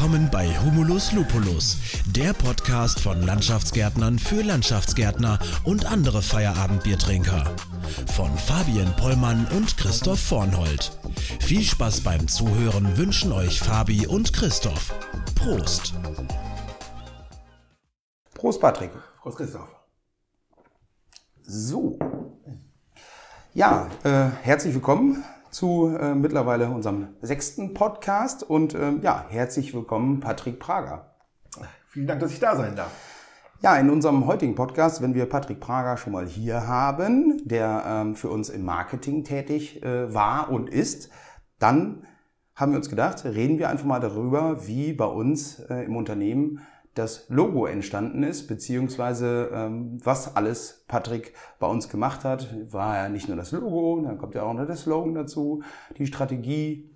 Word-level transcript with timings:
Willkommen 0.00 0.30
bei 0.30 0.48
Humulus 0.64 1.12
Lupulus, 1.12 1.76
der 2.06 2.32
Podcast 2.32 3.00
von 3.00 3.20
Landschaftsgärtnern 3.20 4.18
für 4.18 4.40
Landschaftsgärtner 4.40 5.38
und 5.64 5.84
andere 5.84 6.22
Feierabendbiertrinker. 6.22 7.44
Von 8.16 8.34
Fabian 8.38 8.96
Pollmann 8.96 9.46
und 9.54 9.76
Christoph 9.76 10.18
Vornhold. 10.18 10.98
Viel 11.40 11.60
Spaß 11.60 12.00
beim 12.00 12.28
Zuhören 12.28 12.96
wünschen 12.96 13.30
euch 13.30 13.60
Fabi 13.60 14.06
und 14.06 14.32
Christoph. 14.32 14.94
Prost! 15.34 15.92
Prost, 18.32 18.58
Patrick. 18.58 18.92
Prost, 19.20 19.36
Christoph. 19.36 19.68
So. 21.42 21.98
Ja, 23.52 23.90
äh, 24.04 24.30
herzlich 24.44 24.72
willkommen 24.72 25.22
zu 25.50 25.96
äh, 25.98 26.14
mittlerweile 26.14 26.68
unserem 26.68 27.08
sechsten 27.20 27.74
Podcast 27.74 28.42
und 28.42 28.74
ähm, 28.74 29.00
ja, 29.02 29.26
herzlich 29.28 29.74
willkommen 29.74 30.20
Patrick 30.20 30.58
Prager. 30.60 31.14
Vielen 31.88 32.06
Dank, 32.06 32.20
dass 32.20 32.32
ich 32.32 32.38
da 32.38 32.54
sein 32.56 32.76
darf. 32.76 32.90
Ja, 33.62 33.76
in 33.76 33.90
unserem 33.90 34.26
heutigen 34.26 34.54
Podcast, 34.54 35.02
wenn 35.02 35.14
wir 35.14 35.26
Patrick 35.26 35.60
Prager 35.60 35.96
schon 35.96 36.12
mal 36.12 36.26
hier 36.26 36.66
haben, 36.66 37.42
der 37.44 37.84
ähm, 37.86 38.14
für 38.14 38.30
uns 38.30 38.48
im 38.48 38.64
Marketing 38.64 39.24
tätig 39.24 39.82
äh, 39.82 40.14
war 40.14 40.50
und 40.50 40.70
ist, 40.70 41.10
dann 41.58 42.06
haben 42.54 42.72
wir 42.72 42.78
uns 42.78 42.88
gedacht, 42.88 43.24
reden 43.24 43.58
wir 43.58 43.68
einfach 43.68 43.84
mal 43.84 44.00
darüber, 44.00 44.66
wie 44.66 44.92
bei 44.92 45.04
uns 45.04 45.58
äh, 45.58 45.84
im 45.84 45.96
Unternehmen 45.96 46.60
das 46.94 47.28
Logo 47.28 47.66
entstanden 47.66 48.22
ist, 48.22 48.48
beziehungsweise 48.48 49.50
ähm, 49.52 49.98
was 50.02 50.34
alles 50.34 50.84
Patrick 50.88 51.34
bei 51.58 51.66
uns 51.66 51.88
gemacht 51.88 52.24
hat. 52.24 52.48
War 52.72 52.96
ja 52.96 53.08
nicht 53.08 53.28
nur 53.28 53.36
das 53.36 53.52
Logo, 53.52 54.00
dann 54.04 54.18
kommt 54.18 54.34
ja 54.34 54.42
auch 54.42 54.52
noch 54.52 54.66
der 54.66 54.76
Slogan 54.76 55.14
dazu, 55.14 55.62
die 55.96 56.06
Strategie, 56.06 56.90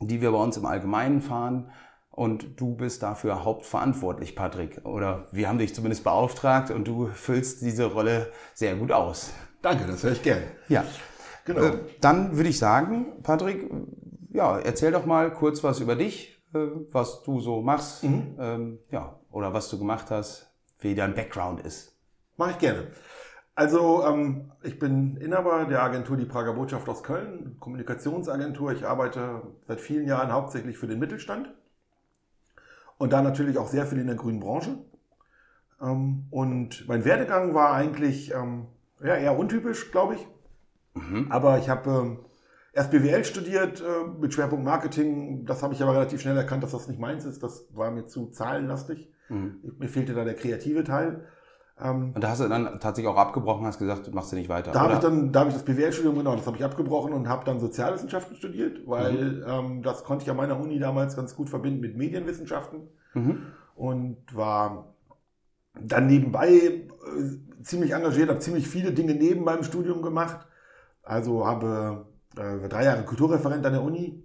die 0.00 0.20
wir 0.20 0.32
bei 0.32 0.38
uns 0.38 0.56
im 0.56 0.66
Allgemeinen 0.66 1.20
fahren. 1.20 1.70
Und 2.10 2.60
du 2.60 2.74
bist 2.74 3.02
dafür 3.02 3.44
hauptverantwortlich, 3.44 4.36
Patrick. 4.36 4.84
Oder 4.84 5.26
wir 5.32 5.48
haben 5.48 5.58
dich 5.58 5.74
zumindest 5.74 6.04
beauftragt 6.04 6.70
und 6.70 6.86
du 6.86 7.06
füllst 7.06 7.62
diese 7.62 7.86
Rolle 7.86 8.30
sehr 8.52 8.76
gut 8.76 8.92
aus. 8.92 9.32
Danke, 9.62 9.86
das 9.86 10.02
höre 10.02 10.12
ich 10.12 10.22
gerne. 10.22 10.44
Ja. 10.68 10.84
Genau. 11.44 11.60
Äh, 11.60 11.78
dann 12.00 12.36
würde 12.36 12.50
ich 12.50 12.58
sagen, 12.58 13.22
Patrick, 13.22 13.70
ja, 14.30 14.58
erzähl 14.58 14.92
doch 14.92 15.06
mal 15.06 15.32
kurz 15.32 15.64
was 15.64 15.80
über 15.80 15.96
dich, 15.96 16.41
was 16.52 17.22
du 17.22 17.40
so 17.40 17.62
machst, 17.62 18.04
mhm. 18.04 18.36
ähm, 18.38 18.78
ja, 18.90 19.18
oder 19.30 19.52
was 19.52 19.68
du 19.70 19.78
gemacht 19.78 20.10
hast, 20.10 20.52
wie 20.78 20.94
dein 20.94 21.14
Background 21.14 21.60
ist. 21.60 21.96
Mache 22.36 22.52
ich 22.52 22.58
gerne. 22.58 22.88
Also 23.54 24.04
ähm, 24.04 24.50
ich 24.62 24.78
bin 24.78 25.16
Inhaber 25.18 25.66
der 25.66 25.82
Agentur 25.82 26.16
Die 26.16 26.24
Prager 26.24 26.54
Botschaft 26.54 26.88
aus 26.88 27.02
Köln, 27.02 27.56
Kommunikationsagentur. 27.60 28.72
Ich 28.72 28.86
arbeite 28.86 29.42
seit 29.66 29.80
vielen 29.80 30.06
Jahren 30.06 30.32
hauptsächlich 30.32 30.78
für 30.78 30.86
den 30.86 30.98
Mittelstand 30.98 31.52
und 32.96 33.12
da 33.12 33.20
natürlich 33.20 33.58
auch 33.58 33.68
sehr 33.68 33.86
viel 33.86 33.98
in 33.98 34.06
der 34.06 34.16
grünen 34.16 34.40
Branche. 34.40 34.78
Ähm, 35.82 36.26
und 36.30 36.88
mein 36.88 37.04
Werdegang 37.04 37.54
war 37.54 37.74
eigentlich 37.74 38.32
ähm, 38.32 38.68
ja, 39.02 39.16
eher 39.16 39.38
untypisch, 39.38 39.90
glaube 39.90 40.14
ich. 40.14 40.26
Mhm. 40.94 41.30
Aber 41.30 41.58
ich 41.58 41.68
habe 41.68 41.90
ähm, 41.90 42.18
erst 42.72 42.90
BWL 42.90 43.24
studiert 43.24 43.80
äh, 43.80 44.08
mit 44.20 44.34
Schwerpunkt 44.34 44.64
Marketing. 44.64 45.44
Das 45.44 45.62
habe 45.62 45.74
ich 45.74 45.82
aber 45.82 45.94
relativ 45.94 46.20
schnell 46.20 46.36
erkannt, 46.36 46.62
dass 46.62 46.72
das 46.72 46.88
nicht 46.88 47.00
meins 47.00 47.24
ist. 47.24 47.42
Das 47.42 47.66
war 47.72 47.90
mir 47.90 48.06
zu 48.06 48.26
zahlenlastig. 48.26 49.10
Mhm. 49.28 49.74
Mir 49.78 49.88
fehlte 49.88 50.14
da 50.14 50.24
der 50.24 50.34
kreative 50.34 50.84
Teil. 50.84 51.24
Ähm, 51.80 52.12
und 52.14 52.22
da 52.22 52.30
hast 52.30 52.40
du 52.40 52.48
dann 52.48 52.80
tatsächlich 52.80 53.12
auch 53.12 53.16
abgebrochen, 53.16 53.66
hast 53.66 53.78
gesagt, 53.78 54.12
machst 54.14 54.32
du 54.32 54.36
nicht 54.36 54.48
weiter. 54.48 54.72
Da 54.72 54.80
habe 54.80 54.94
ich 54.94 54.98
dann, 54.98 55.32
da 55.32 55.40
habe 55.40 55.50
ich 55.50 55.56
das 55.56 55.64
BWL-Studium 55.64 56.16
genau, 56.16 56.36
das 56.36 56.46
habe 56.46 56.56
ich 56.56 56.64
abgebrochen 56.64 57.12
und 57.12 57.28
habe 57.28 57.44
dann 57.44 57.60
Sozialwissenschaften 57.60 58.36
studiert, 58.36 58.86
weil 58.86 59.12
mhm. 59.12 59.44
ähm, 59.46 59.82
das 59.82 60.04
konnte 60.04 60.24
ich 60.24 60.30
an 60.30 60.36
meiner 60.36 60.58
Uni 60.58 60.78
damals 60.78 61.16
ganz 61.16 61.34
gut 61.34 61.48
verbinden 61.48 61.80
mit 61.80 61.96
Medienwissenschaften 61.96 62.88
mhm. 63.14 63.46
und 63.74 64.18
war 64.32 64.94
dann 65.80 66.06
nebenbei 66.06 66.50
äh, 66.50 66.82
ziemlich 67.62 67.92
engagiert, 67.92 68.28
habe 68.28 68.40
ziemlich 68.40 68.68
viele 68.68 68.92
Dinge 68.92 69.14
neben 69.14 69.42
meinem 69.42 69.64
Studium 69.64 70.02
gemacht. 70.02 70.46
Also 71.02 71.46
habe 71.46 72.06
äh, 72.36 72.68
drei 72.68 72.84
Jahre 72.84 73.04
Kulturreferent 73.04 73.64
an 73.66 73.72
der 73.72 73.82
Uni, 73.82 74.22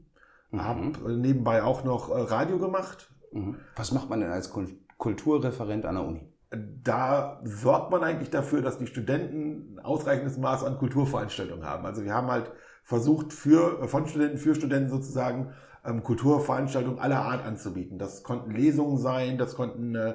mhm. 0.52 0.64
habe 0.64 1.18
nebenbei 1.18 1.64
auch 1.64 1.84
noch 1.84 2.10
äh, 2.10 2.20
Radio 2.22 2.58
gemacht. 2.58 3.12
Mhm. 3.32 3.58
Was 3.76 3.92
macht 3.92 4.10
man 4.10 4.22
denn 4.22 4.32
als 4.32 4.52
Kulturreferent 4.98 5.86
an 5.86 5.96
der 5.96 6.04
Uni? 6.06 6.34
Da 6.50 7.42
sorgt 7.44 7.92
man 7.92 8.04
eigentlich 8.04 8.30
dafür, 8.30 8.62
dass 8.62 8.78
die 8.78 8.88
Studenten 8.88 9.76
ein 9.76 9.80
ausreichendes 9.80 10.38
Maß 10.38 10.64
an 10.64 10.78
Kulturveranstaltungen 10.78 11.66
haben. 11.66 11.86
Also 11.86 12.06
wir 12.06 12.14
haben 12.14 12.32
halt 12.32 12.52
versucht, 12.84 13.34
für, 13.34 13.86
von 13.90 14.08
Studenten 14.08 14.38
für 14.38 14.56
Studenten 14.56 14.90
sozusagen 14.90 15.52
ähm, 15.86 16.04
Kulturveranstaltungen 16.04 17.00
aller 17.00 17.20
Art 17.20 17.46
anzubieten. 17.46 17.98
Das 17.98 18.24
konnten 18.24 18.52
Lesungen 18.52 18.98
sein, 18.98 19.38
das 19.38 19.56
konnten 19.56 19.96
äh, 19.96 20.14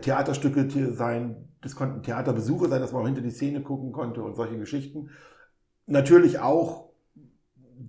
Theaterstücke 0.00 0.92
sein, 0.92 1.48
das 1.62 1.76
konnten 1.76 2.02
Theaterbesuche 2.02 2.68
sein, 2.68 2.80
dass 2.80 2.92
man 2.92 3.02
auch 3.02 3.06
hinter 3.06 3.22
die 3.22 3.30
Szene 3.30 3.62
gucken 3.62 3.92
konnte 3.92 4.22
und 4.22 4.34
solche 4.34 4.58
Geschichten. 4.58 5.10
Natürlich 5.86 6.38
auch 6.40 6.90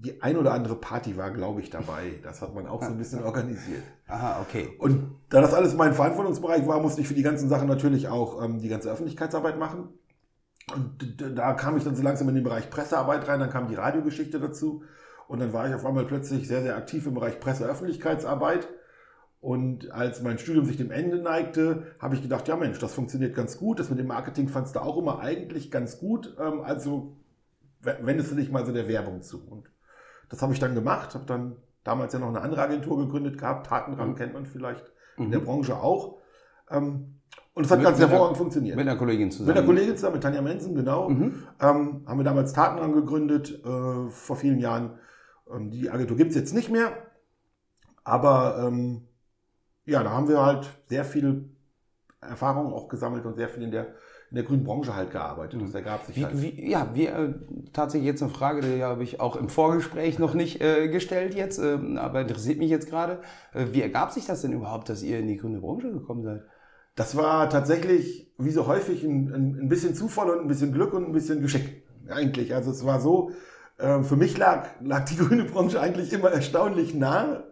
die 0.05 0.21
ein 0.21 0.38
oder 0.38 0.53
andere 0.53 0.75
Party 0.75 1.17
war, 1.17 1.31
glaube 1.31 1.61
ich, 1.61 1.69
dabei. 1.69 2.19
Das 2.23 2.41
hat 2.41 2.53
man 2.53 2.67
auch 2.67 2.81
so 2.81 2.89
ein 2.89 2.97
bisschen 2.97 3.23
organisiert. 3.25 3.83
Aha, 4.07 4.41
okay. 4.41 4.69
Und 4.77 5.16
da 5.29 5.41
das 5.41 5.53
alles 5.53 5.75
mein 5.75 5.93
Verantwortungsbereich 5.93 6.66
war, 6.67 6.79
musste 6.79 7.01
ich 7.01 7.07
für 7.07 7.13
die 7.13 7.23
ganzen 7.23 7.49
Sachen 7.49 7.67
natürlich 7.67 8.07
auch 8.07 8.43
ähm, 8.43 8.59
die 8.59 8.69
ganze 8.69 8.89
Öffentlichkeitsarbeit 8.89 9.57
machen. 9.57 9.89
Und 10.73 11.17
da 11.35 11.53
kam 11.53 11.77
ich 11.77 11.83
dann 11.83 11.95
so 11.95 12.03
langsam 12.03 12.29
in 12.29 12.35
den 12.35 12.43
Bereich 12.43 12.69
Pressearbeit 12.69 13.27
rein, 13.27 13.39
dann 13.39 13.49
kam 13.49 13.67
die 13.67 13.75
Radiogeschichte 13.75 14.39
dazu. 14.39 14.83
Und 15.27 15.39
dann 15.39 15.53
war 15.53 15.67
ich 15.67 15.73
auf 15.73 15.85
einmal 15.85 16.05
plötzlich 16.05 16.47
sehr, 16.47 16.61
sehr 16.61 16.77
aktiv 16.77 17.05
im 17.07 17.16
Bereich 17.16 17.39
Presseöffentlichkeitsarbeit. 17.39 18.67
Und 19.41 19.91
als 19.91 20.23
mein 20.23 20.39
Studium 20.39 20.66
sich 20.66 20.77
dem 20.77 20.91
Ende 20.91 21.17
neigte, 21.17 21.95
habe 21.99 22.16
ich 22.16 22.22
gedacht, 22.22 22.47
ja 22.47 22.55
Mensch, 22.55 22.79
das 22.79 22.93
funktioniert 22.93 23.35
ganz 23.35 23.57
gut. 23.57 23.79
Das 23.79 23.89
mit 23.89 23.99
dem 23.99 24.07
Marketing 24.07 24.49
fandst 24.49 24.75
du 24.75 24.79
auch 24.79 24.97
immer 24.97 25.19
eigentlich 25.19 25.69
ganz 25.69 25.99
gut. 25.99 26.35
Ähm, 26.39 26.61
also 26.61 27.16
wendest 27.81 28.31
du 28.31 28.35
dich 28.35 28.51
mal 28.51 28.66
so 28.66 28.72
der 28.72 28.87
Werbung 28.87 29.22
zu. 29.22 29.45
Und 29.47 29.69
das 30.30 30.41
habe 30.41 30.53
ich 30.53 30.59
dann 30.59 30.75
gemacht, 30.75 31.13
habe 31.16 31.25
dann 31.25 31.56
damals 31.84 32.13
ja 32.13 32.19
noch 32.19 32.30
eine 32.30 32.41
andere 32.41 32.62
Agentur 32.62 32.97
gegründet 32.97 33.38
gehabt. 33.38 33.68
Tatenrang 33.68 34.09
mhm. 34.09 34.16
kennt 34.16 34.34
man 34.34 34.46
vielleicht 34.46 34.91
mhm. 35.18 35.25
in 35.25 35.31
der 35.31 35.40
Branche 35.40 35.78
auch. 35.78 36.18
Ähm, 36.69 37.19
und 37.53 37.66
es 37.66 37.72
hat 37.72 37.80
mit, 37.80 37.88
ganz 37.88 38.00
hervorragend 38.00 38.38
funktioniert. 38.38 38.75
Mit 38.75 38.88
einer 38.88 38.97
Kollegin 38.97 39.31
zusammen. 39.31 39.47
Mit 39.47 39.58
einer 39.58 39.66
Kollegin 39.66 39.96
zusammen, 39.96 40.16
mit 40.16 40.24
Tanja 40.24 40.41
Mensen, 40.41 40.75
genau. 40.75 41.09
Mhm. 41.09 41.44
Ähm, 41.62 42.03
haben 42.06 42.19
wir 42.19 42.24
damals 42.24 42.53
Tatenrang 42.53 42.94
gegründet, 42.94 43.64
äh, 43.64 44.09
vor 44.09 44.35
vielen 44.35 44.59
Jahren. 44.59 45.00
Ähm, 45.50 45.72
die 45.72 45.90
Agentur 45.90 46.18
gibt's 46.18 46.35
jetzt 46.35 46.53
nicht 46.53 46.69
mehr. 46.69 46.91
Aber 48.03 48.66
ähm, 48.68 49.08
ja, 49.85 50.03
da 50.03 50.12
haben 50.12 50.28
wir 50.28 50.44
halt 50.44 50.69
sehr 50.88 51.06
viel 51.06 51.50
Erfahrung 52.19 52.74
auch 52.74 52.88
gesammelt 52.88 53.25
und 53.25 53.35
sehr 53.35 53.50
viel 53.50 53.64
in 53.64 53.72
der 53.72 53.88
in 54.35 54.41
der 54.41 54.47
grünen 54.50 54.66
Branche 54.66 54.94
halt 54.94 55.12
gearbeitet. 55.12 55.62
Das 55.62 55.73
ergab 55.73 56.03
sich 56.03 56.18
wie, 56.18 56.25
halt. 56.25 56.41
Wie, 56.41 56.69
ja, 56.69 56.90
wie, 56.94 57.06
äh, 57.06 57.34
tatsächlich 57.72 58.06
jetzt 58.06 58.22
eine 58.22 58.34
Frage, 58.34 58.59
die 58.59 58.84
habe 58.84 59.01
ich 59.01 59.22
auch 59.22 59.38
im 59.38 59.47
Vorgespräch 59.47 60.19
noch 60.19 60.34
nicht 60.34 60.59
äh, 60.59 60.90
gestellt 60.90 61.34
jetzt, 61.35 61.57
äh, 61.57 61.78
aber 61.96 62.19
interessiert 62.19 62.59
mich 62.59 62.69
jetzt 62.69 62.90
gerade. 62.90 63.19
Äh, 63.53 63.68
wie 63.72 63.81
ergab 63.81 64.12
sich 64.12 64.25
das 64.25 64.41
denn 64.41 64.51
überhaupt, 64.51 64.90
dass 64.90 65.03
ihr 65.03 65.19
in 65.19 65.28
die 65.29 65.38
grüne 65.38 65.62
Branche 65.62 65.90
gekommen 65.90 66.23
seid? 66.23 66.41
Das 66.96 67.16
war 67.16 67.50
tatsächlich, 67.50 68.29
wie 68.38 68.51
so 68.51 68.68
häufig, 68.68 69.06
ein, 69.06 69.34
ein, 69.34 69.59
ein 69.62 69.69
bisschen 69.69 69.96
Zufall 69.96 70.29
und 70.29 70.41
ein 70.41 70.47
bisschen 70.50 70.73
Glück 70.73 70.94
und 70.94 71.06
ein 71.06 71.13
bisschen 71.13 71.41
Geschick 71.41 71.85
eigentlich. 72.09 72.53
Also 72.53 72.72
es 72.72 72.85
war 72.85 73.00
so, 73.00 73.31
äh, 73.78 74.03
für 74.03 74.17
mich 74.17 74.38
lag, 74.38 74.67
lag 74.81 75.06
die 75.06 75.16
grüne 75.25 75.46
Branche 75.46 75.79
eigentlich 75.79 76.12
immer 76.12 76.31
erstaunlich 76.31 76.94
nah, 76.94 77.46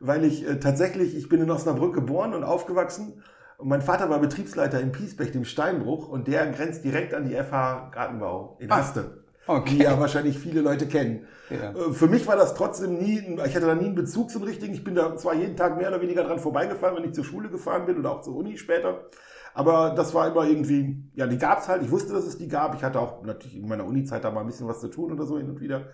weil 0.00 0.24
ich 0.24 0.44
äh, 0.48 0.58
tatsächlich, 0.58 1.16
ich 1.16 1.28
bin 1.28 1.40
in 1.40 1.50
Osnabrück 1.52 1.94
geboren 1.94 2.34
und 2.34 2.42
aufgewachsen 2.42 3.22
und 3.64 3.70
mein 3.70 3.80
Vater 3.80 4.10
war 4.10 4.18
Betriebsleiter 4.18 4.78
in 4.78 4.92
Piesbech, 4.92 5.32
dem 5.32 5.46
Steinbruch, 5.46 6.06
und 6.06 6.28
der 6.28 6.46
grenzt 6.48 6.84
direkt 6.84 7.14
an 7.14 7.24
die 7.26 7.34
FH 7.34 7.88
Gartenbau 7.92 8.58
in 8.60 8.70
Haste. 8.70 9.24
Ah, 9.46 9.56
okay. 9.56 9.76
Die 9.76 9.84
ja 9.84 9.98
wahrscheinlich 9.98 10.38
viele 10.38 10.60
Leute 10.60 10.86
kennen. 10.86 11.26
Ja. 11.48 11.70
Äh, 11.70 11.92
für 11.94 12.06
mich 12.06 12.26
war 12.26 12.36
das 12.36 12.54
trotzdem 12.54 12.98
nie, 12.98 13.20
ich 13.46 13.56
hatte 13.56 13.64
da 13.64 13.74
nie 13.74 13.86
einen 13.86 13.94
Bezug 13.94 14.30
zum 14.30 14.42
richtigen. 14.42 14.74
Ich 14.74 14.84
bin 14.84 14.94
da 14.94 15.16
zwar 15.16 15.32
jeden 15.32 15.56
Tag 15.56 15.78
mehr 15.78 15.88
oder 15.88 16.02
weniger 16.02 16.24
dran 16.24 16.38
vorbeigefahren, 16.38 16.94
wenn 16.94 17.04
ich 17.04 17.14
zur 17.14 17.24
Schule 17.24 17.48
gefahren 17.48 17.86
bin 17.86 17.98
oder 17.98 18.10
auch 18.10 18.20
zur 18.20 18.36
Uni 18.36 18.58
später. 18.58 19.06
Aber 19.54 19.94
das 19.96 20.12
war 20.12 20.28
immer 20.28 20.46
irgendwie, 20.46 21.02
ja, 21.14 21.26
die 21.26 21.38
gab's 21.38 21.66
halt. 21.66 21.82
Ich 21.82 21.90
wusste, 21.90 22.12
dass 22.12 22.26
es 22.26 22.36
die 22.36 22.48
gab. 22.48 22.74
Ich 22.74 22.84
hatte 22.84 23.00
auch 23.00 23.24
natürlich 23.24 23.56
in 23.56 23.66
meiner 23.66 23.86
Uni-Zeit 23.86 24.24
da 24.24 24.30
mal 24.30 24.42
ein 24.42 24.46
bisschen 24.46 24.68
was 24.68 24.80
zu 24.80 24.88
tun 24.88 25.10
oder 25.10 25.24
so 25.24 25.38
hin 25.38 25.48
und 25.48 25.62
wieder. 25.62 25.86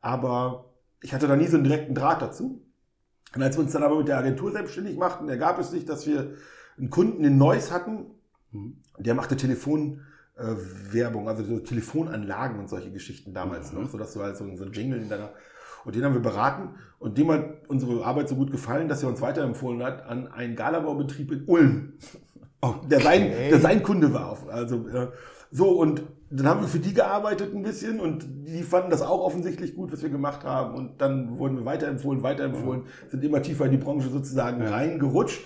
Aber 0.00 0.72
ich 1.02 1.12
hatte 1.12 1.28
da 1.28 1.36
nie 1.36 1.46
so 1.46 1.58
einen 1.58 1.64
direkten 1.64 1.94
Draht 1.94 2.22
dazu. 2.22 2.64
Und 3.34 3.42
als 3.42 3.54
wir 3.54 3.64
uns 3.64 3.72
dann 3.72 3.82
aber 3.82 3.98
mit 3.98 4.08
der 4.08 4.16
Agentur 4.16 4.50
selbstständig 4.50 4.96
machten, 4.96 5.28
ergab 5.28 5.58
es 5.58 5.70
sich, 5.70 5.84
dass 5.84 6.06
wir 6.06 6.36
einen 6.78 6.90
Kunden 6.90 7.24
in 7.24 7.38
Neuss 7.38 7.70
hatten, 7.70 8.06
mhm. 8.52 8.78
der 8.98 9.14
machte 9.14 9.36
Telefonwerbung, 9.36 11.26
äh, 11.26 11.28
also 11.28 11.44
so 11.44 11.58
Telefonanlagen 11.60 12.58
und 12.58 12.68
solche 12.68 12.90
Geschichten 12.90 13.34
damals 13.34 13.72
mhm. 13.72 13.82
noch, 13.82 13.90
sodass 13.90 14.12
du 14.14 14.22
halt 14.22 14.36
so, 14.36 14.44
so 14.56 14.64
ein 14.64 14.72
Jingle 14.72 15.00
in 15.00 15.08
deiner 15.08 15.30
und 15.84 15.94
den 15.94 16.04
haben 16.04 16.14
wir 16.14 16.20
beraten 16.20 16.74
und 16.98 17.16
dem 17.16 17.30
hat 17.30 17.68
unsere 17.68 18.04
Arbeit 18.04 18.28
so 18.28 18.34
gut 18.34 18.50
gefallen, 18.50 18.88
dass 18.88 19.02
er 19.02 19.08
uns 19.08 19.20
weiterempfohlen 19.20 19.82
hat 19.82 20.04
an 20.04 20.26
einen 20.26 20.56
Galabaubetrieb 20.56 21.30
in 21.30 21.44
Ulm. 21.46 21.92
Okay. 22.60 22.88
Der, 22.88 23.00
sein, 23.00 23.30
der 23.30 23.60
sein 23.60 23.82
Kunde 23.84 24.12
war. 24.12 24.36
Also, 24.48 24.84
So, 25.50 25.70
und 25.70 26.02
dann 26.30 26.46
haben 26.46 26.60
wir 26.60 26.68
für 26.68 26.78
die 26.78 26.92
gearbeitet 26.92 27.54
ein 27.54 27.62
bisschen 27.62 28.00
und 28.00 28.26
die 28.46 28.62
fanden 28.62 28.90
das 28.90 29.00
auch 29.00 29.20
offensichtlich 29.20 29.74
gut, 29.74 29.92
was 29.92 30.02
wir 30.02 30.10
gemacht 30.10 30.44
haben. 30.44 30.74
Und 30.74 31.00
dann 31.00 31.38
wurden 31.38 31.56
wir 31.56 31.64
weiterempfohlen, 31.64 32.22
weiterempfohlen, 32.22 32.82
sind 33.08 33.24
immer 33.24 33.40
tiefer 33.40 33.64
in 33.64 33.70
die 33.70 33.78
Branche 33.78 34.10
sozusagen 34.10 34.60
reingerutscht. 34.60 35.40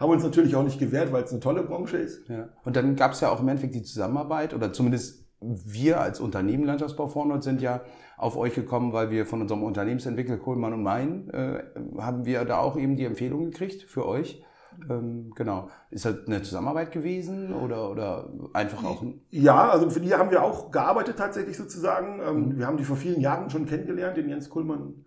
Haben 0.00 0.12
uns 0.12 0.24
natürlich 0.24 0.56
auch 0.56 0.64
nicht 0.64 0.78
gewehrt, 0.78 1.12
weil 1.12 1.24
es 1.24 1.30
eine 1.30 1.40
tolle 1.40 1.62
Branche 1.62 1.98
ist. 1.98 2.26
Ja. 2.28 2.48
Und 2.64 2.74
dann 2.74 2.96
gab 2.96 3.12
es 3.12 3.20
ja 3.20 3.30
auch 3.30 3.40
im 3.40 3.48
Endeffekt 3.48 3.74
die 3.74 3.82
Zusammenarbeit 3.82 4.54
oder 4.54 4.72
zumindest 4.72 5.26
wir 5.40 6.00
als 6.00 6.20
Unternehmen 6.20 6.64
Landschaftsbau 6.64 7.08
Vornord 7.08 7.42
sind 7.42 7.60
ja 7.60 7.82
auf 8.16 8.36
euch 8.36 8.54
gekommen, 8.54 8.92
weil 8.92 9.10
wir 9.10 9.26
von 9.26 9.42
unserem 9.42 9.62
Unternehmensentwickler 9.62 10.38
Kohlmann 10.38 10.72
und 10.72 10.82
Main 10.82 11.30
äh, 11.30 11.62
haben 11.98 12.24
wir 12.24 12.44
da 12.44 12.58
auch 12.58 12.76
eben 12.76 12.96
die 12.96 13.04
Empfehlung 13.04 13.50
gekriegt 13.50 13.82
für 13.82 14.06
euch. 14.06 14.42
Ähm, 14.88 15.32
genau. 15.34 15.68
Ist 15.90 16.06
das 16.06 16.26
eine 16.26 16.42
Zusammenarbeit 16.42 16.92
gewesen 16.92 17.52
oder, 17.54 17.90
oder 17.90 18.30
einfach 18.54 18.84
auch 18.84 19.02
ein. 19.02 19.20
Ja, 19.30 19.68
also 19.68 19.90
für 19.90 20.00
die 20.00 20.14
haben 20.14 20.30
wir 20.30 20.42
auch 20.42 20.70
gearbeitet 20.70 21.18
tatsächlich 21.18 21.56
sozusagen. 21.56 22.20
Ähm, 22.26 22.58
Wir 22.58 22.66
haben 22.66 22.76
die 22.76 22.84
vor 22.84 22.96
vielen 22.96 23.20
Jahren 23.20 23.50
schon 23.50 23.66
kennengelernt, 23.66 24.16
den 24.16 24.28
Jens 24.28 24.48
Kuhlmann 24.48 25.04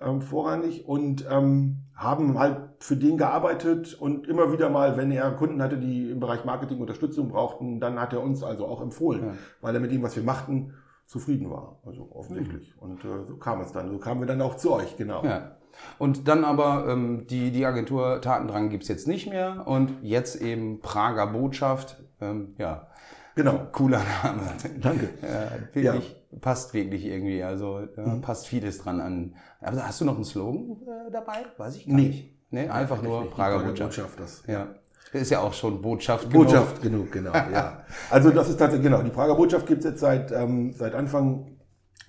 ähm, 0.00 0.20
vorrangig 0.22 0.86
und 0.88 1.24
ähm, 1.30 1.84
haben 1.94 2.38
halt 2.38 2.56
für 2.80 2.96
den 2.96 3.16
gearbeitet 3.18 3.94
und 3.94 4.26
immer 4.26 4.52
wieder 4.52 4.68
mal, 4.68 4.96
wenn 4.96 5.10
er 5.12 5.30
Kunden 5.32 5.62
hatte, 5.62 5.76
die 5.78 6.10
im 6.10 6.20
Bereich 6.20 6.44
Marketing 6.44 6.80
Unterstützung 6.80 7.28
brauchten, 7.28 7.78
dann 7.80 8.00
hat 8.00 8.12
er 8.12 8.22
uns 8.22 8.42
also 8.42 8.66
auch 8.66 8.80
empfohlen, 8.82 9.24
Ja. 9.26 9.32
weil 9.60 9.74
er 9.74 9.80
mit 9.80 9.92
dem, 9.92 10.02
was 10.02 10.16
wir 10.16 10.22
machten, 10.24 10.74
zufrieden 11.06 11.50
war. 11.50 11.80
Also 11.84 12.08
offensichtlich. 12.12 12.74
Und 12.80 13.04
äh, 13.04 13.24
so 13.28 13.36
kam 13.36 13.60
es 13.60 13.72
dann. 13.72 13.90
So 13.90 13.98
kamen 13.98 14.20
wir 14.20 14.26
dann 14.26 14.40
auch 14.42 14.56
zu 14.56 14.72
euch, 14.72 14.96
genau. 14.96 15.22
Ja. 15.24 15.56
Und 15.98 16.28
dann 16.28 16.44
aber 16.44 16.86
ähm, 16.88 17.26
die, 17.28 17.50
die 17.50 17.66
Agentur 17.66 18.20
Tatendrang 18.20 18.70
gibt's 18.70 18.88
jetzt 18.88 19.06
nicht 19.08 19.28
mehr 19.28 19.66
und 19.66 19.92
jetzt 20.02 20.40
eben 20.40 20.80
Prager 20.80 21.26
Botschaft. 21.26 22.02
Ähm, 22.20 22.54
ja, 22.58 22.88
Genau. 23.36 23.66
cooler 23.72 24.00
Name. 24.22 24.42
Danke. 24.80 25.10
Ja, 25.20 25.50
wirklich, 25.74 26.23
passt 26.40 26.74
wirklich 26.74 27.04
irgendwie. 27.04 27.42
Also 27.42 27.86
da 27.86 28.18
passt 28.20 28.46
vieles 28.46 28.78
dran 28.78 29.00
an. 29.00 29.34
Aber 29.60 29.86
hast 29.86 30.00
du 30.00 30.04
noch 30.04 30.16
einen 30.16 30.24
Slogan 30.24 30.76
äh, 30.86 31.10
dabei? 31.10 31.44
Weiß 31.56 31.76
ich 31.76 31.86
gar 31.86 31.94
Nee. 31.96 32.08
nicht. 32.08 32.30
Nee, 32.50 32.68
einfach 32.68 33.02
nur 33.02 33.30
Prager 33.30 33.60
Botschaft. 33.60 34.20
das, 34.20 34.44
Ja. 34.46 34.68
Ist 35.12 35.30
ja 35.30 35.40
auch 35.40 35.52
schon 35.52 35.80
Botschaft. 35.80 36.30
Botschaft 36.30 36.82
genug, 36.82 37.12
genau, 37.12 37.32
ja. 37.32 37.84
Also 38.10 38.30
das 38.30 38.48
ist 38.48 38.56
tatsächlich, 38.58 38.84
genau, 38.90 39.02
die 39.02 39.10
Prager 39.10 39.36
Botschaft 39.36 39.66
gibt 39.66 39.80
es 39.84 39.90
jetzt 39.90 40.00
seit, 40.00 40.32
ähm, 40.32 40.72
seit 40.72 40.94
Anfang 40.94 41.56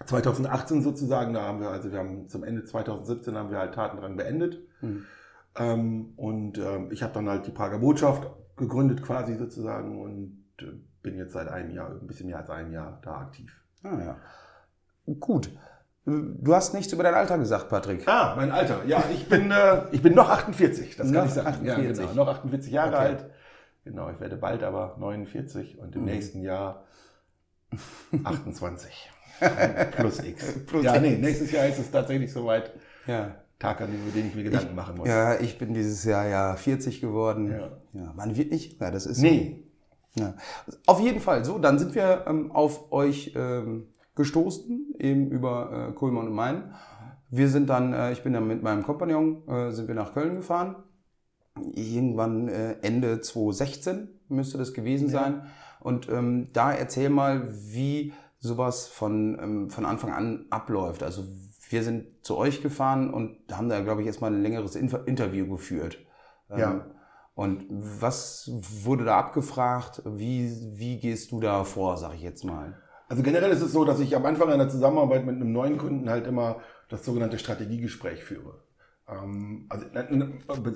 2018 0.05 0.81
sozusagen. 0.81 1.33
Da 1.33 1.41
haben 1.43 1.61
wir, 1.61 1.69
also 1.69 1.91
wir 1.91 1.99
haben 1.99 2.27
zum 2.29 2.43
Ende 2.43 2.63
2017 2.63 3.35
haben 3.35 3.51
wir 3.51 3.59
halt 3.59 3.73
Tatendrang 3.75 4.15
beendet. 4.17 4.59
Ähm, 5.57 6.13
und 6.15 6.57
ähm, 6.57 6.89
ich 6.91 7.03
habe 7.03 7.13
dann 7.13 7.29
halt 7.29 7.45
die 7.47 7.51
Prager 7.51 7.79
Botschaft 7.79 8.27
gegründet 8.57 9.01
quasi 9.03 9.35
sozusagen 9.35 10.01
und 10.01 10.43
äh, 10.61 10.71
bin 11.01 11.17
jetzt 11.17 11.33
seit 11.33 11.47
einem 11.47 11.71
Jahr, 11.71 11.89
ein 11.91 12.07
bisschen 12.07 12.27
mehr 12.27 12.39
als 12.39 12.49
einem 12.49 12.71
Jahr 12.71 12.99
da 13.03 13.17
aktiv. 13.19 13.61
Ah, 13.85 13.99
ja. 14.03 15.13
Gut. 15.19 15.49
Du 16.05 16.53
hast 16.53 16.73
nichts 16.73 16.93
über 16.93 17.03
dein 17.03 17.15
Alter 17.15 17.37
gesagt, 17.39 17.69
Patrick. 17.69 18.07
Ah, 18.07 18.35
mein 18.35 18.51
Alter. 18.51 18.81
Ja, 18.85 19.03
ich 19.11 19.27
bin, 19.27 19.49
äh, 19.51 19.83
ich 19.91 20.01
bin 20.03 20.13
noch 20.13 20.29
48, 20.29 20.95
das 20.97 21.07
kann 21.07 21.13
Noch 21.15 21.25
ich 21.25 21.31
sagen. 21.31 21.47
48. 21.47 21.97
Ja, 21.97 22.05
genau, 22.11 22.13
noch 22.25 22.27
48 22.27 22.71
Jahre 22.71 22.95
Okay. 22.95 23.05
alt. 23.05 23.25
Genau, 23.85 24.09
ich 24.11 24.19
werde 24.19 24.37
bald 24.37 24.63
aber 24.63 24.95
49 24.99 25.77
und 25.79 25.95
im 25.95 26.01
Mhm. 26.01 26.07
nächsten 26.07 26.41
Jahr 26.41 26.83
28. 28.23 29.09
Plus 29.97 30.19
X. 30.23 30.45
Plus 30.65 30.83
ja, 30.85 30.93
X. 30.95 31.01
nee, 31.01 31.17
nächstes 31.17 31.51
Jahr 31.51 31.65
ist 31.67 31.79
es 31.79 31.91
tatsächlich 31.91 32.31
soweit. 32.31 32.71
Ja. 33.07 33.35
Tag, 33.59 33.81
an 33.81 33.91
dem- 33.91 34.01
über 34.03 34.11
den 34.11 34.27
ich 34.27 34.35
mir 34.35 34.43
Gedanken 34.43 34.75
machen 34.75 34.97
muss. 34.97 35.07
Ja, 35.07 35.39
ich 35.39 35.57
bin 35.57 35.73
dieses 35.73 36.03
Jahr 36.03 36.27
ja 36.27 36.55
40 36.55 37.01
geworden. 37.01 37.51
Ja. 37.51 37.71
ja 37.93 38.13
man 38.15 38.35
wird 38.35 38.51
nicht, 38.51 38.79
ja, 38.79 38.91
das 38.91 39.05
ist 39.05 39.19
Nee, 39.19 39.64
Ja. 40.17 40.35
Auf 40.85 40.99
jeden 40.99 41.19
Fall. 41.19 41.43
So, 41.43 41.59
dann 41.59 41.77
sind 41.77 41.93
wir 41.95 42.25
ähm, 42.27 42.51
auf 42.51 42.91
euch 42.91 43.33
ähm, 43.35 43.87
gestoßen, 44.15 44.95
eben 44.99 45.29
über 45.29 45.89
äh, 45.89 45.93
Kohlmann 45.93 46.27
und 46.27 46.33
Main. 46.33 46.73
Wir 47.29 47.49
sind 47.49 47.69
dann, 47.69 47.93
äh, 47.93 48.11
ich 48.13 48.23
bin 48.23 48.33
dann 48.33 48.47
mit 48.47 48.63
meinem 48.63 48.83
Kompagnon, 48.83 49.47
äh, 49.47 49.71
sind 49.71 49.87
wir 49.87 49.95
nach 49.95 50.13
Köln 50.13 50.35
gefahren. 50.35 50.77
Irgendwann 51.73 52.47
äh, 52.47 52.77
Ende 52.81 53.19
2016 53.21 54.09
müsste 54.29 54.57
das 54.57 54.73
gewesen 54.73 55.09
sein. 55.09 55.47
Und 55.79 56.09
ähm, 56.09 56.49
da 56.53 56.71
erzähl 56.71 57.09
mal, 57.09 57.47
wie 57.51 58.13
sowas 58.39 58.87
von, 58.87 59.37
ähm, 59.41 59.69
von 59.69 59.85
Anfang 59.85 60.11
an 60.11 60.45
abläuft. 60.49 61.03
Also 61.03 61.23
wir 61.69 61.83
sind 61.83 62.07
zu 62.21 62.37
euch 62.37 62.61
gefahren 62.61 63.13
und 63.13 63.37
haben 63.51 63.69
da, 63.69 63.81
glaube 63.81 64.01
ich, 64.01 64.07
erstmal 64.07 64.33
ein 64.33 64.41
längeres 64.41 64.75
Inf 64.75 64.95
Interview 65.05 65.47
geführt. 65.47 65.97
Ähm, 66.49 66.59
Ja. 66.59 66.85
Und 67.35 67.65
was 67.69 68.49
wurde 68.83 69.03
da 69.03 69.17
abgefragt? 69.17 70.01
Wie, 70.05 70.49
wie 70.73 70.97
gehst 70.97 71.31
du 71.31 71.41
da 71.41 71.65
vor, 71.65 71.97
sag 71.97 72.15
ich 72.15 72.21
jetzt 72.21 72.45
mal? 72.45 72.77
Also 73.09 73.21
generell 73.23 73.51
ist 73.51 73.61
es 73.61 73.73
so, 73.73 73.83
dass 73.85 73.99
ich 73.99 74.15
am 74.15 74.25
Anfang 74.25 74.49
einer 74.49 74.69
Zusammenarbeit 74.69 75.25
mit 75.25 75.35
einem 75.35 75.51
neuen 75.51 75.77
Kunden 75.77 76.09
halt 76.09 76.25
immer 76.25 76.57
das 76.89 77.03
sogenannte 77.03 77.37
Strategiegespräch 77.37 78.23
führe. 78.23 78.63
Ähm, 79.07 79.67
also 79.69 79.85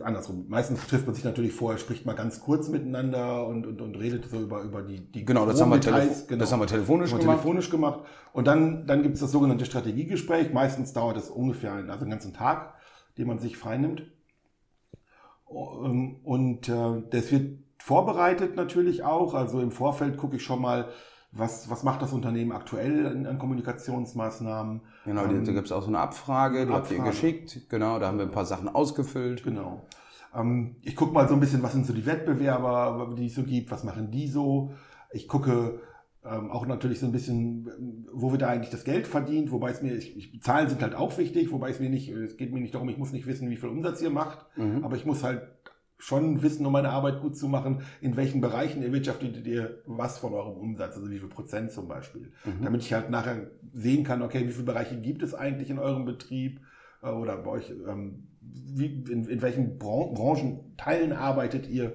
andersrum. 0.03 0.45
Meistens 0.50 0.85
trifft 0.85 1.06
man 1.07 1.15
sich 1.15 1.23
natürlich 1.23 1.53
vorher, 1.53 1.79
spricht 1.79 2.06
mal 2.06 2.13
ganz 2.13 2.41
kurz 2.41 2.67
miteinander 2.69 3.47
und, 3.47 3.65
und, 3.65 3.81
und 3.81 3.95
redet 3.95 4.29
so 4.29 4.39
über, 4.39 4.61
über 4.61 4.83
die, 4.83 5.00
die 5.11 5.25
Genau, 5.25 5.45
das 5.45 5.61
haben 5.61 5.69
wir, 5.69 5.79
Details. 5.79 6.27
telefo 6.27 6.39
das 6.39 6.51
haben 6.51 6.59
wir 6.59 6.67
telefonisch 6.67 7.11
haben 7.11 7.19
wir 7.19 7.21
gemacht. 7.23 7.38
telefonisch 7.38 7.69
gemacht. 7.71 8.00
Und 8.33 8.47
dann, 8.47 8.85
dann 8.85 9.01
gibt 9.01 9.15
es 9.15 9.21
das 9.21 9.31
sogenannte 9.31 9.65
Strategiegespräch. 9.65 10.53
Meistens 10.53 10.94
dauert 10.94 11.17
das 11.17 11.29
ungefähr 11.29 11.73
einen, 11.73 11.89
also 11.89 12.03
einen 12.03 12.11
ganzen 12.11 12.33
Tag, 12.33 12.73
den 13.17 13.27
man 13.27 13.39
sich 13.39 13.57
freinimmt. 13.57 14.03
Ähm, 15.51 16.17
Und 16.23 16.69
äh, 16.69 17.03
das 17.09 17.31
wird 17.31 17.59
vorbereitet 17.77 18.55
natürlich 18.55 19.03
auch. 19.03 19.33
Also 19.33 19.59
im 19.61 19.71
Vorfeld 19.71 20.17
gucke 20.17 20.35
ich 20.37 20.43
schon 20.43 20.61
mal, 20.61 20.89
was, 21.31 21.69
was 21.69 21.83
macht 21.83 22.01
das 22.01 22.11
Unternehmen 22.13 22.51
aktuell 22.51 23.05
an, 23.05 23.25
an 23.25 23.37
Kommunikationsmaßnahmen. 23.39 24.81
Genau, 25.05 25.23
Ähm, 25.25 25.45
da 25.45 25.51
gibt 25.51 25.67
es 25.67 25.71
auch 25.71 25.81
so 25.81 25.87
eine 25.89 25.99
Abfrage, 25.99 26.65
die 26.65 26.73
habt 26.73 26.89
ihr 26.91 26.97
Abfrage. 26.97 27.11
geschickt. 27.11 27.69
Genau, 27.69 27.99
da 27.99 28.07
haben 28.07 28.17
wir 28.17 28.25
ein 28.25 28.31
paar 28.31 28.45
Sachen 28.45 28.67
ausgefüllt. 28.67 29.43
Genau. 29.43 29.81
Ähm, 30.35 30.75
ich 30.81 30.95
gucke 30.95 31.13
mal 31.13 31.27
so 31.27 31.33
ein 31.35 31.39
bisschen, 31.39 31.63
was 31.63 31.73
sind 31.73 31.85
so 31.85 31.93
die 31.93 32.05
Wettbewerber, 32.05 33.13
die 33.17 33.27
es 33.27 33.35
so 33.35 33.43
gibt, 33.43 33.71
was 33.71 33.83
machen 33.83 34.11
die 34.11 34.27
so. 34.27 34.71
Ich 35.11 35.27
gucke 35.27 35.79
ähm, 36.25 36.51
auch 36.51 36.66
natürlich 36.68 37.00
so 37.00 37.06
ein 37.06 37.12
bisschen, 37.12 38.06
wo 38.12 38.31
wird 38.31 38.42
da 38.42 38.50
eigentlich 38.50 38.71
das 38.71 38.83
Geld 38.83 39.07
verdient, 39.07 39.51
wobei 39.51 39.71
es 39.71 39.81
mir, 39.81 39.95
ich, 39.95 40.18
ich, 40.18 40.42
Zahlen 40.42 40.68
sind 40.69 40.81
halt 40.81 40.95
auch 40.95 41.18
wichtig, 41.18 41.51
wobei 41.51 41.69
es 41.69 41.80
mir 41.80 41.89
nicht, 41.89 42.10
es 42.10 42.36
geht 42.38 42.51
mir 42.54 42.60
nicht 42.60 42.74
darum, 42.75 42.89
ich 42.89 42.98
muss 42.98 43.12
nicht 43.13 43.25
wissen, 43.25 43.50
wie 43.50 43.57
viel 43.57 43.69
Umsatz 43.69 44.01
ihr 44.01 44.10
macht, 44.10 44.45
Mhm. 44.57 44.83
aber 44.83 44.95
ich 44.95 45.06
muss 45.06 45.24
halt 45.24 45.42
schon 45.98 46.42
wissen, 46.42 46.66
um 46.66 46.71
meine 46.74 46.89
Arbeit 46.89 47.21
gut 47.21 47.36
zu 47.38 47.48
machen, 47.50 47.81
in 48.00 48.16
welchen 48.16 48.39
Bereichen 48.39 48.81
erwirtschaftet 48.81 49.45
ihr 49.45 49.81
was 49.86 50.18
von 50.18 50.33
eurem 50.33 50.54
Umsatz, 50.57 50.95
also 50.95 51.10
wie 51.10 51.19
viel 51.19 51.27
Prozent 51.27 51.71
zum 51.71 51.88
Beispiel. 51.89 52.31
Mhm. 52.45 52.63
Damit 52.63 52.81
ich 52.83 52.94
halt 52.94 53.10
nachher 53.10 53.51
sehen 53.74 54.04
kann, 54.06 54.21
okay, 54.21 54.47
wie 54.47 54.52
viele 54.52 54.66
Bereiche 54.66 54.99
gibt 54.99 55.23
es 55.23 55.33
eigentlich 55.33 55.69
in 55.69 55.80
eurem 55.80 56.06
Betrieb 56.06 56.61
äh, 57.04 57.09
oder 57.09 57.38
bei 57.38 57.52
euch, 57.52 57.73
ähm, 57.88 58.28
wie, 58.42 59.04
in, 59.09 59.26
in 59.26 59.42
welchen 59.42 59.78
Bran 59.78 60.14
Branchenteilen 60.14 61.11
arbeitet 61.11 61.68
ihr. 61.69 61.94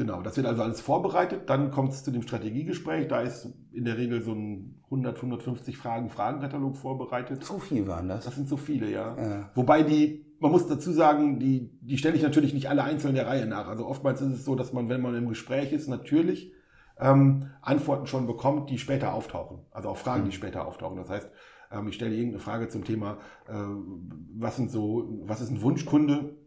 Genau, 0.00 0.22
das 0.22 0.34
wird 0.38 0.46
also 0.46 0.62
alles 0.62 0.80
vorbereitet. 0.80 1.50
Dann 1.50 1.70
kommt 1.70 1.92
es 1.92 2.02
zu 2.02 2.10
dem 2.10 2.22
Strategiegespräch. 2.22 3.06
Da 3.08 3.20
ist 3.20 3.52
in 3.70 3.84
der 3.84 3.98
Regel 3.98 4.22
so 4.22 4.32
ein 4.32 4.80
100, 4.84 5.16
150 5.16 5.76
Fragen, 5.76 6.08
Fragenkatalog 6.08 6.78
vorbereitet. 6.78 7.44
So 7.44 7.58
viel 7.58 7.86
waren 7.86 8.08
das. 8.08 8.24
Das 8.24 8.34
sind 8.34 8.48
so 8.48 8.56
viele, 8.56 8.90
ja. 8.90 9.14
Ja. 9.18 9.50
Wobei 9.54 9.82
die, 9.82 10.24
man 10.38 10.52
muss 10.52 10.66
dazu 10.66 10.90
sagen, 10.90 11.38
die, 11.38 11.78
die 11.82 11.98
stelle 11.98 12.16
ich 12.16 12.22
natürlich 12.22 12.54
nicht 12.54 12.70
alle 12.70 12.82
einzeln 12.82 13.14
der 13.14 13.26
Reihe 13.26 13.44
nach. 13.44 13.68
Also 13.68 13.86
oftmals 13.86 14.22
ist 14.22 14.32
es 14.32 14.44
so, 14.46 14.54
dass 14.54 14.72
man, 14.72 14.88
wenn 14.88 15.02
man 15.02 15.14
im 15.14 15.28
Gespräch 15.28 15.70
ist, 15.70 15.86
natürlich 15.86 16.54
ähm, 16.98 17.50
Antworten 17.60 18.06
schon 18.06 18.26
bekommt, 18.26 18.70
die 18.70 18.78
später 18.78 19.12
auftauchen. 19.12 19.66
Also 19.70 19.90
auch 19.90 19.98
Fragen, 19.98 20.24
die 20.24 20.32
später 20.32 20.66
auftauchen. 20.66 20.96
Das 20.96 21.10
heißt, 21.10 21.30
ähm, 21.72 21.88
ich 21.88 21.96
stelle 21.96 22.14
irgendeine 22.14 22.42
Frage 22.42 22.68
zum 22.68 22.84
Thema, 22.84 23.18
äh, 23.48 23.52
was 23.52 24.56
sind 24.56 24.70
so, 24.70 25.20
was 25.24 25.42
ist 25.42 25.50
ein 25.50 25.60
Wunschkunde? 25.60 26.38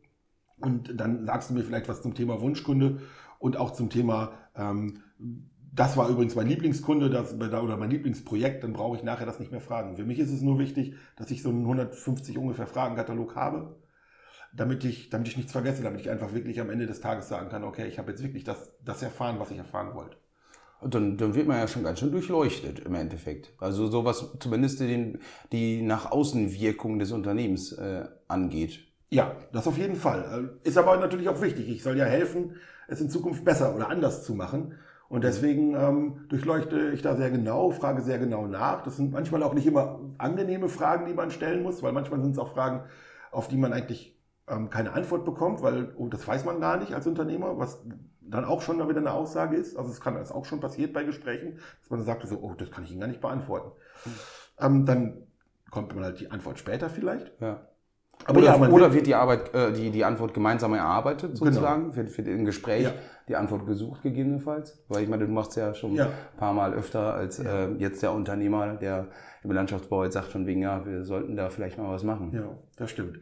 Und 0.60 1.00
dann 1.00 1.26
sagst 1.26 1.50
du 1.50 1.54
mir 1.54 1.64
vielleicht 1.64 1.90
was 1.90 2.02
zum 2.02 2.16
Thema 2.16 2.42
Wunschkunde 2.42 3.02
und 3.44 3.58
auch 3.58 3.72
zum 3.72 3.90
Thema, 3.90 4.32
ähm, 4.56 5.02
das 5.74 5.98
war 5.98 6.08
übrigens 6.08 6.34
mein 6.34 6.48
Lieblingskunde 6.48 7.10
das, 7.10 7.34
oder 7.34 7.76
mein 7.76 7.90
Lieblingsprojekt, 7.90 8.64
dann 8.64 8.72
brauche 8.72 8.96
ich 8.96 9.04
nachher 9.04 9.26
das 9.26 9.38
nicht 9.38 9.52
mehr 9.52 9.60
fragen. 9.60 9.98
Für 9.98 10.06
mich 10.06 10.20
ist 10.20 10.32
es 10.32 10.42
nur 10.42 10.60
wichtig, 10.60 10.96
dass 11.18 11.30
ich 11.30 11.44
so 11.44 11.50
einen 11.50 11.64
150 11.64 12.38
ungefähr 12.38 12.68
Fragenkatalog 12.68 13.36
habe, 13.36 13.76
damit 14.56 14.86
ich, 14.86 15.10
damit 15.10 15.28
ich 15.28 15.36
nichts 15.36 15.52
vergesse, 15.52 15.84
damit 15.84 16.00
ich 16.00 16.10
einfach 16.10 16.34
wirklich 16.34 16.62
am 16.62 16.70
Ende 16.70 16.88
des 16.88 17.02
Tages 17.02 17.28
sagen 17.28 17.50
kann, 17.50 17.66
okay, 17.66 17.86
ich 17.86 18.00
habe 18.00 18.12
jetzt 18.12 18.24
wirklich 18.24 18.46
das, 18.46 18.72
das 18.82 19.04
erfahren, 19.04 19.40
was 19.40 19.52
ich 19.52 19.58
erfahren 19.58 19.94
wollte. 19.94 20.16
Dann, 20.82 21.18
dann 21.18 21.36
wird 21.36 21.46
man 21.46 21.58
ja 21.58 21.68
schon 21.68 21.84
ganz 21.84 22.00
schön 22.00 22.14
durchleuchtet 22.14 22.80
im 22.80 22.96
Endeffekt. 22.96 23.52
Also 23.58 23.88
sowas 23.88 24.38
zumindest 24.40 24.80
den, 24.80 25.20
die 25.52 25.82
nach 25.82 26.12
Außenwirkung 26.12 26.98
des 26.98 27.12
Unternehmens 27.12 27.74
äh, 27.74 28.06
angeht. 28.30 28.80
Ja, 29.10 29.36
das 29.52 29.68
auf 29.68 29.78
jeden 29.78 29.98
Fall. 29.98 30.60
Ist 30.64 30.78
aber 30.78 30.96
natürlich 30.98 31.28
auch 31.28 31.42
wichtig. 31.42 31.68
Ich 31.68 31.84
soll 31.84 31.98
ja 31.98 32.06
helfen, 32.06 32.56
es 32.88 33.02
in 33.02 33.10
Zukunft 33.10 33.46
besser 33.46 33.76
oder 33.76 33.90
anders 33.90 34.24
zu 34.24 34.34
machen. 34.36 34.76
Und 35.10 35.24
deswegen 35.24 35.76
ähm, 35.76 36.26
durchleuchte 36.30 36.92
ich 36.92 37.02
da 37.02 37.16
sehr 37.16 37.30
genau, 37.30 37.70
frage 37.70 38.02
sehr 38.02 38.18
genau 38.18 38.48
nach. 38.48 38.82
Das 38.82 38.98
sind 38.98 39.12
manchmal 39.12 39.44
auch 39.44 39.54
nicht 39.54 39.68
immer 39.68 40.00
angenehme 40.18 40.70
Fragen, 40.70 41.06
die 41.06 41.14
man 41.14 41.30
stellen 41.30 41.62
muss, 41.62 41.84
weil 41.84 41.92
manchmal 41.92 42.22
sind 42.22 42.32
es 42.32 42.40
auch 42.40 42.54
Fragen, 42.54 42.86
auf 43.32 43.48
die 43.48 43.58
man 43.58 43.74
eigentlich 43.74 44.18
ähm, 44.48 44.70
keine 44.70 44.94
Antwort 44.94 45.26
bekommt, 45.26 45.62
weil 45.62 45.94
oh, 45.98 46.08
das 46.08 46.28
weiß 46.28 46.46
man 46.46 46.60
gar 46.60 46.78
nicht 46.78 46.94
als 46.94 47.06
Unternehmer, 47.06 47.60
was, 47.60 47.84
dann 48.22 48.46
auch 48.46 48.62
schon 48.62 48.78
wieder 48.88 49.00
eine 49.00 49.12
Aussage 49.12 49.56
ist. 49.56 49.78
Also 49.78 49.92
es 49.92 50.02
kann 50.02 50.16
das 50.16 50.32
auch 50.32 50.46
schon 50.46 50.60
passiert 50.60 50.94
bei 50.94 51.04
Gesprächen, 51.04 51.60
dass 51.82 51.90
man 51.90 52.04
sagt, 52.04 52.28
so, 52.28 52.40
oh, 52.40 52.54
das 52.56 52.72
kann 52.72 52.84
ich 52.84 52.92
Ihnen 52.92 53.02
gar 53.02 53.08
nicht 53.08 53.22
beantworten. 53.22 53.72
Mhm. 54.06 54.12
Ähm, 54.60 54.86
dann 54.86 55.28
kommt 55.70 55.94
man 55.96 56.04
halt 56.04 56.20
die 56.20 56.32
Antwort 56.32 56.60
später 56.60 56.90
vielleicht. 56.90 57.32
Ja. 57.40 57.68
Aber 58.26 58.40
oder, 58.40 58.48
ja, 58.48 58.70
oder 58.70 58.94
wird 58.94 59.08
die 59.08 59.16
Arbeit, 59.16 59.54
äh, 59.54 59.72
die, 59.72 59.90
die 59.90 60.06
Antwort 60.06 60.34
gemeinsam 60.34 60.74
erarbeitet 60.74 61.34
genau. 61.34 61.46
sozusagen? 61.46 61.84
Genau. 61.84 61.96
Wird, 61.96 62.18
wird 62.18 62.28
im 62.28 62.46
Gespräch 62.46 62.84
ja. 62.84 62.94
die 63.28 63.36
Antwort 63.36 63.66
gesucht 63.66 64.02
gegebenenfalls? 64.02 64.84
Weil 64.88 65.04
ich 65.04 65.10
meine, 65.10 65.26
du 65.26 65.32
machst 65.32 65.56
ja 65.56 65.74
schon 65.74 65.96
ja. 65.96 66.06
ein 66.06 66.38
paar 66.38 66.54
Mal 66.54 66.74
öfter 66.74 67.14
als 67.14 67.40
äh, 67.40 67.70
jetzt 67.78 68.02
der 68.04 68.12
Unternehmer, 68.12 68.76
der 68.76 69.08
im 69.44 69.52
Landschaftsbau 69.52 70.04
jetzt 70.04 70.14
sagt 70.14 70.28
von 70.28 70.46
wegen, 70.46 70.62
ja, 70.62 70.86
wir 70.86 71.04
sollten 71.04 71.36
da 71.36 71.50
vielleicht 71.50 71.78
mal 71.78 71.90
was 71.90 72.04
machen. 72.04 72.32
Ja, 72.34 72.50
das 72.78 72.92
stimmt. 72.92 73.20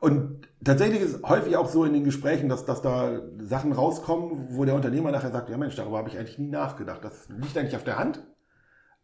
Und 0.00 0.48
tatsächlich 0.64 1.02
ist 1.02 1.16
es 1.16 1.22
häufig 1.22 1.56
auch 1.58 1.68
so 1.68 1.84
in 1.84 1.92
den 1.92 2.04
Gesprächen, 2.04 2.48
dass, 2.48 2.64
dass 2.64 2.80
da 2.80 3.20
Sachen 3.38 3.72
rauskommen, 3.72 4.48
wo 4.48 4.64
der 4.64 4.74
Unternehmer 4.74 5.10
nachher 5.10 5.30
sagt, 5.30 5.50
ja 5.50 5.58
Mensch, 5.58 5.76
darüber 5.76 5.98
habe 5.98 6.08
ich 6.08 6.18
eigentlich 6.18 6.38
nie 6.38 6.48
nachgedacht. 6.48 7.04
Das 7.04 7.28
liegt 7.28 7.56
eigentlich 7.58 7.76
auf 7.76 7.84
der 7.84 7.98
Hand. 7.98 8.22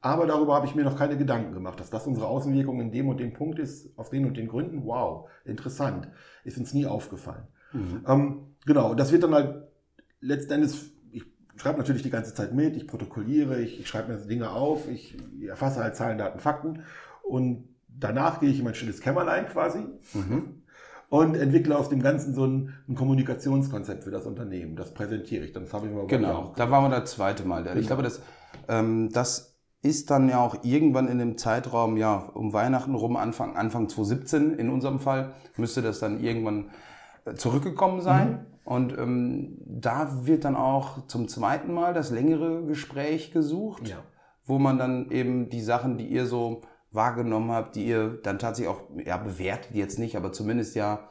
Aber 0.06 0.24
darüber 0.24 0.54
habe 0.54 0.66
ich 0.66 0.76
mir 0.76 0.84
noch 0.84 0.96
keine 0.96 1.18
Gedanken 1.18 1.52
gemacht, 1.52 1.80
dass 1.80 1.90
das 1.90 2.06
unsere 2.06 2.28
Außenwirkung 2.28 2.80
in 2.80 2.92
dem 2.92 3.08
und 3.08 3.18
dem 3.18 3.32
Punkt 3.32 3.58
ist, 3.58 3.90
aus 3.98 4.08
den 4.08 4.24
und 4.24 4.36
den 4.36 4.46
Gründen. 4.46 4.84
Wow, 4.84 5.28
interessant. 5.44 6.08
Ist 6.44 6.58
uns 6.58 6.72
nie 6.72 6.86
aufgefallen. 6.86 7.48
Mhm. 7.72 8.04
Ähm, 8.06 8.36
genau, 8.64 8.94
das 8.94 9.10
wird 9.10 9.24
dann 9.24 9.34
halt 9.34 9.64
letztendlich, 10.20 10.92
ich 11.10 11.24
schreibe 11.56 11.78
natürlich 11.78 12.04
die 12.04 12.10
ganze 12.10 12.34
Zeit 12.34 12.54
mit, 12.54 12.76
ich 12.76 12.86
protokolliere, 12.86 13.60
ich, 13.60 13.80
ich 13.80 13.88
schreibe 13.88 14.12
mir 14.12 14.18
Dinge 14.18 14.50
auf, 14.50 14.88
ich 14.88 15.16
erfasse 15.44 15.82
halt 15.82 15.96
Zahlen, 15.96 16.18
Daten, 16.18 16.38
Fakten 16.38 16.84
und 17.24 17.68
danach 17.88 18.38
gehe 18.38 18.50
ich 18.50 18.60
in 18.60 18.64
mein 18.64 18.76
stilles 18.76 19.00
Kämmerlein 19.00 19.48
quasi. 19.48 19.80
Mhm 20.14 20.62
und 21.08 21.36
entwickle 21.36 21.78
aus 21.78 21.88
dem 21.88 22.02
Ganzen 22.02 22.34
so 22.34 22.44
ein, 22.44 22.74
ein, 22.88 22.96
Kommunikationskonzept 22.96 24.02
für 24.02 24.10
das 24.10 24.26
Unternehmen. 24.26 24.74
Das 24.74 24.92
präsentiere 24.92 25.44
ich 25.44 25.52
dann. 25.52 25.62
Das 25.62 25.72
habe 25.72 25.86
ich 25.86 25.92
mal 25.92 26.04
Genau, 26.08 26.52
da 26.56 26.68
waren 26.68 26.90
wir 26.90 26.98
das 26.98 27.12
zweite 27.12 27.44
Mal. 27.44 27.64
Ich 27.64 27.74
genau. 27.74 27.86
glaube, 27.86 28.02
das, 28.02 28.20
ähm, 28.66 29.10
das 29.12 29.55
ist 29.82 30.10
dann 30.10 30.28
ja 30.28 30.40
auch 30.40 30.64
irgendwann 30.64 31.08
in 31.08 31.18
dem 31.18 31.38
Zeitraum, 31.38 31.96
ja, 31.96 32.16
um 32.34 32.52
Weihnachten 32.52 32.94
rum, 32.94 33.16
Anfang, 33.16 33.56
Anfang 33.56 33.88
2017 33.88 34.54
in 34.54 34.70
unserem 34.70 34.98
Fall, 34.98 35.32
müsste 35.56 35.82
das 35.82 36.00
dann 36.00 36.20
irgendwann 36.20 36.70
äh, 37.24 37.34
zurückgekommen 37.34 38.00
sein. 38.00 38.30
Mhm. 38.30 38.38
Und 38.64 38.98
ähm, 38.98 39.58
da 39.64 40.26
wird 40.26 40.44
dann 40.44 40.56
auch 40.56 41.06
zum 41.06 41.28
zweiten 41.28 41.72
Mal 41.72 41.94
das 41.94 42.10
längere 42.10 42.64
Gespräch 42.64 43.30
gesucht, 43.30 43.88
ja. 43.88 43.98
wo 44.44 44.58
man 44.58 44.76
dann 44.76 45.10
eben 45.12 45.50
die 45.50 45.60
Sachen, 45.60 45.98
die 45.98 46.06
ihr 46.06 46.26
so 46.26 46.62
wahrgenommen 46.90 47.52
habt, 47.52 47.76
die 47.76 47.86
ihr 47.86 48.18
dann 48.22 48.40
tatsächlich 48.40 48.74
auch, 48.74 48.80
ja, 49.04 49.18
bewertet 49.18 49.74
jetzt 49.74 50.00
nicht, 50.00 50.16
aber 50.16 50.32
zumindest 50.32 50.74
ja 50.74 51.10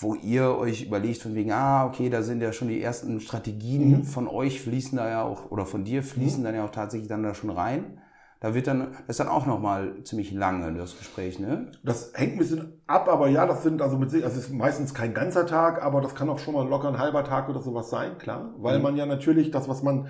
wo 0.00 0.14
ihr 0.14 0.56
euch 0.56 0.84
überlegt 0.84 1.22
von 1.22 1.34
wegen, 1.34 1.52
ah, 1.52 1.86
okay, 1.86 2.10
da 2.10 2.22
sind 2.22 2.40
ja 2.40 2.52
schon 2.52 2.68
die 2.68 2.82
ersten 2.82 3.20
Strategien 3.20 3.90
mhm. 3.90 4.04
von 4.04 4.28
euch 4.28 4.60
fließen 4.60 4.96
da 4.96 5.08
ja 5.08 5.22
auch, 5.22 5.50
oder 5.50 5.66
von 5.66 5.84
dir 5.84 6.02
fließen 6.02 6.40
mhm. 6.40 6.44
dann 6.44 6.54
ja 6.54 6.64
auch 6.64 6.70
tatsächlich 6.70 7.08
dann 7.08 7.22
da 7.22 7.34
schon 7.34 7.50
rein. 7.50 7.98
Da 8.40 8.54
wird 8.54 8.66
dann, 8.66 8.92
das 9.06 9.14
ist 9.14 9.20
dann 9.20 9.28
auch 9.28 9.46
nochmal 9.46 10.02
ziemlich 10.04 10.30
lange, 10.30 10.72
das 10.74 10.98
Gespräch, 10.98 11.38
ne? 11.38 11.72
Das 11.82 12.12
hängt 12.14 12.34
ein 12.34 12.38
bisschen 12.38 12.82
ab, 12.86 13.08
aber 13.08 13.28
ja, 13.28 13.46
das 13.46 13.62
sind 13.62 13.80
also 13.80 13.96
mit 13.96 14.10
sich, 14.10 14.24
also 14.24 14.38
es 14.38 14.48
ist 14.48 14.52
meistens 14.52 14.92
kein 14.92 15.14
ganzer 15.14 15.46
Tag, 15.46 15.82
aber 15.82 16.02
das 16.02 16.14
kann 16.14 16.28
auch 16.28 16.38
schon 16.38 16.52
mal 16.52 16.68
locker 16.68 16.88
ein 16.88 16.98
halber 16.98 17.24
Tag 17.24 17.48
oder 17.48 17.62
sowas 17.62 17.88
sein, 17.88 18.18
klar. 18.18 18.54
Weil 18.58 18.76
mhm. 18.76 18.82
man 18.82 18.96
ja 18.96 19.06
natürlich 19.06 19.50
das, 19.50 19.68
was 19.68 19.82
man 19.82 20.08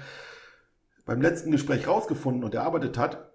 beim 1.04 1.22
letzten 1.22 1.52
Gespräch 1.52 1.86
rausgefunden 1.86 2.42
und 2.42 2.54
erarbeitet 2.54 2.98
hat, 2.98 3.32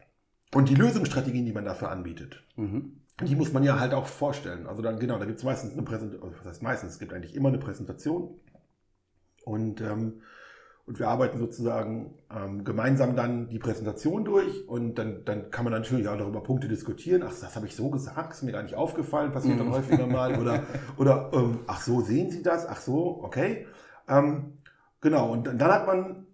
und 0.54 0.68
die 0.68 0.75
Lösungsstrategien, 0.75 1.46
die 1.46 1.54
man 1.54 1.63
dafür 1.63 1.90
anbietet, 1.90 2.44
mhm 2.58 3.00
die 3.28 3.36
muss 3.36 3.54
man 3.54 3.63
ja 3.63 3.80
halt 3.80 3.94
auch 3.94 4.08
vorstellen. 4.08 4.68
Also 4.68 4.82
dann, 4.82 5.00
genau, 5.00 5.18
da 5.18 5.25
gibt 5.25 5.40
es 5.40 5.44
meistens 5.44 5.74
eine 5.74 5.84
Präsentation, 5.84 6.34
was 6.38 6.46
heißt 6.46 6.63
meistens, 6.63 6.94
es 6.94 7.00
gibt 7.00 7.13
eigentlich 7.13 7.36
immer 7.36 7.50
eine 7.50 7.58
Präsentation. 7.58 8.40
Und, 9.44 9.82
ähm, 9.82 10.22
und 10.86 11.00
wir 11.00 11.08
arbeiten 11.08 11.38
sozusagen 11.38 12.16
ähm, 12.36 12.63
gemeinsam 12.63 13.16
dann 13.16 13.50
die 13.50 13.60
Präsentation 13.60 14.25
durch 14.25 14.68
und 14.68 14.96
dann, 14.96 15.24
dann 15.25 15.51
kann 15.51 15.63
man 15.63 15.74
natürlich 15.74 16.08
auch 16.08 16.18
darüber 16.18 16.42
Punkte 16.42 16.68
diskutieren. 16.68 17.24
Ach, 17.24 17.30
das 17.30 17.56
habe 17.56 17.66
ich 17.68 17.75
so 17.75 17.90
gesagt, 17.90 18.34
ist 18.34 18.44
mir 18.44 18.51
gar 18.51 18.63
nicht 18.63 18.75
aufgefallen, 18.75 19.32
passiert 19.32 19.60
dann 19.60 19.68
mhm. 19.68 19.74
häufiger 19.74 20.08
mal. 20.08 20.40
Oder, 20.40 20.63
oder 20.98 21.32
ähm, 21.34 21.60
ach 21.68 21.82
so, 21.82 22.01
sehen 22.01 22.32
Sie 22.32 22.44
das? 22.44 22.68
Ach 22.68 22.82
so, 22.82 23.24
okay. 23.24 23.68
Ähm, 24.08 24.58
genau, 25.00 25.32
und 25.32 25.46
dann 25.46 25.72
hat 25.72 25.88
man, 25.88 26.28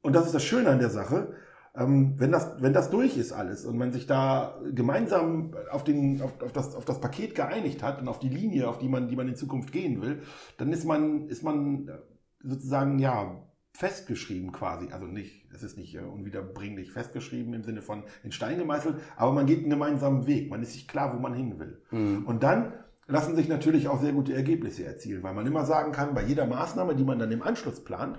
und 0.00 0.14
das 0.14 0.26
ist 0.26 0.34
das 0.34 0.44
Schöne 0.44 0.70
an 0.70 0.78
der 0.78 0.90
Sache, 0.90 1.34
ähm, 1.78 2.14
wenn, 2.18 2.32
das, 2.32 2.60
wenn 2.60 2.72
das 2.72 2.90
durch 2.90 3.16
ist 3.16 3.32
alles 3.32 3.64
und 3.64 3.78
man 3.78 3.92
sich 3.92 4.06
da 4.06 4.58
gemeinsam 4.72 5.54
auf, 5.70 5.84
den, 5.84 6.20
auf, 6.20 6.42
auf, 6.42 6.52
das, 6.52 6.74
auf 6.74 6.84
das 6.84 7.00
Paket 7.00 7.34
geeinigt 7.34 7.82
hat 7.82 8.00
und 8.00 8.08
auf 8.08 8.18
die 8.18 8.28
Linie, 8.28 8.68
auf 8.68 8.78
die 8.78 8.88
man, 8.88 9.08
die 9.08 9.16
man 9.16 9.28
in 9.28 9.36
Zukunft 9.36 9.70
gehen 9.70 10.02
will, 10.02 10.22
dann 10.56 10.72
ist 10.72 10.84
man, 10.84 11.28
ist 11.28 11.44
man 11.44 11.88
sozusagen, 12.42 12.98
ja, 12.98 13.44
festgeschrieben 13.72 14.50
quasi. 14.50 14.88
Also 14.90 15.06
nicht, 15.06 15.46
es 15.54 15.62
ist 15.62 15.78
nicht 15.78 15.94
äh, 15.94 16.00
unwiederbringlich 16.00 16.90
festgeschrieben 16.90 17.54
im 17.54 17.62
Sinne 17.62 17.80
von 17.80 18.02
in 18.24 18.32
Stein 18.32 18.58
gemeißelt, 18.58 18.96
aber 19.16 19.32
man 19.32 19.46
geht 19.46 19.60
einen 19.60 19.70
gemeinsamen 19.70 20.26
Weg. 20.26 20.50
Man 20.50 20.62
ist 20.62 20.72
sich 20.72 20.88
klar, 20.88 21.14
wo 21.14 21.20
man 21.20 21.34
hin 21.34 21.60
will. 21.60 21.80
Mhm. 21.92 22.26
Und 22.26 22.42
dann 22.42 22.72
lassen 23.06 23.36
sich 23.36 23.48
natürlich 23.48 23.86
auch 23.86 24.00
sehr 24.00 24.12
gute 24.12 24.34
Ergebnisse 24.34 24.84
erzielen, 24.84 25.22
weil 25.22 25.34
man 25.34 25.46
immer 25.46 25.64
sagen 25.64 25.92
kann, 25.92 26.14
bei 26.14 26.24
jeder 26.24 26.46
Maßnahme, 26.46 26.96
die 26.96 27.04
man 27.04 27.20
dann 27.20 27.30
im 27.30 27.42
Anschluss 27.42 27.84
plant, 27.84 28.18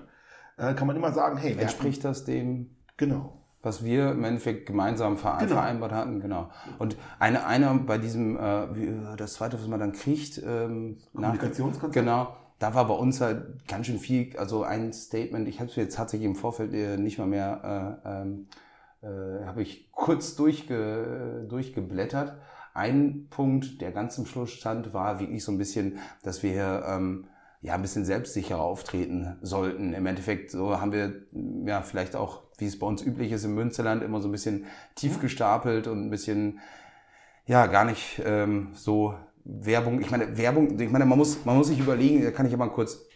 äh, 0.56 0.72
kann 0.72 0.86
man 0.86 0.96
immer 0.96 1.12
sagen, 1.12 1.36
hey, 1.36 1.54
entspricht 1.58 2.04
das 2.04 2.24
dem? 2.24 2.76
Genau 2.96 3.39
was 3.62 3.84
wir 3.84 4.12
im 4.12 4.24
Endeffekt 4.24 4.66
gemeinsam 4.66 5.18
verein, 5.18 5.40
genau. 5.40 5.60
vereinbart 5.60 5.92
hatten, 5.92 6.20
genau. 6.20 6.50
Und 6.78 6.96
eine, 7.18 7.46
einer 7.46 7.74
bei 7.74 7.98
diesem, 7.98 8.36
äh, 8.36 8.74
wie, 8.74 8.92
das 9.16 9.34
zweite, 9.34 9.58
was 9.58 9.68
man 9.68 9.80
dann 9.80 9.92
kriegt, 9.92 10.42
ähm, 10.44 10.96
Kommunikationskonzept. 11.14 11.92
Genau, 11.92 12.34
da 12.58 12.74
war 12.74 12.86
bei 12.86 12.94
uns 12.94 13.20
halt 13.20 13.66
ganz 13.68 13.86
schön 13.86 13.98
viel, 13.98 14.36
also 14.38 14.62
ein 14.64 14.92
Statement, 14.92 15.46
ich 15.48 15.60
habe 15.60 15.70
es 15.70 15.76
jetzt 15.76 15.96
tatsächlich 15.96 16.28
im 16.28 16.36
Vorfeld 16.36 16.72
äh, 16.72 16.96
nicht 16.96 17.18
mal 17.18 17.26
mehr, 17.26 17.98
äh, 18.04 18.22
ähm, 18.22 18.46
äh, 19.02 19.44
habe 19.44 19.62
ich 19.62 19.90
kurz 19.92 20.36
durchge, 20.36 21.46
durchgeblättert. 21.48 22.34
Ein 22.72 23.26
Punkt, 23.30 23.80
der 23.80 23.92
ganz 23.92 24.14
zum 24.14 24.26
Schluss 24.26 24.50
stand, 24.52 24.94
war 24.94 25.20
wirklich 25.20 25.42
so 25.42 25.52
ein 25.52 25.58
bisschen, 25.58 25.98
dass 26.22 26.42
wir 26.42 26.84
ähm, 26.86 27.26
ja 27.60 27.74
ein 27.74 27.82
bisschen 27.82 28.04
selbstsicherer 28.04 28.60
auftreten 28.60 29.36
sollten. 29.42 29.92
Im 29.92 30.06
Endeffekt 30.06 30.50
so 30.50 30.80
haben 30.80 30.92
wir 30.92 31.22
ja 31.66 31.82
vielleicht 31.82 32.16
auch 32.16 32.42
wie 32.60 32.66
es 32.66 32.78
bei 32.78 32.86
uns 32.86 33.02
üblich 33.02 33.32
ist 33.32 33.44
im 33.44 33.54
Münsterland, 33.54 34.02
immer 34.02 34.20
so 34.20 34.28
ein 34.28 34.32
bisschen 34.32 34.66
tief 34.94 35.20
gestapelt 35.20 35.86
und 35.86 36.06
ein 36.06 36.10
bisschen, 36.10 36.60
ja, 37.46 37.66
gar 37.66 37.84
nicht 37.84 38.20
ähm, 38.24 38.68
so 38.74 39.14
Werbung. 39.44 40.00
Ich 40.00 40.10
meine, 40.10 40.36
Werbung, 40.36 40.78
ich 40.78 40.90
meine, 40.90 41.06
man 41.06 41.18
muss, 41.18 41.44
man 41.44 41.56
muss 41.56 41.68
sich 41.68 41.80
überlegen, 41.80 42.22
da 42.22 42.30
kann 42.30 42.46
ich 42.46 42.52
ja 42.52 42.58
mal 42.58 42.68
kurz 42.68 43.06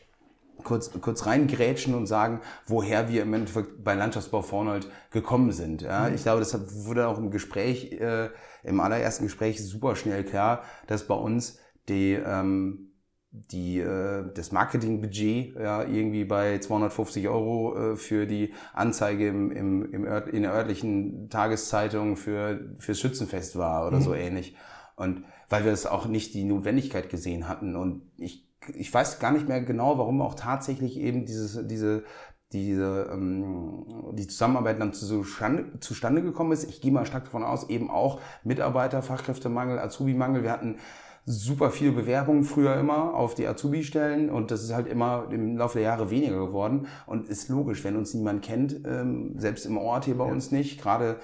kurz, 0.63 0.91
kurz 1.01 1.27
reingrätschen 1.27 1.95
und 1.95 2.07
sagen, 2.07 2.41
woher 2.67 3.11
wir 3.11 3.23
im 3.23 3.35
Endeffekt 3.35 3.85
bei 3.85 3.95
Landschaftsbau 3.95 4.41
Vornold 4.41 4.89
gekommen 5.11 5.53
sind. 5.53 5.83
Ja, 5.83 6.09
mhm. 6.09 6.15
Ich 6.15 6.23
glaube, 6.23 6.41
das 6.41 6.87
wurde 6.87 7.07
auch 7.07 7.19
im 7.19 7.31
Gespräch, 7.31 7.93
äh, 7.93 8.31
im 8.63 8.81
allerersten 8.81 9.25
Gespräch 9.25 9.63
super 9.63 9.95
schnell 9.95 10.25
klar, 10.25 10.63
dass 10.87 11.07
bei 11.07 11.15
uns 11.15 11.59
die, 11.89 12.13
ähm, 12.13 12.94
die, 13.35 13.81
äh, 13.81 14.25
das 14.33 14.53
Marketingbudget 14.53 15.57
ja, 15.57 15.83
irgendwie 15.83 16.25
bei 16.25 16.59
250 16.59 17.29
Euro 17.29 17.77
äh, 17.77 17.97
für 17.97 18.27
die 18.27 18.55
Anzeige 18.73 19.27
im, 19.27 19.51
im, 19.51 19.93
im 19.93 20.05
Ört, 20.05 20.29
in 20.29 20.43
der 20.43 20.53
örtlichen 20.53 21.29
Tageszeitung 21.31 22.17
für 22.17 22.61
fürs 22.79 23.01
Schützenfest 23.01 23.57
war 23.59 23.89
oder 23.89 23.99
mhm. 23.99 24.03
so 24.03 24.15
ähnlich. 24.15 24.57
Und 24.95 25.25
weil 25.49 25.65
wir 25.65 25.73
es 25.73 25.87
auch 25.87 26.07
nicht 26.07 26.35
die 26.35 26.45
Notwendigkeit 26.45 27.11
gesehen 27.11 27.49
hatten. 27.49 27.75
Und 27.75 28.03
ich, 28.17 28.49
ich 28.73 28.95
weiß 28.95 29.19
gar 29.19 29.33
nicht 29.33 29.49
mehr 29.49 29.61
genau, 29.61 29.99
warum 29.99 30.23
auch 30.23 30.35
tatsächlich 30.35 30.97
eben 30.97 31.27
dieses, 31.27 31.67
diese, 31.67 32.05
diese, 32.53 33.11
ähm, 33.13 34.13
die 34.13 34.29
Zusammenarbeit 34.29 34.81
dann 34.81 34.93
zustande, 34.93 35.81
zustande 35.81 36.23
gekommen 36.23 36.53
ist. 36.53 36.69
Ich 36.71 36.81
gehe 36.81 36.93
mal 36.93 37.05
stark 37.05 37.25
davon 37.25 37.43
aus, 37.43 37.69
eben 37.69 37.91
auch 37.91 38.21
Mitarbeiter, 38.45 39.03
Fachkräftemangel, 39.03 39.81
Azubi-Mangel. 39.81 40.45
Wir 40.45 40.53
hatten 40.53 40.79
super 41.27 41.71
viel 41.71 41.93
Bewerbungen 41.93 42.45
früher 42.45 42.77
immer 42.77 43.15
auf 43.15 43.35
die 43.35 43.47
Azubi-Stellen 43.47 44.29
und 44.29 44.51
das 44.51 44.63
ist 44.63 44.75
halt 44.75 44.87
immer 44.87 45.29
im 45.31 45.57
Laufe 45.57 45.79
der 45.79 45.89
Jahre 45.89 46.11
weniger 46.11 46.39
geworden 46.47 46.87
und 47.07 47.29
ist 47.29 47.49
logisch, 47.49 47.83
wenn 47.85 47.97
uns 47.97 48.13
niemand 48.13 48.43
kennt, 48.43 48.87
ähm, 48.87 49.39
selbst 49.39 49.65
im 49.65 49.79
Ort 49.79 50.05
hier 50.05 50.19
bei 50.19 50.27
ja. 50.27 50.33
uns 50.33 50.51
nicht, 50.51 50.81
gerade 50.81 51.17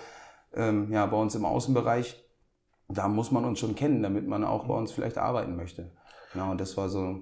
ähm, 0.55 0.91
ja, 0.91 1.05
bei 1.07 1.17
uns 1.17 1.35
im 1.35 1.45
Außenbereich, 1.45 2.25
da 2.89 3.09
muss 3.09 3.31
man 3.31 3.45
uns 3.45 3.59
schon 3.59 3.75
kennen, 3.75 4.03
damit 4.03 4.27
man 4.27 4.43
auch 4.43 4.67
bei 4.67 4.75
uns 4.75 4.91
vielleicht 4.91 5.19
arbeiten 5.19 5.55
möchte. 5.55 5.91
Genau, 6.33 6.51
und 6.51 6.61
das 6.61 6.77
war 6.77 6.89
so 6.89 7.21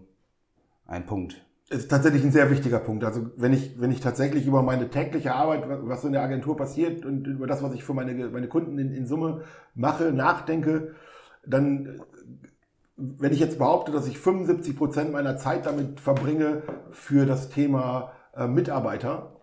ein 0.86 1.04
Punkt. 1.04 1.44
Ist 1.70 1.90
tatsächlich 1.90 2.24
ein 2.24 2.32
sehr 2.32 2.50
wichtiger 2.50 2.78
Punkt. 2.78 3.04
Also 3.04 3.26
wenn 3.36 3.52
ich, 3.52 3.78
wenn 3.78 3.90
ich 3.90 4.00
tatsächlich 4.00 4.46
über 4.46 4.62
meine 4.62 4.88
tägliche 4.88 5.34
Arbeit, 5.34 5.64
was 5.66 6.04
in 6.04 6.12
der 6.12 6.22
Agentur 6.22 6.56
passiert 6.56 7.04
und 7.04 7.26
über 7.26 7.46
das, 7.46 7.62
was 7.62 7.74
ich 7.74 7.84
für 7.84 7.92
meine, 7.92 8.14
meine 8.28 8.48
Kunden 8.48 8.78
in, 8.78 8.94
in 8.94 9.06
Summe 9.06 9.42
mache, 9.74 10.12
nachdenke, 10.12 10.94
dann 11.44 12.00
wenn 12.98 13.32
ich 13.32 13.38
jetzt 13.38 13.58
behaupte, 13.58 13.92
dass 13.92 14.08
ich 14.08 14.18
75 14.18 14.76
Prozent 14.76 15.12
meiner 15.12 15.36
Zeit 15.36 15.66
damit 15.66 16.00
verbringe, 16.00 16.62
für 16.90 17.26
das 17.26 17.48
Thema 17.48 18.12
äh, 18.34 18.48
Mitarbeiter, 18.48 19.36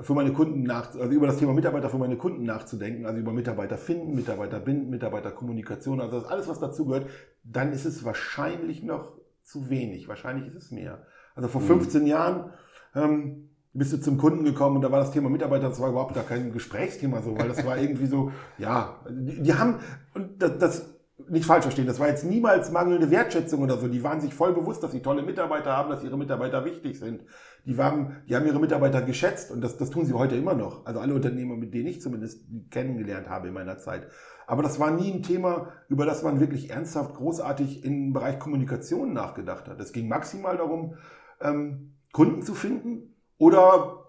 für 0.00 0.14
meine 0.14 0.32
Kunden 0.32 0.62
nach, 0.62 0.94
also 0.94 1.10
über 1.10 1.26
das 1.26 1.38
Thema 1.38 1.52
Mitarbeiter 1.52 1.88
für 1.88 1.98
meine 1.98 2.16
Kunden 2.16 2.44
nachzudenken, 2.44 3.06
also 3.06 3.18
über 3.18 3.32
Mitarbeiter 3.32 3.78
finden, 3.78 4.14
Mitarbeiter 4.14 4.60
binden, 4.60 4.90
Mitarbeiterkommunikation, 4.90 6.00
also 6.00 6.18
alles, 6.26 6.48
was 6.48 6.58
dazu 6.58 6.86
gehört, 6.86 7.06
dann 7.44 7.72
ist 7.72 7.84
es 7.84 8.04
wahrscheinlich 8.04 8.82
noch 8.82 9.12
zu 9.42 9.70
wenig. 9.70 10.08
Wahrscheinlich 10.08 10.48
ist 10.48 10.56
es 10.56 10.70
mehr. 10.70 11.06
Also 11.34 11.48
vor 11.48 11.60
15 11.60 12.06
Jahren 12.06 12.50
ähm, 12.94 13.50
bist 13.72 13.92
du 13.92 14.00
zum 14.00 14.18
Kunden 14.18 14.44
gekommen 14.44 14.76
und 14.76 14.82
da 14.82 14.90
war 14.90 15.00
das 15.00 15.10
Thema 15.10 15.30
Mitarbeiter, 15.30 15.68
das 15.68 15.80
war 15.80 15.90
überhaupt 15.90 16.14
gar 16.14 16.24
kein 16.24 16.52
Gesprächsthema 16.52 17.22
so, 17.22 17.36
weil 17.36 17.48
das 17.48 17.64
war 17.64 17.76
irgendwie 17.80 18.06
so, 18.06 18.32
ja, 18.58 19.00
die, 19.08 19.42
die 19.42 19.54
haben, 19.54 19.80
und 20.14 20.40
das, 20.42 20.58
das 20.58 20.93
nicht 21.28 21.46
falsch 21.46 21.62
verstehen, 21.62 21.86
das 21.86 22.00
war 22.00 22.08
jetzt 22.08 22.24
niemals 22.24 22.70
mangelnde 22.70 23.10
Wertschätzung 23.10 23.62
oder 23.62 23.78
so. 23.78 23.88
Die 23.88 24.02
waren 24.02 24.20
sich 24.20 24.34
voll 24.34 24.52
bewusst, 24.52 24.82
dass 24.82 24.92
sie 24.92 25.00
tolle 25.00 25.22
Mitarbeiter 25.22 25.76
haben, 25.76 25.90
dass 25.90 26.04
ihre 26.04 26.18
Mitarbeiter 26.18 26.64
wichtig 26.64 26.98
sind. 26.98 27.22
Die, 27.64 27.78
waren, 27.78 28.22
die 28.28 28.36
haben 28.36 28.46
ihre 28.46 28.60
Mitarbeiter 28.60 29.02
geschätzt 29.02 29.50
und 29.50 29.62
das, 29.62 29.76
das 29.76 29.90
tun 29.90 30.04
sie 30.06 30.12
heute 30.12 30.36
immer 30.36 30.54
noch. 30.54 30.86
Also 30.86 31.00
alle 31.00 31.14
Unternehmer, 31.14 31.56
mit 31.56 31.74
denen 31.74 31.86
ich 31.86 32.00
zumindest 32.00 32.46
kennengelernt 32.70 33.28
habe 33.28 33.48
in 33.48 33.54
meiner 33.54 33.78
Zeit. 33.78 34.08
Aber 34.46 34.62
das 34.62 34.78
war 34.78 34.90
nie 34.90 35.12
ein 35.12 35.22
Thema, 35.22 35.72
über 35.88 36.04
das 36.04 36.22
man 36.22 36.40
wirklich 36.40 36.70
ernsthaft 36.70 37.14
großartig 37.14 37.84
im 37.84 38.12
Bereich 38.12 38.38
Kommunikation 38.38 39.12
nachgedacht 39.12 39.68
hat. 39.68 39.80
Es 39.80 39.92
ging 39.92 40.08
maximal 40.08 40.56
darum, 40.56 40.96
ähm, 41.40 41.94
Kunden 42.12 42.42
zu 42.42 42.54
finden 42.54 43.14
oder 43.38 44.03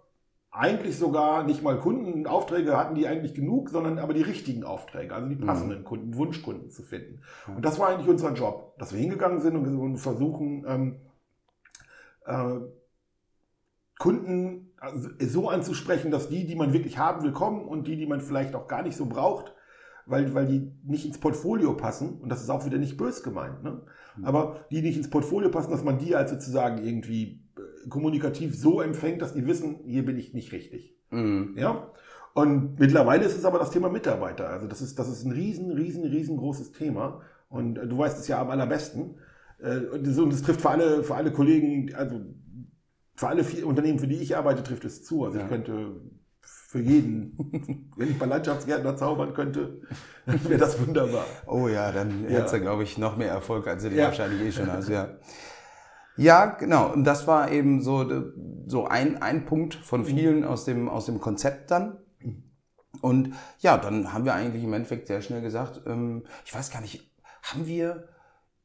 eigentlich 0.58 0.98
sogar 0.98 1.44
nicht 1.44 1.62
mal 1.62 1.80
Kunden, 1.80 2.28
Aufträge 2.28 2.78
hatten 2.78 2.96
die 2.96 3.08
eigentlich 3.08 3.34
genug, 3.34 3.70
sondern 3.70 4.00
aber 4.00 4.14
die 4.14 4.22
richtigen 4.22 4.64
Aufträge, 4.64 5.14
also 5.14 5.28
die 5.28 5.36
mhm. 5.36 5.46
passenden. 5.46 5.84
Kunden, 5.84 6.16
Wunschkunden 6.16 6.72
zu 6.72 6.84
finden. 6.84 7.22
Und 7.48 7.66
das 7.66 7.78
war 7.80 7.90
eigentlich 7.90 8.08
unser 8.08 8.34
Job, 8.34 8.78
dass 8.78 8.94
wir 8.94 9.00
hingegangen 9.00 9.42
sind 9.42 9.56
und 9.58 9.98
versuchen, 9.98 10.66
ähm, 10.68 10.96
äh, 12.26 12.60
Kunden 14.00 14.74
also 14.78 15.10
so 15.20 15.50
anzusprechen, 15.50 16.12
dass 16.12 16.30
die, 16.30 16.46
die 16.46 16.56
man 16.56 16.74
wirklich 16.74 16.98
haben 16.98 17.24
will, 17.24 17.32
kommen 17.32 17.66
und 17.66 17.88
die, 17.88 17.96
die 17.96 18.06
man 18.06 18.22
vielleicht 18.22 18.56
auch 18.56 18.68
gar 18.68 18.84
nicht 18.84 18.98
so 18.98 19.06
braucht, 19.06 19.54
weil, 20.06 20.34
weil 20.36 20.46
die 20.46 20.72
nicht 20.84 21.06
ins 21.06 21.18
Portfolio 21.18 21.74
passen, 21.74 22.20
und 22.22 22.30
das 22.30 22.42
ist 22.42 22.50
auch 22.50 22.66
wieder 22.66 22.78
nicht 22.78 22.98
bös 22.98 23.24
gemeint, 23.24 23.64
ne? 23.64 23.82
Mhm. 24.18 24.26
aber 24.26 24.66
die 24.70 24.82
nicht 24.82 24.98
ins 24.98 25.10
Portfolio 25.10 25.50
passen, 25.50 25.72
dass 25.72 25.84
man 25.84 25.98
die 25.98 26.16
als 26.16 26.32
sozusagen 26.32 26.86
irgendwie 26.86 27.42
kommunikativ 27.90 28.56
so 28.56 28.82
empfängt, 28.82 29.22
dass 29.22 29.34
die 29.34 29.46
wissen, 29.46 29.80
hier 29.86 30.06
bin 30.06 30.18
ich 30.18 30.34
nicht 30.34 30.52
richtig. 30.52 30.96
Mhm. 31.12 31.56
Ja? 31.58 31.92
Und 32.34 32.80
mittlerweile 32.80 33.24
ist 33.26 33.38
es 33.38 33.46
aber 33.46 33.60
das 33.60 33.72
Thema 33.72 33.90
Mitarbeiter. 33.90 34.50
Also 34.50 34.68
das 34.68 34.82
ist, 34.82 35.00
das 35.00 35.08
ist 35.08 35.24
ein 35.24 35.32
riesen, 35.32 35.72
riesen, 35.72 36.04
riesengroßes 36.04 36.74
Thema. 36.74 37.22
Und 37.48 37.78
äh, 37.78 37.88
du 37.88 37.98
weißt 37.98 38.20
es 38.20 38.28
ja 38.28 38.42
am 38.42 38.50
allerbesten. 38.50 39.16
Äh, 39.60 39.78
und 39.78 40.06
das, 40.06 40.18
und 40.18 40.34
das 40.34 40.42
trifft 40.42 40.62
für 40.62 40.70
alle, 40.70 41.04
für 41.04 41.16
alle 41.16 41.32
Kollegen, 41.32 41.96
also 41.96 42.20
für 43.16 43.28
alle 43.28 43.44
vier 43.44 43.66
Unternehmen, 43.66 44.00
für 44.00 44.08
die 44.08 44.18
ich 44.18 44.36
arbeite, 44.36 44.64
trifft 44.64 44.84
es 44.84 45.04
zu. 45.04 45.24
Also 45.24 45.38
ja. 45.38 45.46
ich 45.46 45.50
könnte 45.50 46.02
für 46.42 46.80
jeden, 46.80 47.38
wenn 47.96 48.10
ich 48.10 48.20
bei 48.20 48.26
Landschaftsgärtner 48.26 48.98
zaubern 48.98 49.34
könnte, 49.34 49.82
wäre 50.26 50.60
das 50.60 50.78
wunderbar. 50.86 51.26
Oh 51.48 51.70
ja, 51.70 51.92
dann 51.94 52.24
ja. 52.24 52.32
hättest 52.32 52.56
du, 52.56 52.60
glaube 52.60 52.84
ich, 52.84 52.98
noch 52.98 53.16
mehr 53.16 53.30
Erfolg, 53.30 53.66
als 53.68 53.84
du 53.84 53.90
ja. 53.90 54.08
wahrscheinlich 54.08 54.42
eh 54.42 54.52
schon 54.52 54.72
hast. 54.72 54.90
Ja. 54.90 55.08
Ja, 56.18 56.46
genau. 56.46 56.92
Und 56.92 57.04
das 57.04 57.28
war 57.28 57.52
eben 57.52 57.82
so, 57.82 58.32
so 58.68 58.88
ein, 58.88 59.22
ein 59.22 59.46
Punkt 59.46 59.76
von 59.76 60.02
mhm. 60.02 60.06
vielen 60.06 60.44
aus 60.44 60.66
dem, 60.66 60.90
aus 60.90 61.06
dem 61.06 61.20
Konzept 61.20 61.72
dann. 61.72 61.98
Und 63.02 63.34
ja, 63.60 63.78
dann 63.78 64.14
haben 64.14 64.26
wir 64.26 64.34
eigentlich 64.34 64.64
im 64.64 64.74
Endeffekt 64.74 65.08
sehr 65.08 65.22
schnell 65.22 65.42
gesagt, 65.42 65.82
ähm, 65.86 66.24
ich 66.46 66.56
weiß 66.56 66.72
gar 66.72 66.82
nicht, 66.82 67.12
haben 67.44 67.68
wir 67.68 68.08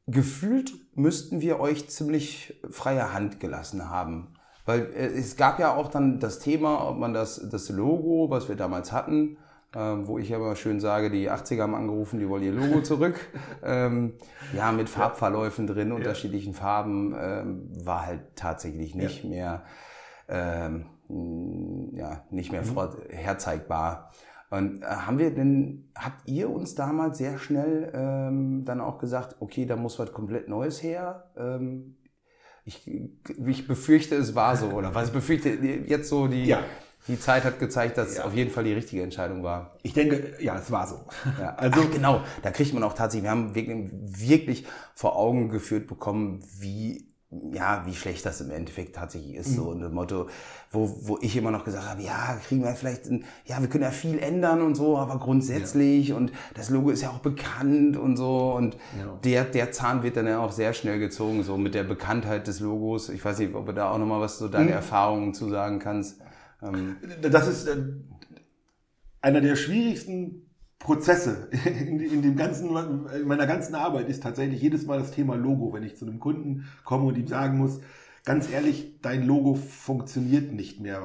gefühlt, 0.07 0.71
müssten 0.95 1.41
wir 1.41 1.59
euch 1.59 1.89
ziemlich 1.89 2.59
freie 2.69 3.13
Hand 3.13 3.39
gelassen 3.39 3.89
haben. 3.89 4.33
Weil 4.65 4.91
äh, 4.93 5.07
es 5.07 5.35
gab 5.35 5.59
ja 5.59 5.75
auch 5.75 5.89
dann 5.89 6.19
das 6.19 6.39
Thema, 6.39 6.87
ob 6.87 6.97
man 6.97 7.13
das, 7.13 7.49
das 7.49 7.69
Logo, 7.69 8.29
was 8.29 8.49
wir 8.49 8.55
damals 8.55 8.91
hatten, 8.91 9.37
ähm, 9.73 10.07
wo 10.07 10.17
ich 10.17 10.29
immer 10.31 10.55
schön 10.55 10.79
sage, 10.79 11.09
die 11.09 11.29
80er 11.29 11.61
haben 11.61 11.75
angerufen, 11.75 12.19
die 12.19 12.27
wollen 12.27 12.43
ihr 12.43 12.51
Logo 12.51 12.81
zurück. 12.83 13.19
ähm, 13.63 14.13
ja, 14.53 14.71
mit 14.71 14.89
Farbverläufen 14.89 15.67
drin, 15.67 15.89
ja. 15.89 15.95
unterschiedlichen 15.95 16.53
Farben, 16.53 17.15
ähm, 17.17 17.69
war 17.85 18.05
halt 18.05 18.35
tatsächlich 18.35 18.95
nicht 18.95 19.23
ja. 19.23 19.29
mehr, 19.29 19.63
ähm, 20.27 20.85
ja, 21.93 22.25
nicht 22.31 22.51
mehr 22.51 22.63
mhm. 22.63 22.89
herzeigbar. 23.09 24.11
Und 24.49 24.81
äh, 24.81 24.85
haben 24.85 25.19
wir 25.19 25.33
denn, 25.33 25.89
habt 25.95 26.27
ihr 26.27 26.49
uns 26.49 26.75
damals 26.75 27.17
sehr 27.17 27.37
schnell 27.37 27.91
ähm, 27.95 28.65
dann 28.65 28.81
auch 28.81 28.99
gesagt, 28.99 29.37
okay, 29.39 29.65
da 29.65 29.77
muss 29.77 29.97
was 29.99 30.11
komplett 30.11 30.49
Neues 30.49 30.83
her? 30.83 31.31
Ähm, 31.37 31.95
ich, 32.65 32.91
ich 33.47 33.67
befürchte, 33.67 34.15
es 34.15 34.35
war 34.35 34.57
so, 34.57 34.67
oder 34.67 34.93
was 34.93 35.07
ich 35.07 35.13
befürchte 35.13 35.49
jetzt 35.49 36.09
so 36.09 36.27
die, 36.27 36.43
ja 36.43 36.59
die 37.07 37.19
Zeit 37.19 37.43
hat 37.43 37.59
gezeigt, 37.59 37.97
dass 37.97 38.15
ja. 38.15 38.19
es 38.19 38.25
auf 38.25 38.33
jeden 38.33 38.51
Fall 38.51 38.63
die 38.63 38.73
richtige 38.73 39.01
Entscheidung 39.01 39.43
war. 39.43 39.73
Ich 39.83 39.93
denke, 39.93 40.35
ja, 40.39 40.57
es 40.57 40.71
war 40.71 40.87
so. 40.87 40.99
Ja. 41.39 41.55
Also 41.61 41.81
Ach, 41.83 41.91
genau, 41.91 42.21
da 42.41 42.51
kriegt 42.51 42.73
man 42.73 42.83
auch 42.83 42.93
tatsächlich, 42.93 43.23
wir 43.23 43.31
haben 43.31 43.55
wirklich, 43.55 43.89
wirklich 43.91 44.65
vor 44.95 45.15
Augen 45.15 45.49
geführt 45.49 45.87
bekommen, 45.87 46.43
wie 46.59 47.11
ja, 47.53 47.83
wie 47.85 47.95
schlecht 47.95 48.25
das 48.25 48.41
im 48.41 48.51
Endeffekt 48.51 48.95
tatsächlich 48.95 49.35
ist. 49.35 49.51
Mhm. 49.51 49.55
So 49.55 49.63
und 49.63 49.79
das 49.79 49.91
Motto, 49.91 50.27
wo, 50.69 50.93
wo 51.03 51.17
ich 51.21 51.35
immer 51.37 51.51
noch 51.51 51.63
gesagt 51.63 51.87
habe, 51.87 52.01
ja, 52.01 52.37
kriegen 52.45 52.61
wir 52.61 52.75
vielleicht, 52.75 53.05
ein, 53.05 53.23
ja, 53.45 53.61
wir 53.61 53.69
können 53.69 53.85
ja 53.85 53.91
viel 53.91 54.19
ändern 54.19 54.61
und 54.61 54.75
so, 54.75 54.97
aber 54.97 55.17
grundsätzlich 55.17 56.09
ja. 56.09 56.15
und 56.17 56.33
das 56.55 56.69
Logo 56.69 56.89
ist 56.89 57.01
ja 57.01 57.09
auch 57.09 57.19
bekannt 57.19 57.95
und 57.95 58.17
so 58.17 58.53
und 58.55 58.75
ja. 58.99 59.17
der, 59.23 59.45
der 59.45 59.71
Zahn 59.71 60.03
wird 60.03 60.17
dann 60.17 60.27
ja 60.27 60.39
auch 60.39 60.51
sehr 60.51 60.73
schnell 60.73 60.99
gezogen, 60.99 61.43
so 61.43 61.57
mit 61.57 61.73
der 61.73 61.83
Bekanntheit 61.83 62.47
des 62.47 62.59
Logos. 62.59 63.07
Ich 63.07 63.23
weiß 63.23 63.39
nicht, 63.39 63.55
ob 63.55 63.65
du 63.65 63.73
da 63.73 63.91
auch 63.91 63.97
nochmal 63.97 64.19
was 64.19 64.37
so 64.37 64.49
deine 64.49 64.65
mhm. 64.65 64.71
Erfahrungen 64.73 65.33
zu 65.33 65.49
sagen 65.49 65.79
kannst. 65.79 66.19
Ähm, 66.61 66.97
das 67.21 67.47
ist 67.47 67.67
äh, 67.67 67.77
einer 69.21 69.41
der 69.41 69.55
schwierigsten 69.55 70.51
Prozesse 70.79 71.49
in, 71.65 71.99
in, 71.99 72.21
dem 72.21 72.35
ganzen, 72.35 72.69
in 73.13 73.27
meiner 73.27 73.47
ganzen 73.47 73.75
Arbeit 73.75 74.09
ist 74.09 74.23
tatsächlich 74.23 74.61
jedes 74.61 74.85
Mal 74.85 74.99
das 74.99 75.11
Thema 75.11 75.35
Logo, 75.35 75.73
wenn 75.73 75.83
ich 75.83 75.95
zu 75.95 76.05
einem 76.05 76.19
Kunden 76.19 76.67
komme 76.83 77.05
und 77.05 77.17
ihm 77.17 77.27
sagen 77.27 77.57
muss, 77.57 77.81
ganz 78.25 78.51
ehrlich, 78.51 78.99
dein 79.01 79.25
Logo 79.25 79.55
funktioniert 79.55 80.51
nicht 80.51 80.79
mehr, 80.79 81.01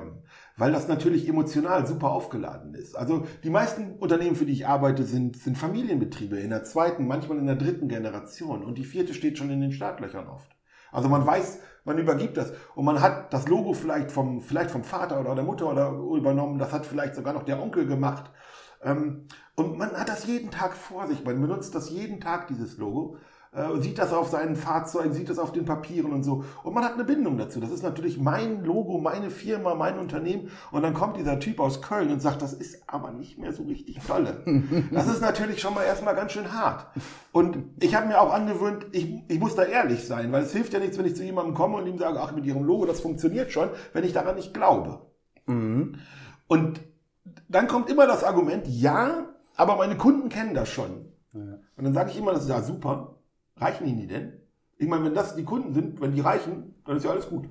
weil 0.56 0.72
das 0.72 0.88
natürlich 0.88 1.28
emotional 1.28 1.86
super 1.86 2.10
aufgeladen 2.10 2.74
ist. 2.74 2.96
Also 2.96 3.26
die 3.44 3.50
meisten 3.50 3.96
Unternehmen, 3.98 4.36
für 4.36 4.46
die 4.46 4.52
ich 4.52 4.66
arbeite, 4.66 5.04
sind, 5.04 5.36
sind 5.36 5.56
Familienbetriebe 5.58 6.38
in 6.38 6.50
der 6.50 6.64
zweiten, 6.64 7.06
manchmal 7.06 7.38
in 7.38 7.46
der 7.46 7.56
dritten 7.56 7.88
Generation 7.88 8.64
und 8.64 8.78
die 8.78 8.84
vierte 8.84 9.14
steht 9.14 9.38
schon 9.38 9.50
in 9.50 9.60
den 9.60 9.72
Startlöchern 9.72 10.26
oft. 10.26 10.50
Also 10.96 11.10
man 11.10 11.26
weiß, 11.26 11.58
man 11.84 11.98
übergibt 11.98 12.38
das. 12.38 12.54
Und 12.74 12.86
man 12.86 13.02
hat 13.02 13.30
das 13.34 13.48
Logo 13.48 13.74
vielleicht 13.74 14.10
vom, 14.10 14.40
vielleicht 14.40 14.70
vom 14.70 14.82
Vater 14.82 15.20
oder 15.20 15.34
der 15.34 15.44
Mutter 15.44 15.70
oder 15.70 15.90
übernommen, 15.90 16.58
das 16.58 16.72
hat 16.72 16.86
vielleicht 16.86 17.14
sogar 17.14 17.34
noch 17.34 17.42
der 17.42 17.60
Onkel 17.60 17.86
gemacht. 17.86 18.30
Ähm, 18.82 19.26
und 19.56 19.76
man 19.76 19.92
hat 19.92 20.08
das 20.08 20.26
jeden 20.26 20.50
Tag 20.50 20.74
vor 20.74 21.06
sich, 21.06 21.22
man 21.22 21.38
benutzt 21.38 21.74
das 21.74 21.90
jeden 21.90 22.18
Tag, 22.18 22.46
dieses 22.48 22.78
Logo 22.78 23.18
äh, 23.56 23.80
sieht 23.80 23.98
das 23.98 24.12
auf 24.12 24.28
seinen 24.28 24.54
Fahrzeugen, 24.54 25.14
sieht 25.14 25.30
das 25.30 25.38
auf 25.38 25.50
den 25.50 25.64
Papieren 25.64 26.12
und 26.12 26.22
so. 26.22 26.44
Und 26.62 26.74
man 26.74 26.84
hat 26.84 26.94
eine 26.94 27.04
Bindung 27.04 27.38
dazu. 27.38 27.58
Das 27.58 27.70
ist 27.70 27.82
natürlich 27.82 28.18
mein 28.18 28.62
Logo, 28.64 28.98
meine 28.98 29.30
Firma, 29.30 29.74
mein 29.74 29.98
Unternehmen. 29.98 30.50
Und 30.70 30.82
dann 30.82 30.92
kommt 30.92 31.16
dieser 31.16 31.40
Typ 31.40 31.58
aus 31.58 31.80
Köln 31.80 32.10
und 32.12 32.20
sagt, 32.20 32.42
das 32.42 32.52
ist 32.52 32.82
aber 32.86 33.12
nicht 33.12 33.38
mehr 33.38 33.52
so 33.52 33.62
richtig 33.62 33.98
tolle. 34.06 34.44
Das 34.92 35.06
ist 35.06 35.20
natürlich 35.20 35.60
schon 35.60 35.74
mal 35.74 35.84
erstmal 35.84 36.14
ganz 36.14 36.32
schön 36.32 36.52
hart. 36.52 36.86
Und 37.32 37.58
ich 37.80 37.94
habe 37.94 38.06
mir 38.06 38.20
auch 38.20 38.32
angewöhnt, 38.32 38.86
ich, 38.92 39.22
ich 39.28 39.38
muss 39.38 39.54
da 39.54 39.62
ehrlich 39.62 40.06
sein, 40.06 40.32
weil 40.32 40.42
es 40.42 40.52
hilft 40.52 40.72
ja 40.72 40.78
nichts, 40.78 40.98
wenn 40.98 41.06
ich 41.06 41.16
zu 41.16 41.24
jemandem 41.24 41.54
komme 41.54 41.76
und 41.76 41.86
ihm 41.86 41.98
sage, 41.98 42.20
ach, 42.20 42.32
mit 42.32 42.44
Ihrem 42.44 42.64
Logo, 42.64 42.86
das 42.86 43.00
funktioniert 43.00 43.52
schon, 43.52 43.68
wenn 43.92 44.04
ich 44.04 44.12
daran 44.12 44.36
nicht 44.36 44.54
glaube. 44.54 45.00
Mhm. 45.46 45.96
Und 46.46 46.80
dann 47.48 47.68
kommt 47.68 47.90
immer 47.90 48.06
das 48.06 48.24
Argument, 48.24 48.66
ja, 48.66 49.26
aber 49.56 49.76
meine 49.76 49.96
Kunden 49.96 50.28
kennen 50.28 50.54
das 50.54 50.68
schon. 50.68 51.06
Ja. 51.32 51.58
Und 51.76 51.84
dann 51.84 51.94
sage 51.94 52.10
ich 52.10 52.18
immer, 52.18 52.32
das 52.32 52.44
ist 52.44 52.50
ja 52.50 52.62
super. 52.62 53.15
Reichen 53.56 53.86
Ihnen 53.86 53.98
die 53.98 54.06
denn? 54.06 54.32
Ich 54.78 54.88
meine, 54.88 55.04
wenn 55.04 55.14
das 55.14 55.36
die 55.36 55.44
Kunden 55.44 55.72
sind, 55.72 56.00
wenn 56.00 56.12
die 56.12 56.20
reichen, 56.20 56.74
dann 56.84 56.96
ist 56.96 57.04
ja 57.04 57.10
alles 57.10 57.28
gut. 57.28 57.48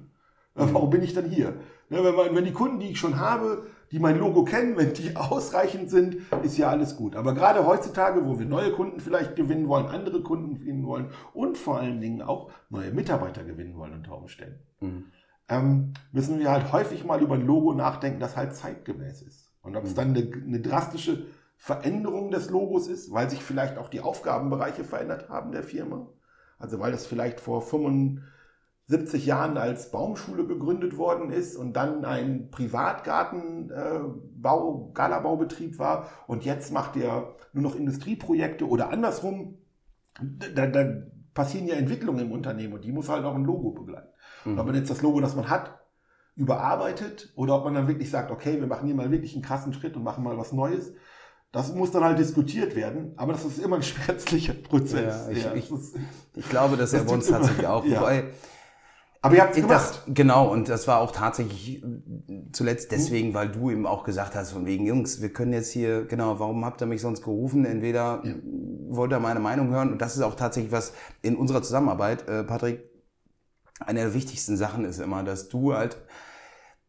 Warum 0.54 0.90
bin 0.90 1.04
ich 1.04 1.14
dann 1.14 1.30
hier? 1.30 1.54
Ne, 1.90 2.04
wenn, 2.04 2.16
man, 2.16 2.36
wenn 2.36 2.46
die 2.46 2.54
Kunden, 2.54 2.80
die 2.80 2.88
ich 2.92 3.00
schon 3.00 3.20
habe, 3.20 3.68
die 3.92 4.00
mein 4.00 4.18
Logo 4.18 4.44
kennen, 4.44 4.78
wenn 4.78 4.94
die 4.94 5.16
ausreichend 5.16 5.90
sind, 5.90 6.18
ist 6.44 6.58
ja 6.58 6.70
alles 6.70 6.96
gut. 6.96 7.16
Aber 7.16 7.34
gerade 7.34 7.66
heutzutage, 7.66 8.26
wo 8.26 8.40
wir 8.40 8.46
neue 8.46 8.72
Kunden 8.72 9.00
vielleicht 9.00 9.36
gewinnen 9.36 9.68
wollen, 9.68 9.88
andere 9.88 10.22
Kunden 10.22 10.56
gewinnen 10.56 10.86
wollen 10.86 11.10
und 11.34 11.58
vor 11.58 11.80
allen 11.80 12.02
Dingen 12.02 12.22
auch 12.22 12.50
neue 12.70 12.92
Mitarbeiter 12.92 13.44
gewinnen 13.44 13.76
wollen 13.76 13.94
unter 13.94 14.18
Umständen, 14.18 14.60
mhm. 14.80 15.04
ähm, 15.50 15.94
müssen 16.12 16.40
wir 16.40 16.52
halt 16.52 16.72
häufig 16.72 17.04
mal 17.06 17.22
über 17.22 17.36
ein 17.36 17.46
Logo 17.46 17.74
nachdenken, 17.74 18.20
das 18.20 18.38
halt 18.38 18.56
zeitgemäß 18.56 19.22
ist. 19.22 19.52
Und 19.62 19.76
ob 19.76 19.84
es 19.84 19.92
mhm. 19.92 19.96
dann 19.96 20.10
eine, 20.16 20.32
eine 20.48 20.60
drastische 20.62 21.26
Veränderung 21.58 22.32
des 22.32 22.50
Logos 22.50 22.88
ist, 22.88 23.12
weil 23.12 23.30
sich 23.30 23.44
vielleicht 23.44 23.78
auch 23.78 23.90
die 23.90 24.02
Aufgabenbereiche 24.02 24.84
verändert 24.84 25.30
haben 25.30 25.52
der 25.52 25.64
Firma. 25.64 26.08
Also 26.58 26.80
weil 26.80 26.92
das 26.92 27.06
vielleicht 27.06 27.40
vor 27.40 27.62
75 27.62 29.26
Jahren 29.26 29.58
als 29.58 29.92
Baumschule 29.92 30.46
gegründet 30.46 30.98
worden 30.98 31.32
ist 31.32 31.56
und 31.56 31.74
dann 31.74 32.06
ein 32.06 32.50
Privatgartenbau, 32.52 34.90
äh, 34.90 34.94
Galabaubetrieb 34.94 35.80
war 35.80 36.10
und 36.28 36.46
jetzt 36.46 36.72
macht 36.72 36.96
er 36.98 37.36
nur 37.54 37.64
noch 37.64 37.76
Industrieprojekte 37.76 38.68
oder 38.68 38.90
andersrum. 38.90 39.58
Da, 40.20 40.68
da 40.68 41.04
passieren 41.34 41.68
ja 41.68 41.76
Entwicklungen 41.76 42.28
im 42.28 42.32
Unternehmen 42.32 42.74
und 42.74 42.86
die 42.86 42.92
muss 42.92 43.10
halt 43.10 43.26
auch 43.26 43.36
ein 43.36 43.44
Logo 43.44 43.72
begleiten. 43.72 44.10
Mhm. 44.46 44.60
Ob 44.60 44.66
man 44.66 44.76
jetzt 44.76 44.90
das 44.90 45.02
Logo, 45.02 45.20
das 45.20 45.36
man 45.36 45.50
hat, 45.50 45.80
überarbeitet 46.36 47.34
oder 47.36 47.58
ob 47.58 47.66
man 47.66 47.74
dann 47.74 47.88
wirklich 47.88 48.10
sagt, 48.10 48.32
okay, 48.32 48.60
wir 48.60 48.68
machen 48.68 48.88
hier 48.88 48.96
mal 48.96 49.12
wirklich 49.12 49.34
einen 49.34 49.44
krassen 49.44 49.74
Schritt 49.74 49.96
und 49.96 50.04
machen 50.04 50.24
mal 50.24 50.38
was 50.38 50.52
Neues 50.52 50.94
das 51.56 51.74
muss 51.74 51.90
dann 51.90 52.04
halt 52.04 52.20
diskutiert 52.20 52.76
werden, 52.76 53.14
aber 53.16 53.32
das 53.32 53.46
ist 53.46 53.60
immer 53.60 53.78
ein 53.78 53.84
schmerzlicher 53.92 54.54
Prozess. 54.54 55.26
Ja, 55.26 55.30
ich, 55.32 55.44
ja, 55.44 55.54
ich, 55.54 55.72
ich, 56.36 56.50
glaube, 56.50 56.76
dass 56.76 56.92
er 56.92 57.06
bei 57.06 57.14
uns 57.14 57.28
tatsächlich 57.28 57.66
auch. 57.66 57.86
Ja. 57.86 58.02
Wobei, 58.02 58.26
Aber 59.22 59.36
ihr 59.36 59.42
habt 59.42 59.58
es 59.58 59.66
Das, 59.66 59.92
gemacht. 59.92 60.04
genau, 60.08 60.52
und 60.52 60.68
das 60.68 60.86
war 60.86 61.00
auch 61.00 61.12
tatsächlich 61.12 61.82
äh, 61.82 61.88
zuletzt 62.52 62.92
deswegen, 62.92 63.34
weil 63.34 63.48
du 63.48 63.72
eben 63.72 63.88
auch 63.88 64.04
gesagt 64.04 64.36
hast, 64.36 64.52
von 64.52 64.66
wegen, 64.66 64.86
Jungs, 64.86 65.22
wir 65.22 65.30
können 65.30 65.54
jetzt 65.54 65.72
hier, 65.72 66.04
genau, 66.04 66.40
warum 66.40 66.66
habt 66.66 66.82
ihr 66.82 66.88
mich 66.88 67.00
sonst 67.00 67.24
gerufen? 67.24 67.64
Entweder 67.64 68.22
wollt 68.90 69.14
ihr 69.14 69.20
meine 69.20 69.40
Meinung 69.40 69.70
hören, 69.70 69.94
und 69.94 70.02
das 70.02 70.18
ist 70.18 70.24
auch 70.24 70.36
tatsächlich 70.36 70.74
was 70.74 70.92
in 71.22 71.38
unserer 71.38 71.62
Zusammenarbeit, 71.62 72.28
äh, 72.28 72.44
Patrick, 72.44 72.84
eine 73.80 74.02
der 74.02 74.14
wichtigsten 74.14 74.58
Sachen 74.58 74.84
ist 74.84 75.00
immer, 75.00 75.24
dass 75.24 75.48
du 75.48 75.74
halt 75.74 75.98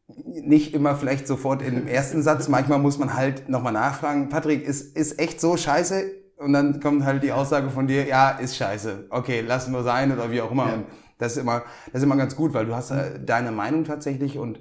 nicht 0.08 0.74
immer 0.74 0.94
vielleicht 0.94 1.26
sofort 1.26 1.62
im 1.62 1.86
ersten 1.86 2.22
Satz, 2.22 2.48
manchmal 2.48 2.78
muss 2.78 2.98
man 2.98 3.14
halt 3.14 3.48
nochmal 3.48 3.72
nachfragen, 3.72 4.28
Patrick, 4.28 4.64
ist, 4.64 4.96
ist 4.96 5.18
echt 5.18 5.40
so 5.40 5.56
scheiße? 5.56 6.04
Und 6.36 6.52
dann 6.52 6.80
kommt 6.80 7.04
halt 7.04 7.22
die 7.22 7.32
Aussage 7.32 7.70
von 7.70 7.86
dir, 7.86 8.06
ja, 8.06 8.30
ist 8.30 8.56
scheiße. 8.56 9.06
Okay, 9.10 9.40
lassen 9.40 9.72
wir 9.72 9.82
sein 9.82 10.12
oder 10.12 10.30
wie 10.30 10.40
auch 10.40 10.50
immer. 10.50 10.68
Ja. 10.68 10.74
Und 10.74 10.86
das 11.18 11.32
ist 11.32 11.38
immer, 11.38 11.62
das 11.86 12.00
ist 12.00 12.02
immer 12.02 12.16
ganz 12.16 12.36
gut, 12.36 12.52
weil 12.52 12.66
du 12.66 12.74
hast 12.74 12.90
äh, 12.90 13.18
deine 13.24 13.50
Meinung 13.50 13.84
tatsächlich 13.84 14.38
und 14.38 14.60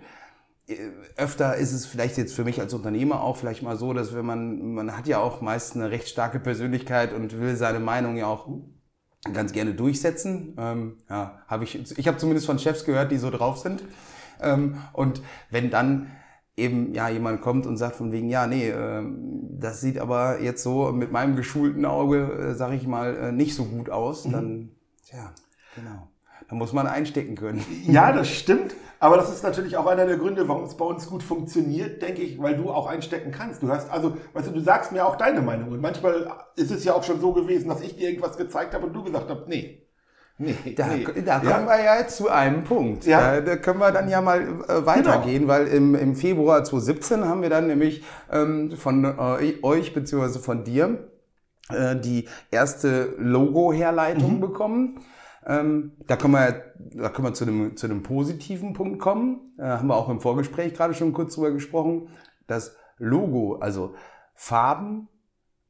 äh, 0.67 0.77
öfter 1.17 1.55
ist 1.55 1.73
es 1.73 1.85
vielleicht 1.85 2.17
jetzt 2.17 2.33
für 2.33 2.45
mich 2.45 2.61
als 2.61 2.73
Unternehmer 2.73 3.21
auch 3.21 3.37
vielleicht 3.37 3.61
mal 3.61 3.77
so, 3.77 3.93
dass 3.93 4.15
wenn 4.15 4.25
man, 4.25 4.73
man 4.73 4.97
hat 4.97 5.05
ja 5.07 5.19
auch 5.19 5.41
meist 5.41 5.75
eine 5.75 5.91
recht 5.91 6.07
starke 6.07 6.39
Persönlichkeit 6.39 7.13
und 7.13 7.39
will 7.39 7.55
seine 7.57 7.79
Meinung 7.79 8.15
ja 8.15 8.27
auch 8.27 8.47
ganz 9.33 9.51
gerne 9.51 9.73
durchsetzen. 9.73 10.55
Ähm, 10.57 10.97
ja, 11.09 11.39
habe 11.47 11.65
ich, 11.65 11.97
ich 11.97 12.07
habe 12.07 12.17
zumindest 12.17 12.45
von 12.45 12.57
Chefs 12.57 12.85
gehört, 12.85 13.11
die 13.11 13.17
so 13.17 13.29
drauf 13.29 13.57
sind. 13.57 13.83
Ähm, 14.41 14.77
und 14.93 15.21
wenn 15.49 15.69
dann 15.69 16.11
eben 16.57 16.93
ja 16.93 17.09
jemand 17.09 17.41
kommt 17.41 17.65
und 17.65 17.77
sagt 17.77 17.95
von 17.95 18.11
wegen, 18.11 18.29
ja, 18.29 18.47
nee, 18.47 18.69
ähm, 18.69 19.57
das 19.59 19.81
sieht 19.81 19.99
aber 19.99 20.41
jetzt 20.41 20.63
so 20.63 20.91
mit 20.91 21.11
meinem 21.11 21.35
geschulten 21.35 21.85
Auge, 21.85 22.51
äh, 22.51 22.53
sag 22.53 22.73
ich 22.73 22.87
mal, 22.87 23.15
äh, 23.15 23.31
nicht 23.31 23.55
so 23.55 23.65
gut 23.65 23.89
aus, 23.89 24.23
dann, 24.23 24.71
tja, 25.05 25.31
genau. 25.75 26.07
Da 26.47 26.55
muss 26.55 26.73
man 26.73 26.87
einstecken 26.87 27.35
können. 27.35 27.65
Ja, 27.87 28.11
das 28.13 28.29
stimmt. 28.29 28.75
Aber 28.99 29.17
das 29.17 29.31
ist 29.31 29.43
natürlich 29.43 29.77
auch 29.77 29.87
einer 29.87 30.05
der 30.05 30.17
Gründe, 30.17 30.47
warum 30.47 30.63
es 30.63 30.75
bei 30.75 30.85
uns 30.85 31.07
gut 31.07 31.21
funktioniert, 31.21 32.01
denke 32.01 32.21
ich, 32.21 32.41
weil 32.41 32.55
du 32.55 32.69
auch 32.71 32.87
einstecken 32.87 33.31
kannst. 33.31 33.61
Du 33.61 33.69
hast, 33.69 33.89
also, 33.91 34.17
weißt 34.33 34.47
du, 34.47 34.51
du 34.51 34.61
sagst 34.61 34.91
mir 34.91 35.05
auch 35.05 35.15
deine 35.15 35.41
Meinung. 35.41 35.71
Und 35.71 35.81
manchmal 35.81 36.31
ist 36.55 36.71
es 36.71 36.83
ja 36.83 36.93
auch 36.93 37.03
schon 37.03 37.19
so 37.19 37.33
gewesen, 37.33 37.67
dass 37.67 37.81
ich 37.81 37.95
dir 37.95 38.09
irgendwas 38.09 38.37
gezeigt 38.37 38.73
habe 38.73 38.87
und 38.87 38.93
du 38.93 39.03
gesagt 39.03 39.29
hast, 39.29 39.47
nee. 39.47 39.84
Nee, 40.37 40.55
Da, 40.75 40.87
nee. 40.87 41.05
da 41.25 41.39
kommen 41.39 41.49
ja. 41.49 41.67
wir 41.67 41.83
ja 41.83 41.97
jetzt 41.99 42.17
zu 42.17 42.29
einem 42.29 42.63
Punkt. 42.65 43.05
Ja. 43.05 43.35
Da, 43.35 43.41
da 43.41 43.55
können 43.55 43.79
wir 43.79 43.91
dann 43.91 44.09
ja 44.09 44.21
mal 44.21 44.41
äh, 44.41 44.85
weitergehen, 44.85 45.47
weil 45.47 45.67
im, 45.67 45.95
im 45.95 46.15
Februar 46.15 46.63
2017 46.63 47.25
haben 47.25 47.41
wir 47.41 47.49
dann 47.49 47.67
nämlich 47.67 48.03
ähm, 48.31 48.71
von 48.71 49.05
äh, 49.05 49.53
euch 49.63 49.93
beziehungsweise 49.93 50.39
von 50.39 50.65
dir 50.65 51.07
äh, 51.69 51.95
die 51.95 52.27
erste 52.51 53.15
Logo-Herleitung 53.17 54.41
bekommen. 54.41 54.99
Ähm, 55.45 55.93
da 56.05 56.17
können 56.17 56.33
wir, 56.33 56.63
da 56.95 57.09
können 57.09 57.27
wir 57.27 57.33
zu 57.33 57.45
einem, 57.45 57.77
zu 57.77 57.85
einem 57.85 58.03
positiven 58.03 58.73
Punkt 58.73 58.99
kommen. 58.99 59.53
Äh, 59.57 59.63
haben 59.63 59.87
wir 59.87 59.95
auch 59.95 60.09
im 60.09 60.19
Vorgespräch 60.19 60.73
gerade 60.73 60.93
schon 60.93 61.13
kurz 61.13 61.35
drüber 61.35 61.51
gesprochen. 61.51 62.09
Das 62.47 62.75
Logo, 62.97 63.55
also 63.55 63.95
Farben, 64.33 65.07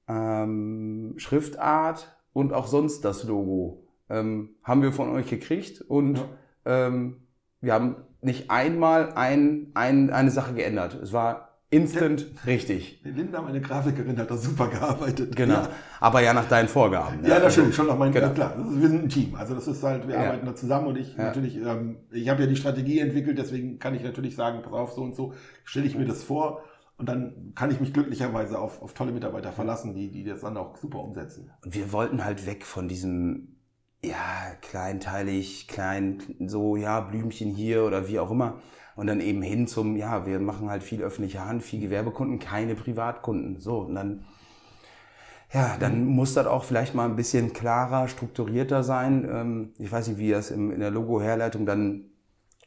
ähm, 0.08 1.14
Schriftart 1.18 2.18
und 2.34 2.52
auch 2.52 2.68
sonst 2.68 3.06
das 3.06 3.24
Logo 3.24 3.85
ähm, 4.10 4.56
haben 4.64 4.82
wir 4.82 4.92
von 4.92 5.10
euch 5.10 5.30
gekriegt 5.30 5.82
und 5.82 6.24
ähm, 6.66 7.18
wir 7.62 7.74
haben 7.74 7.96
nicht 8.22 8.50
einmal 8.52 9.14
ein, 9.14 9.72
ein, 9.76 10.10
eine 10.10 10.32
Sache 10.32 10.54
geändert. 10.54 10.96
Es 10.96 11.14
war 11.14 11.60
instant 11.72 12.28
richtig. 12.46 13.02
Die 13.04 13.10
Linda, 13.10 13.42
meine 13.42 13.60
Grafikerin, 13.60 14.18
hat 14.18 14.32
da 14.32 14.38
super 14.38 14.68
gearbeitet. 14.70 15.36
Genau. 15.36 15.56
Ja. 15.56 15.70
Aber 16.00 16.22
ja 16.22 16.34
nach 16.34 16.48
deinen 16.48 16.68
Vorgaben. 16.68 17.22
ne? 17.22 17.30
Ja, 17.30 17.40
natürlich, 17.40 17.76
schon 17.76 17.88
noch 17.88 17.98
mein, 17.98 18.12
Genau. 18.14 18.30
klar, 18.30 18.56
ist, 18.56 18.82
wir 18.82 18.88
sind 18.88 19.04
ein 19.04 19.10
Team. 19.10 19.36
Also 19.36 19.56
das 19.56 19.68
ist 19.68 19.84
halt, 19.84 20.08
wir 20.08 20.16
Ja. 20.16 20.22
arbeiten 20.28 20.46
da 20.46 20.56
zusammen 20.56 20.88
und 20.88 20.98
ich 20.98 21.18
natürlich, 21.18 21.58
ähm, 21.58 21.98
ich 22.12 22.30
habe 22.30 22.44
ja 22.44 22.48
die 22.48 22.56
Strategie 22.56 23.00
entwickelt, 23.00 23.38
deswegen 23.38 23.80
kann 23.80 23.94
ich 23.96 24.04
natürlich 24.04 24.36
sagen, 24.36 24.62
pass 24.64 24.74
auf, 24.74 24.94
so 24.94 25.02
und 25.02 25.16
so 25.16 25.34
stelle 25.64 25.86
ich 25.88 25.98
mir 25.98 26.06
das 26.06 26.24
vor 26.24 26.62
und 26.98 27.10
dann 27.10 27.52
kann 27.56 27.72
ich 27.72 27.82
mich 27.82 27.94
glücklicherweise 27.94 28.58
auf, 28.58 28.82
auf 28.82 28.94
tolle 28.94 29.12
Mitarbeiter 29.12 29.52
verlassen, 29.52 29.94
die, 29.94 30.12
die 30.12 30.24
das 30.24 30.42
dann 30.42 30.56
auch 30.58 30.78
super 30.78 31.00
umsetzen. 31.00 31.52
Und 31.64 31.76
wir 31.76 31.92
wollten 31.92 32.24
halt 32.24 32.46
weg 32.46 32.64
von 32.66 32.88
diesem, 32.88 33.55
ja, 34.10 34.56
kleinteilig, 34.62 35.68
klein, 35.68 36.22
so, 36.48 36.76
ja, 36.76 37.00
Blümchen 37.02 37.52
hier 37.54 37.84
oder 37.86 38.08
wie 38.08 38.20
auch 38.20 38.32
immer. 38.32 38.62
Und 38.96 39.08
dann 39.08 39.20
eben 39.20 39.42
hin 39.42 39.68
zum, 39.68 39.98
ja, 39.98 40.26
wir 40.26 40.40
machen 40.40 40.70
halt 40.70 40.84
viel 40.84 41.02
öffentliche 41.04 41.44
Hand, 41.46 41.64
viel 41.64 41.82
Gewerbekunden, 41.82 42.40
keine 42.40 42.76
Privatkunden. 42.76 43.60
So, 43.60 43.80
und 43.80 43.96
dann, 43.96 44.26
ja, 45.54 45.78
dann 45.80 46.06
muss 46.06 46.34
das 46.34 46.48
auch 46.48 46.64
vielleicht 46.64 46.96
mal 46.96 47.06
ein 47.06 47.16
bisschen 47.16 47.54
klarer, 47.54 48.08
strukturierter 48.08 48.84
sein. 48.84 49.28
Ähm, 49.32 49.74
Ich 49.78 49.92
weiß 49.92 50.08
nicht, 50.08 50.18
wie 50.20 50.32
es 50.32 50.52
im- 50.52 50.72
in 50.72 50.80
der 50.80 50.92
Logo-Herleitung 50.92 51.66
dann 51.66 52.06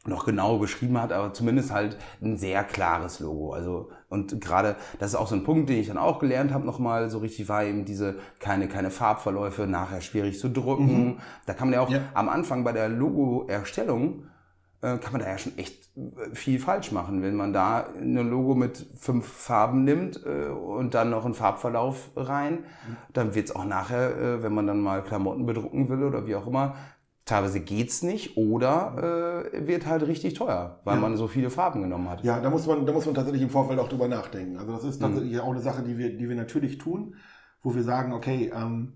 noch 0.05 0.25
genau 0.25 0.57
beschrieben 0.59 0.99
hat, 1.01 1.11
aber 1.11 1.33
zumindest 1.33 1.71
halt 1.71 1.97
ein 2.21 2.37
sehr 2.37 2.63
klares 2.63 3.19
Logo. 3.19 3.51
Also 3.53 3.89
und 4.07 4.39
gerade 4.41 4.75
das 4.99 5.11
ist 5.11 5.15
auch 5.15 5.27
so 5.27 5.35
ein 5.35 5.43
Punkt, 5.43 5.69
den 5.69 5.77
ich 5.79 5.87
dann 5.87 5.97
auch 5.97 6.19
gelernt 6.19 6.51
habe 6.53 6.65
nochmal 6.65 7.09
so 7.09 7.19
richtig 7.19 7.49
war 7.49 7.63
eben 7.65 7.85
diese 7.85 8.15
keine 8.39 8.67
keine 8.67 8.91
Farbverläufe 8.91 9.67
nachher 9.67 10.01
schwierig 10.01 10.39
zu 10.39 10.49
drucken. 10.49 11.19
Da 11.45 11.53
kann 11.53 11.67
man 11.69 11.73
ja 11.75 11.81
auch 11.81 11.89
Ja. 11.89 11.99
am 12.13 12.29
Anfang 12.29 12.63
bei 12.63 12.71
der 12.71 12.89
Logo-Erstellung 12.89 14.23
äh, 14.81 14.97
kann 14.97 15.11
man 15.11 15.21
da 15.21 15.27
ja 15.27 15.37
schon 15.37 15.57
echt 15.57 15.89
äh, 15.97 16.33
viel 16.33 16.59
falsch 16.59 16.91
machen, 16.93 17.21
wenn 17.21 17.35
man 17.35 17.51
da 17.51 17.87
ein 17.99 18.15
Logo 18.15 18.55
mit 18.55 18.85
fünf 18.97 19.27
Farben 19.27 19.83
nimmt 19.83 20.25
äh, 20.25 20.47
und 20.47 20.93
dann 20.93 21.09
noch 21.09 21.25
einen 21.25 21.33
Farbverlauf 21.33 22.11
rein, 22.15 22.59
dann 23.11 23.35
wird's 23.35 23.53
auch 23.53 23.65
nachher, 23.65 24.17
äh, 24.17 24.41
wenn 24.43 24.53
man 24.53 24.67
dann 24.67 24.79
mal 24.79 25.03
Klamotten 25.03 25.45
bedrucken 25.45 25.89
will 25.89 26.03
oder 26.03 26.25
wie 26.27 26.35
auch 26.35 26.47
immer, 26.47 26.75
teilweise 27.29 27.59
geht's 27.59 28.01
nicht 28.01 28.37
oder 28.37 29.45
äh, 29.53 29.67
wird 29.67 29.85
halt 29.85 30.05
richtig 30.07 30.33
teuer, 30.33 30.79
weil 30.83 30.97
man 30.97 31.15
so 31.15 31.27
viele 31.27 31.49
Farben 31.49 31.81
genommen 31.81 32.09
hat. 32.09 32.23
Ja, 32.23 32.39
da 32.39 32.49
muss 32.49 32.65
man, 32.65 32.85
da 32.85 32.91
muss 32.91 33.05
man 33.05 33.15
tatsächlich 33.15 33.43
im 33.43 33.49
Vorfeld 33.49 33.79
auch 33.79 33.87
drüber 33.87 34.07
nachdenken. 34.07 34.57
Also 34.57 34.73
das 34.73 34.83
ist 34.83 34.99
tatsächlich 34.99 35.39
auch 35.39 35.51
eine 35.51 35.61
Sache, 35.61 35.83
die 35.83 35.97
wir, 35.97 36.17
die 36.17 36.27
wir 36.27 36.35
natürlich 36.35 36.77
tun, 36.77 37.15
wo 37.61 37.75
wir 37.75 37.83
sagen, 37.83 38.13
okay, 38.13 38.51
ähm, 38.55 38.93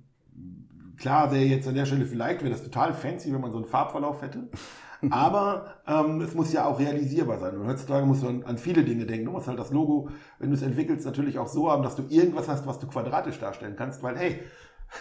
klar 0.98 1.32
wäre 1.32 1.44
jetzt 1.44 1.68
an 1.68 1.76
der 1.76 1.86
Stelle 1.86 2.06
vielleicht, 2.06 2.42
wäre 2.42 2.52
das 2.52 2.64
total 2.64 2.94
fancy, 2.94 3.32
wenn 3.34 3.42
man 3.42 3.52
so 3.52 3.58
einen 3.58 3.68
Farbverlauf 3.68 4.22
hätte. 4.22 4.50
Aber 5.12 5.66
ähm, 5.86 6.22
es 6.22 6.34
muss 6.34 6.54
ja 6.54 6.66
auch 6.66 6.80
realisierbar 6.80 7.38
sein. 7.38 7.58
Und 7.58 7.68
heutzutage 7.68 8.06
musst 8.06 8.24
du 8.24 8.30
an, 8.30 8.44
an 8.44 8.58
viele 8.58 8.84
Dinge 8.84 9.06
denken. 9.06 9.26
Du 9.26 9.32
musst 9.32 9.48
halt 9.48 9.60
das 9.60 9.72
Logo, 9.72 10.10
wenn 10.40 10.50
du 10.50 10.56
es 10.56 10.62
entwickelst, 10.62 11.06
natürlich 11.06 11.38
auch 11.38 11.48
so 11.48 11.70
haben, 11.70 11.84
dass 11.84 11.96
du 11.96 12.04
irgendwas 12.08 12.48
hast, 12.48 12.66
was 12.66 12.80
du 12.80 12.88
quadratisch 12.88 13.38
darstellen 13.38 13.76
kannst, 13.78 14.02
weil 14.02 14.18
hey, 14.18 14.40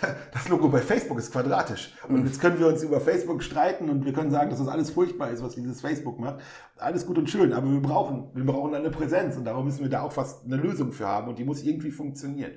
das 0.32 0.48
Logo 0.48 0.68
bei 0.68 0.80
Facebook 0.80 1.18
ist 1.18 1.32
quadratisch. 1.32 1.94
Und 2.08 2.26
jetzt 2.26 2.40
können 2.40 2.58
wir 2.58 2.66
uns 2.66 2.82
über 2.82 3.00
Facebook 3.00 3.42
streiten 3.42 3.90
und 3.90 4.04
wir 4.04 4.12
können 4.12 4.30
sagen, 4.30 4.50
dass 4.50 4.58
das 4.58 4.68
alles 4.68 4.90
furchtbar 4.90 5.30
ist, 5.30 5.42
was 5.42 5.54
dieses 5.54 5.80
Facebook 5.80 6.18
macht. 6.18 6.40
Alles 6.76 7.06
gut 7.06 7.18
und 7.18 7.28
schön, 7.28 7.52
aber 7.52 7.70
wir 7.70 7.80
brauchen, 7.80 8.30
wir 8.34 8.44
brauchen 8.44 8.74
eine 8.74 8.90
Präsenz 8.90 9.36
und 9.36 9.44
darum 9.44 9.64
müssen 9.64 9.82
wir 9.82 9.90
da 9.90 10.02
auch 10.02 10.12
fast 10.12 10.44
eine 10.44 10.56
Lösung 10.56 10.92
für 10.92 11.06
haben 11.06 11.28
und 11.28 11.38
die 11.38 11.44
muss 11.44 11.62
irgendwie 11.62 11.90
funktionieren. 11.90 12.52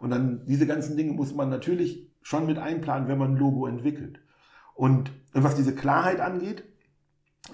Und 0.00 0.10
dann 0.10 0.44
diese 0.46 0.66
ganzen 0.66 0.96
Dinge 0.96 1.12
muss 1.12 1.34
man 1.34 1.48
natürlich 1.48 2.10
schon 2.22 2.46
mit 2.46 2.58
einplanen, 2.58 3.08
wenn 3.08 3.18
man 3.18 3.32
ein 3.32 3.36
Logo 3.36 3.66
entwickelt. 3.66 4.20
Und 4.74 5.12
was 5.32 5.54
diese 5.54 5.74
Klarheit 5.74 6.20
angeht, 6.20 6.64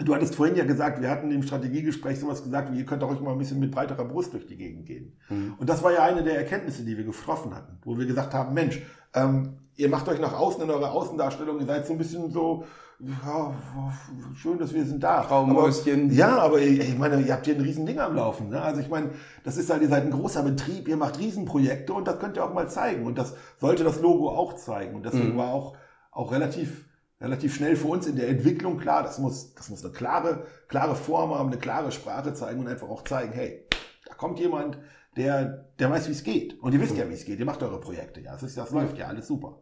Du 0.04 0.14
hattest 0.14 0.35
vorhin 0.35 0.56
ja 0.56 0.64
gesagt, 0.64 1.00
wir 1.00 1.11
hatten 1.11 1.30
im 1.30 1.42
Strategiegespräch 1.42 2.20
sowas 2.20 2.42
gesagt, 2.42 2.72
wie 2.72 2.78
ihr 2.78 2.85
könnt 2.85 3.02
auch 3.02 3.11
euch 3.11 3.20
mal 3.20 3.32
ein 3.32 3.38
bisschen 3.38 3.61
mit 3.61 3.70
breiterer 3.70 4.04
Brust 4.04 4.32
durch 4.32 4.46
die 4.46 4.56
Gegend 4.56 4.87
gehen. 4.87 5.16
Und 5.59 5.68
das 5.68 5.82
war 5.82 5.92
ja 5.92 6.02
eine 6.02 6.22
der 6.22 6.37
Erkenntnisse, 6.37 6.85
die 6.85 6.96
wir 6.96 7.04
getroffen 7.04 7.54
hatten, 7.54 7.78
wo 7.85 7.98
wir 7.98 8.06
gesagt 8.06 8.35
haben, 8.35 8.54
Mensch, 8.54 8.82
ähm, 9.14 9.59
ihr 9.76 9.88
macht 9.88 10.09
euch 10.09 10.20
nach 10.20 10.35
außen 10.35 10.62
in 10.62 10.70
eurer 10.70 10.92
Außendarstellung, 10.92 11.61
ihr 11.61 11.66
seid 11.66 11.87
so 11.87 11.92
ein 11.92 11.98
bisschen 11.98 12.30
so, 12.30 12.64
ja, 12.98 13.54
schön, 14.35 14.59
dass 14.59 14.72
wir 14.72 14.85
sind 14.85 15.02
da. 15.02 15.22
Traumäuschen. 15.22 16.06
Aber, 16.06 16.12
ja, 16.12 16.38
aber 16.38 16.61
ich 16.61 16.96
meine, 16.96 17.20
ihr 17.20 17.32
habt 17.32 17.44
hier 17.44 17.54
ein 17.54 17.61
riesen 17.61 17.85
Ding 17.85 17.98
am 17.98 18.16
Laufen. 18.16 18.48
Ne? 18.48 18.61
Also 18.61 18.80
ich 18.80 18.88
meine, 18.88 19.11
das 19.44 19.59
ist 19.59 19.68
halt, 19.68 19.82
ihr 19.82 19.88
seid 19.88 20.04
ein 20.04 20.11
großer 20.11 20.42
Betrieb, 20.42 20.88
ihr 20.88 20.96
macht 20.96 21.18
Riesenprojekte 21.18 21.92
und 21.92 22.09
das 22.09 22.18
könnt 22.18 22.37
ihr 22.37 22.44
auch 22.44 22.54
mal 22.54 22.70
zeigen. 22.70 23.04
Und 23.04 23.18
das 23.18 23.35
sollte 23.61 23.85
das 23.85 24.00
Logo 24.00 24.30
auch 24.30 24.54
zeigen. 24.54 24.94
Und 24.94 25.04
deswegen 25.04 25.37
war 25.37 25.52
auch, 25.52 25.76
auch 26.11 26.32
relativ 26.32 26.86
relativ 27.20 27.55
schnell 27.55 27.76
für 27.76 27.88
uns 27.88 28.07
in 28.07 28.16
der 28.16 28.29
Entwicklung 28.29 28.79
klar, 28.79 29.02
das 29.02 29.18
muss, 29.18 29.55
das 29.55 29.70
muss 29.70 29.85
eine 29.85 29.92
klare, 29.92 30.46
klare 30.68 30.94
Form 30.94 31.35
haben, 31.35 31.48
eine 31.48 31.59
klare 31.59 31.92
Sprache 31.92 32.35
zeigen 32.35 32.61
und 32.61 32.68
einfach 32.68 32.88
auch 32.88 33.05
zeigen, 33.05 33.33
hey, 33.33 33.66
da 34.07 34.14
kommt 34.14 34.38
jemand, 34.38 34.79
der, 35.16 35.66
der 35.79 35.90
weiß, 35.90 36.09
wie 36.09 36.12
es 36.12 36.22
geht. 36.24 36.61
Und 36.61 36.74
ihr 36.74 36.81
wisst 36.81 36.96
ja, 36.96 37.09
wie 37.09 37.14
es 37.14 37.24
geht. 37.24 37.38
Ihr 37.38 37.46
macht 37.46 37.62
eure 37.62 37.81
Projekte. 37.81 38.20
Ja, 38.20 38.33
das, 38.33 38.42
ist, 38.42 38.59
das 38.59 38.70
läuft 38.70 38.98
ja 38.98 39.07
alles 39.07 39.26
super. 39.26 39.59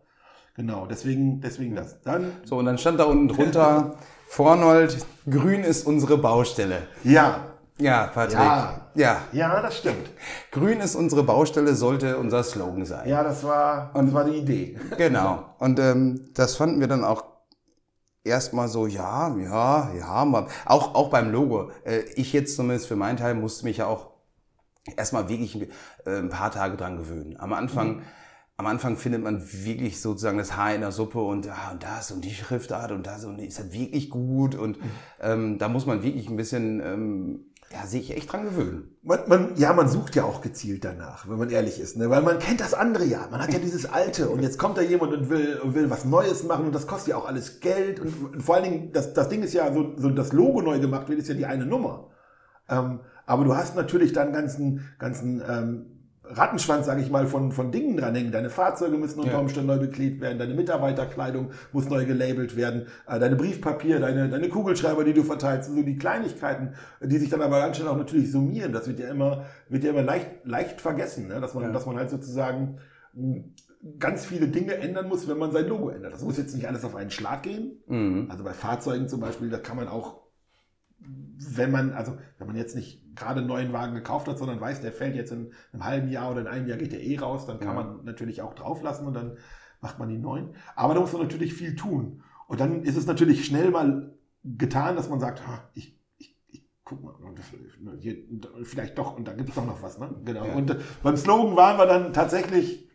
Genau, 0.57 0.87
deswegen, 0.87 1.41
deswegen 1.41 1.75
das. 1.75 2.01
Dann, 2.03 2.33
So, 2.45 2.59
und 2.59 2.67
dann 2.67 2.79
stand 2.79 3.01
da 3.01 3.05
unten 3.05 3.29
drunter, 3.29 3.97
Vornold, 4.29 5.05
grün 5.29 5.63
ist 5.63 5.87
unsere 5.87 6.19
Baustelle. 6.19 6.83
ja, 7.03 7.41
Ja, 7.79 8.07
Patrick. 8.09 8.39
Ja. 8.39 8.91
ja. 8.95 9.21
ja, 9.33 9.63
das 9.63 9.79
stimmt. 9.79 10.11
Grün 10.53 10.81
ist 10.81 10.95
unsere 10.95 11.25
Baustelle, 11.25 11.75
sollte 11.75 12.19
unser 12.19 12.43
Slogan 12.45 12.85
sein. 12.85 13.09
Ja, 13.09 13.25
das 13.25 13.43
war, 13.43 13.91
das 13.95 14.13
war 14.13 14.25
die 14.25 14.39
Idee. 14.39 14.79
Genau. 14.97 15.45
Und 15.59 15.81
ähm, 15.81 16.31
das 16.35 16.57
fanden 16.57 16.79
wir 16.79 16.87
dann 16.87 17.05
auch 17.05 17.34
erstmal 18.25 18.69
so, 18.69 18.87
ja, 18.87 19.37
ja, 19.37 19.93
ja, 19.95 20.25
mal. 20.25 20.49
Auch, 20.65 20.95
auch 20.95 21.11
beim 21.11 21.31
Logo. 21.31 21.71
Äh, 21.85 22.01
ich 22.17 22.33
jetzt 22.33 22.57
zumindest 22.57 22.89
für 22.89 22.97
meinen 22.97 23.17
Teil 23.17 23.35
musste 23.35 23.65
mich 23.65 23.77
ja 23.77 23.87
auch 23.87 24.11
erstmal 24.97 25.29
wirklich 25.29 25.69
äh, 26.07 26.19
ein 26.19 26.31
paar 26.31 26.51
Tage 26.51 26.77
dran 26.77 26.97
gewöhnen. 26.97 27.37
Am 27.39 27.53
Anfang 27.53 28.03
am 28.57 28.67
Anfang 28.67 28.97
findet 28.97 29.23
man 29.23 29.43
wirklich 29.65 30.01
sozusagen 30.01 30.39
das 30.39 30.57
Haar 30.57 30.75
in 30.75 30.81
der 30.81 30.93
Suppe 30.93 31.21
und, 31.21 31.49
ah, 31.49 31.73
und 31.73 31.83
das 31.83 32.13
und 32.13 32.25
die 32.25 32.33
Schriftart 32.33 32.93
und 32.93 33.05
das 33.07 33.25
und 33.25 33.41
ist 33.41 33.59
das 33.59 33.73
wirklich 33.73 34.11
gut 34.11 34.55
und 34.55 34.81
mhm. 34.81 34.91
ähm, 35.21 35.59
da 35.59 35.69
muss 35.69 35.87
man 35.87 36.05
wirklich 36.05 36.29
ein 36.29 36.37
bisschen 36.37 36.81
ähm, 36.81 37.47
ja, 37.75 37.87
sich 37.87 38.17
echt 38.17 38.33
dran 38.33 38.45
gewöhnen. 38.45 38.97
Man, 39.03 39.21
man, 39.27 39.57
ja, 39.57 39.73
man 39.73 39.89
sucht 39.89 40.15
ja 40.15 40.25
auch 40.25 40.41
gezielt 40.41 40.85
danach, 40.85 41.29
wenn 41.29 41.39
man 41.39 41.51
ehrlich 41.51 41.81
ist, 41.81 41.97
ne? 41.97 42.09
weil 42.09 42.23
man 42.23 42.39
kennt 42.39 42.61
das 42.61 42.73
andere 42.73 43.05
ja. 43.05 43.27
Man 43.31 43.43
hat 43.43 43.53
ja 43.53 43.59
dieses 43.59 43.87
Alte 43.87 44.29
und 44.29 44.43
jetzt 44.43 44.59
kommt 44.59 44.79
da 44.79 44.83
jemand 44.83 45.13
und 45.13 45.29
will, 45.29 45.59
und 45.63 45.75
will 45.75 45.91
was 45.91 46.05
Neues 46.05 46.45
machen 46.45 46.67
und 46.67 46.75
das 46.75 46.87
kostet 46.87 47.09
ja 47.09 47.17
auch 47.17 47.27
alles 47.27 47.61
Geld 47.61 48.01
und, 48.01 48.35
und 48.35 48.43
vor 48.43 48.55
allen 48.55 48.65
Dingen, 48.65 48.93
das, 48.93 49.13
das 49.13 49.29
Ding 49.29 49.43
ist 49.43 49.55
ja 49.55 49.73
so, 49.73 49.93
so, 49.97 50.11
das 50.11 50.33
Logo 50.33 50.63
neu 50.63 50.79
gemacht 50.79 51.09
wird, 51.09 51.19
ist 51.19 51.29
ja 51.29 51.35
die 51.35 51.47
eine 51.47 51.67
Nummer. 51.67 52.11
Ähm, 52.69 53.01
aber 53.27 53.45
du 53.45 53.57
hast 53.57 53.75
natürlich 53.75 54.13
dann 54.13 54.33
ganzen, 54.33 54.89
ganzen 54.99 55.43
ähm, 55.49 55.87
Rattenschwanz, 56.27 56.87
sage 56.87 57.03
ich 57.03 57.11
mal, 57.11 57.27
von, 57.27 57.53
von 57.53 57.71
Dingen 57.71 57.97
dranhängen. 57.97 58.33
Deine 58.33 58.51
Fahrzeuge 58.51 58.97
müssen 58.97 59.21
unter 59.21 59.41
Umständen 59.41 59.69
neu 59.69 59.79
beklebt 59.79 60.21
werden, 60.21 60.39
deine 60.39 60.55
Mitarbeiterkleidung 60.55 61.51
muss 61.73 61.89
neu 61.89 62.07
gelabelt 62.07 62.57
werden, 62.57 62.87
äh, 63.07 63.19
deine 63.19 63.37
Briefpapier, 63.37 64.01
deine, 64.01 64.29
deine 64.29 64.49
Kugelschreiber, 64.49 65.05
die 65.05 65.13
du 65.13 65.23
verteilst, 65.23 65.71
so 65.71 65.83
die 65.83 65.97
Kleinigkeiten, 65.97 66.75
die 67.03 67.19
sich 67.19 67.29
dann 67.29 67.43
aber 67.43 67.61
ganz 67.61 67.77
schnell 67.77 67.89
auch 67.89 67.97
natürlich 67.97 68.33
summieren. 68.33 68.73
Das 68.73 68.89
wird 68.89 69.01
ja 69.01 69.09
immer, 69.09 69.45
wird 69.69 69.85
ja 69.85 69.91
immer 69.91 70.03
leicht, 70.03 70.31
leicht 70.45 70.81
vergessen, 70.81 71.29
ne? 71.29 71.41
dass, 71.41 71.55
man, 71.55 71.65
ja. 71.65 71.71
dass 71.71 71.85
man 71.87 71.97
halt 71.97 72.11
sozusagen 72.11 72.79
hm, 73.13 73.53
ganz 73.99 74.25
viele 74.25 74.49
Dinge 74.49 74.77
ändern 74.77 75.09
muss, 75.09 75.29
wenn 75.29 75.37
man 75.37 75.53
sein 75.53 75.69
Logo 75.69 75.91
ändert. 75.91 76.15
Das 76.15 76.23
muss 76.23 76.39
jetzt 76.39 76.55
nicht 76.55 76.67
alles 76.67 76.85
auf 76.85 76.97
einen 76.97 77.11
Schlag 77.11 77.43
gehen. 77.43 77.83
Mhm. 77.87 78.29
Also 78.31 78.45
bei 78.45 78.55
Fahrzeugen 78.55 79.09
zum 79.09 79.21
Beispiel, 79.21 79.51
da 79.51 79.59
kann 79.59 79.77
man 79.77 79.89
auch 79.89 80.25
wenn 81.57 81.71
man, 81.71 81.93
also 81.93 82.17
wenn 82.39 82.47
man 82.47 82.57
jetzt 82.57 82.77
nicht 82.77 83.04
gerade 83.15 83.41
einen 83.41 83.49
neuen 83.49 83.73
Wagen 83.73 83.95
gekauft 83.95 84.29
hat, 84.29 84.39
sondern 84.39 84.61
weiß, 84.61 84.81
der 84.81 84.93
fällt 84.93 85.17
jetzt 85.17 85.33
in 85.33 85.53
einem 85.73 85.85
halben 85.85 86.09
Jahr 86.09 86.31
oder 86.31 86.41
in 86.41 86.47
einem 86.47 86.67
Jahr 86.67 86.79
geht 86.79 86.93
der 86.93 87.03
eh 87.03 87.19
raus, 87.19 87.47
dann 87.47 87.59
kann 87.61 87.77
ja. 87.77 87.83
man 87.83 88.05
natürlich 88.05 88.43
auch 88.43 88.55
drauflassen 88.55 89.07
und 89.07 89.15
dann 89.15 89.37
macht 89.81 89.99
man 89.99 90.09
die 90.09 90.19
neuen. 90.19 90.55
Aber 90.75 90.95
da 90.95 91.01
muss 91.01 91.13
man 91.13 91.23
natürlich 91.23 91.55
viel 91.55 91.77
tun. 91.77 92.23
Und 92.47 92.61
dann 92.61 92.83
ist 92.83 92.97
es 92.97 93.07
natürlich 93.07 93.45
schnell 93.45 93.71
mal 93.71 94.15
getan, 94.45 94.97
dass 94.97 95.09
man 95.09 95.21
sagt, 95.21 95.43
ich, 95.75 95.99
ich, 96.17 96.37
ich 96.49 96.69
guck 96.85 97.03
mal, 97.03 97.15
hier, 97.99 98.17
vielleicht 98.65 98.99
doch, 98.99 99.17
und 99.17 99.27
da 99.27 99.33
gibt 99.33 99.51
es 99.51 99.55
doch 99.55 99.67
noch 99.67 99.83
was. 99.83 99.99
Ne? 99.99 100.15
Genau. 100.25 100.47
Ja. 100.47 100.55
Und 100.55 100.71
äh, 100.71 100.77
beim 101.03 101.17
Slogan 101.17 101.57
waren 101.57 101.79
wir 101.79 101.87
dann 101.87 102.13
tatsächlich 102.13 102.89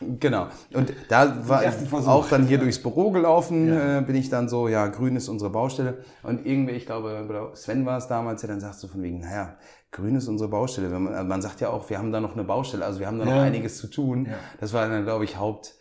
Genau. 0.00 0.48
Und 0.74 0.92
da 1.08 1.48
war 1.48 1.62
auch 2.06 2.28
dann 2.28 2.46
hier 2.46 2.58
durchs 2.58 2.82
Büro 2.82 3.10
gelaufen, 3.10 3.68
ja. 3.68 3.98
äh, 3.98 4.02
bin 4.02 4.14
ich 4.14 4.28
dann 4.28 4.48
so, 4.48 4.68
ja, 4.68 4.88
grün 4.88 5.16
ist 5.16 5.28
unsere 5.28 5.50
Baustelle. 5.50 6.04
Und 6.22 6.44
irgendwie, 6.44 6.72
ich 6.72 6.86
glaube, 6.86 7.26
Sven 7.54 7.86
war 7.86 7.96
es 7.96 8.06
damals, 8.06 8.42
der 8.42 8.50
dann 8.50 8.60
sagt 8.60 8.74
so 8.74 8.88
von 8.88 9.02
wegen, 9.02 9.20
naja, 9.20 9.56
grün 9.92 10.16
ist 10.16 10.28
unsere 10.28 10.50
Baustelle. 10.50 10.88
Man, 10.90 11.26
man, 11.26 11.42
sagt 11.42 11.60
ja 11.60 11.70
auch, 11.70 11.88
wir 11.88 11.98
haben 11.98 12.12
da 12.12 12.20
noch 12.20 12.34
eine 12.34 12.44
Baustelle, 12.44 12.84
also 12.84 13.00
wir 13.00 13.06
haben 13.06 13.18
da 13.18 13.24
noch 13.24 13.32
einiges 13.32 13.78
zu 13.78 13.86
tun. 13.86 14.26
Ja. 14.26 14.34
Das 14.60 14.72
war 14.72 14.86
dann, 14.88 15.04
glaube 15.04 15.24
ich, 15.24 15.38
Haupt, 15.38 15.74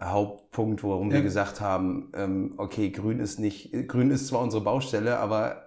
Hauptpunkt, 0.00 0.84
warum 0.84 1.10
wir 1.10 1.22
gesagt 1.22 1.60
haben, 1.62 2.12
ähm, 2.14 2.54
okay, 2.58 2.90
grün 2.90 3.18
ist 3.18 3.40
nicht, 3.40 3.72
grün 3.88 4.10
ist 4.10 4.26
zwar 4.26 4.42
unsere 4.42 4.62
Baustelle, 4.62 5.18
aber 5.18 5.62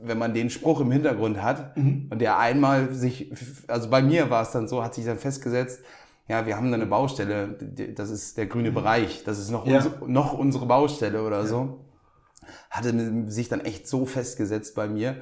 wenn 0.00 0.18
man 0.18 0.34
den 0.34 0.50
Spruch 0.50 0.80
im 0.80 0.90
Hintergrund 0.90 1.42
hat 1.42 1.76
mhm. 1.76 2.08
und 2.10 2.20
der 2.20 2.38
einmal 2.38 2.92
sich, 2.92 3.32
also 3.68 3.88
bei 3.88 4.02
mir 4.02 4.28
war 4.28 4.42
es 4.42 4.50
dann 4.50 4.68
so, 4.68 4.82
hat 4.82 4.94
sich 4.94 5.04
dann 5.04 5.18
festgesetzt, 5.18 5.80
ja, 6.32 6.46
wir 6.46 6.56
haben 6.56 6.70
da 6.70 6.76
eine 6.76 6.86
Baustelle, 6.86 7.58
das 7.94 8.08
ist 8.08 8.38
der 8.38 8.46
grüne 8.46 8.70
mhm. 8.70 8.74
Bereich, 8.74 9.22
das 9.24 9.38
ist 9.38 9.50
noch, 9.50 9.66
ja. 9.66 9.76
unsere, 9.76 10.10
noch 10.10 10.32
unsere 10.32 10.64
Baustelle 10.64 11.22
oder 11.22 11.40
ja. 11.40 11.46
so. 11.46 11.84
Hatte 12.70 13.30
sich 13.30 13.50
dann 13.50 13.60
echt 13.60 13.86
so 13.86 14.06
festgesetzt 14.06 14.74
bei 14.74 14.88
mir, 14.88 15.16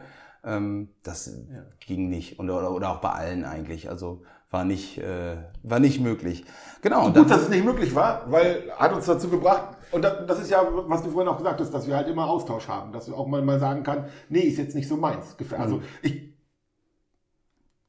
ähm, 0.45 0.91
das 1.03 1.27
ja. 1.27 1.63
ging 1.81 2.09
nicht. 2.09 2.39
Und, 2.39 2.49
oder, 2.49 2.71
oder 2.71 2.91
auch 2.91 3.01
bei 3.01 3.11
allen 3.11 3.45
eigentlich. 3.45 3.91
Also 3.91 4.23
war 4.53 4.65
nicht, 4.65 4.99
äh, 4.99 5.37
war 5.65 5.81
nicht 5.81 6.01
möglich. 6.01 6.45
Genau. 6.81 7.07
Und 7.07 7.17
gut, 7.17 7.29
dass 7.29 7.43
es 7.43 7.49
nicht 7.49 7.65
möglich 7.65 7.93
war, 7.93 8.31
weil 8.31 8.71
hat 8.77 8.93
uns 8.93 9.07
dazu 9.07 9.29
gebracht, 9.29 9.77
und 9.91 10.03
das 10.03 10.39
ist 10.39 10.51
ja, 10.51 10.63
was 10.87 11.03
du 11.03 11.11
vorhin 11.11 11.29
auch 11.29 11.39
gesagt 11.39 11.61
hast, 11.61 11.75
dass 11.75 11.89
wir 11.89 11.97
halt 11.97 12.07
immer 12.07 12.29
Austausch 12.29 12.69
haben, 12.69 12.93
dass 12.93 13.09
wir 13.09 13.19
auch 13.19 13.27
mal, 13.27 13.43
mal 13.43 13.59
sagen 13.59 13.83
kann, 13.83 14.05
nee, 14.29 14.43
ist 14.43 14.59
jetzt 14.59 14.77
nicht 14.77 14.87
so 14.87 14.97
meins. 14.97 15.37
Also 15.59 15.79
mhm. 15.79 15.83
ich 16.03 16.30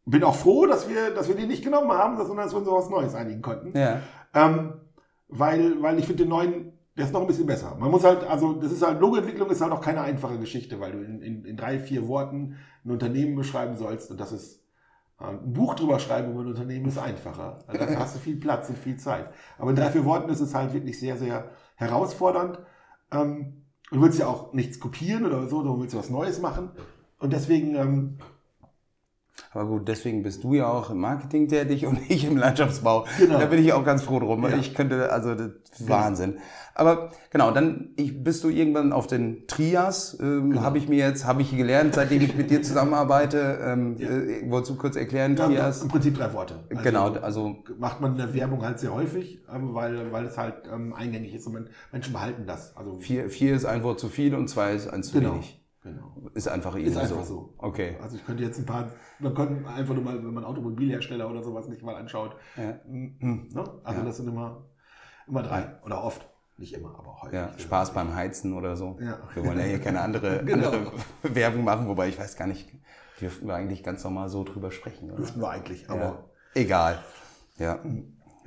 bin 0.05 0.23
auch 0.23 0.35
froh, 0.35 0.65
dass 0.65 0.89
wir, 0.89 1.11
dass 1.13 1.27
wir 1.27 1.35
die 1.35 1.45
nicht 1.45 1.63
genommen 1.63 1.91
haben, 1.91 2.17
sondern 2.17 2.45
dass 2.45 2.53
wir 2.53 2.59
uns 2.59 2.67
auf 2.67 2.83
was 2.83 2.89
Neues 2.89 3.15
einigen 3.15 3.41
konnten. 3.41 3.77
Ja. 3.77 4.01
Ähm, 4.33 4.73
weil, 5.27 5.81
weil 5.81 5.99
ich 5.99 6.05
finde 6.05 6.23
den 6.23 6.29
neuen, 6.29 6.73
der 6.97 7.05
ist 7.05 7.13
noch 7.13 7.21
ein 7.21 7.27
bisschen 7.27 7.45
besser. 7.45 7.75
Man 7.79 7.91
muss 7.91 8.03
halt, 8.03 8.23
also 8.29 8.53
das 8.53 8.71
ist 8.71 8.85
halt, 8.85 8.99
Logoentwicklung 8.99 9.49
ist 9.49 9.61
halt 9.61 9.71
auch 9.71 9.81
keine 9.81 10.01
einfache 10.01 10.37
Geschichte, 10.39 10.79
weil 10.79 10.91
du 10.91 10.99
in, 10.99 11.21
in, 11.21 11.45
in 11.45 11.57
drei, 11.57 11.79
vier 11.79 12.07
Worten 12.07 12.57
ein 12.83 12.91
Unternehmen 12.91 13.35
beschreiben 13.35 13.77
sollst 13.77 14.11
und 14.11 14.19
das 14.19 14.31
ist 14.31 14.61
äh, 15.19 15.25
ein 15.25 15.53
Buch 15.53 15.75
drüber 15.75 15.99
schreiben 15.99 16.31
über 16.31 16.41
ein 16.41 16.47
Unternehmen 16.47 16.87
ist 16.87 16.97
einfacher. 16.97 17.59
Also 17.67 17.85
da 17.85 17.99
hast 17.99 18.15
du 18.15 18.19
viel 18.19 18.37
Platz 18.37 18.69
und 18.69 18.77
viel 18.77 18.97
Zeit. 18.97 19.29
Aber 19.57 19.69
in 19.69 19.75
drei, 19.75 19.89
vier 19.91 20.05
Worten 20.05 20.29
ist 20.29 20.41
es 20.41 20.53
halt 20.53 20.73
wirklich 20.73 20.99
sehr, 20.99 21.17
sehr 21.17 21.49
herausfordernd. 21.75 22.59
Ähm, 23.11 23.63
und 23.91 23.97
du 23.97 24.03
willst 24.03 24.19
ja 24.19 24.27
auch 24.27 24.53
nichts 24.53 24.79
kopieren 24.79 25.25
oder 25.25 25.47
so, 25.47 25.63
du 25.63 25.79
willst 25.79 25.95
was 25.95 26.09
Neues 26.09 26.41
machen. 26.41 26.71
Und 27.19 27.33
deswegen 27.33 27.75
ähm, 27.75 28.17
aber 29.53 29.65
gut, 29.65 29.87
deswegen 29.87 30.23
bist 30.23 30.43
du 30.45 30.53
ja 30.53 30.67
auch 30.67 30.89
im 30.91 30.99
Marketing 30.99 31.49
tätig 31.49 31.85
und 31.85 31.99
ich 32.09 32.25
im 32.25 32.37
Landschaftsbau. 32.37 33.05
Genau. 33.19 33.37
Da 33.37 33.45
bin 33.45 33.59
ich 33.59 33.73
auch 33.73 33.83
ganz 33.83 34.03
froh 34.03 34.19
drum. 34.19 34.43
Ja. 34.43 34.55
Ich 34.57 34.73
könnte, 34.73 35.11
also 35.11 35.35
das 35.35 35.51
ist 35.73 35.89
Wahnsinn. 35.89 36.37
Aber 36.73 37.11
genau, 37.31 37.51
dann 37.51 37.89
ich, 37.97 38.23
bist 38.23 38.45
du 38.45 38.49
irgendwann 38.49 38.93
auf 38.93 39.05
den 39.05 39.45
Trias, 39.47 40.17
ähm, 40.21 40.51
genau. 40.51 40.61
habe 40.61 40.77
ich 40.77 40.87
mir 40.87 40.99
jetzt, 40.99 41.25
habe 41.25 41.41
ich 41.41 41.55
gelernt, 41.55 41.95
seitdem 41.95 42.21
ich 42.21 42.35
mit 42.35 42.49
dir 42.49 42.61
zusammenarbeite. 42.63 43.59
Ähm, 43.61 43.97
ja. 43.97 44.09
äh, 44.09 44.49
wolltest 44.49 44.71
du 44.71 44.75
kurz 44.77 44.95
erklären, 44.95 45.35
ja, 45.35 45.47
Trias? 45.47 45.83
Im 45.83 45.89
Prinzip 45.89 46.15
drei 46.15 46.33
Worte. 46.33 46.59
Also 46.69 46.83
genau, 46.83 47.11
also 47.15 47.57
macht 47.77 47.99
man 47.99 48.13
in 48.13 48.17
der 48.19 48.33
Werbung 48.33 48.63
halt 48.63 48.79
sehr 48.79 48.93
häufig, 48.93 49.41
ähm, 49.53 49.73
weil, 49.73 50.13
weil 50.13 50.25
es 50.25 50.37
halt 50.37 50.63
ähm, 50.73 50.93
eingängig 50.93 51.35
ist 51.35 51.45
und 51.45 51.67
Menschen 51.91 52.13
behalten 52.13 52.45
das. 52.47 52.75
Also 52.77 52.99
vier, 52.99 53.29
vier 53.29 53.53
ist 53.53 53.65
ein 53.65 53.83
Wort 53.83 53.99
zu 53.99 54.07
viel 54.07 54.33
und 54.33 54.47
zwei 54.47 54.73
ist 54.73 54.87
ein 54.87 55.03
zu 55.03 55.19
genau. 55.19 55.33
wenig. 55.33 55.61
Genau. 55.83 56.15
Ist 56.33 56.47
einfach 56.47 56.75
irgendwie 56.75 56.91
Ist 56.91 56.97
einfach 56.97 57.23
so. 57.23 57.35
so. 57.35 57.53
Okay. 57.57 57.97
Also 58.01 58.15
ich 58.15 58.25
könnte 58.25 58.43
jetzt 58.43 58.59
ein 58.59 58.65
paar, 58.65 58.89
man 59.19 59.33
könnte 59.33 59.67
einfach 59.69 59.93
nur 59.93 60.03
mal, 60.03 60.17
wenn 60.17 60.33
man 60.33 60.45
Automobilhersteller 60.45 61.29
oder 61.29 61.43
sowas 61.43 61.67
nicht 61.67 61.83
mal 61.83 61.95
anschaut. 61.95 62.35
Ja. 62.57 62.79
Ne? 62.85 63.49
Also 63.83 63.99
ja. 63.99 64.05
das 64.05 64.17
sind 64.17 64.27
immer, 64.27 64.65
immer 65.27 65.43
drei 65.43 65.75
oder 65.83 66.03
oft. 66.03 66.27
Nicht 66.57 66.73
immer, 66.73 66.95
aber 66.97 67.21
häufig. 67.21 67.33
Ja, 67.33 67.49
Spaß 67.57 67.93
beim 67.93 68.13
Heizen 68.13 68.53
oder 68.53 68.75
so. 68.75 68.97
Ja. 69.01 69.17
Wir 69.33 69.45
wollen 69.45 69.57
ja 69.57 69.65
hier 69.65 69.79
keine 69.79 70.01
andere, 70.01 70.43
genau. 70.45 70.69
andere 70.69 70.93
Werbung 71.35 71.63
machen, 71.63 71.87
wobei 71.87 72.07
ich 72.07 72.19
weiß 72.19 72.35
gar 72.35 72.47
nicht, 72.47 72.69
dürften 73.19 73.47
wir 73.47 73.55
eigentlich 73.55 73.83
ganz 73.83 74.03
normal 74.03 74.29
so 74.29 74.43
drüber 74.43 74.69
sprechen, 74.69 75.09
oder? 75.09 75.17
Dürften 75.17 75.41
wir 75.41 75.49
eigentlich, 75.49 75.89
aber. 75.89 76.01
Ja. 76.01 76.25
Egal. 76.53 77.03
Ja. 77.57 77.79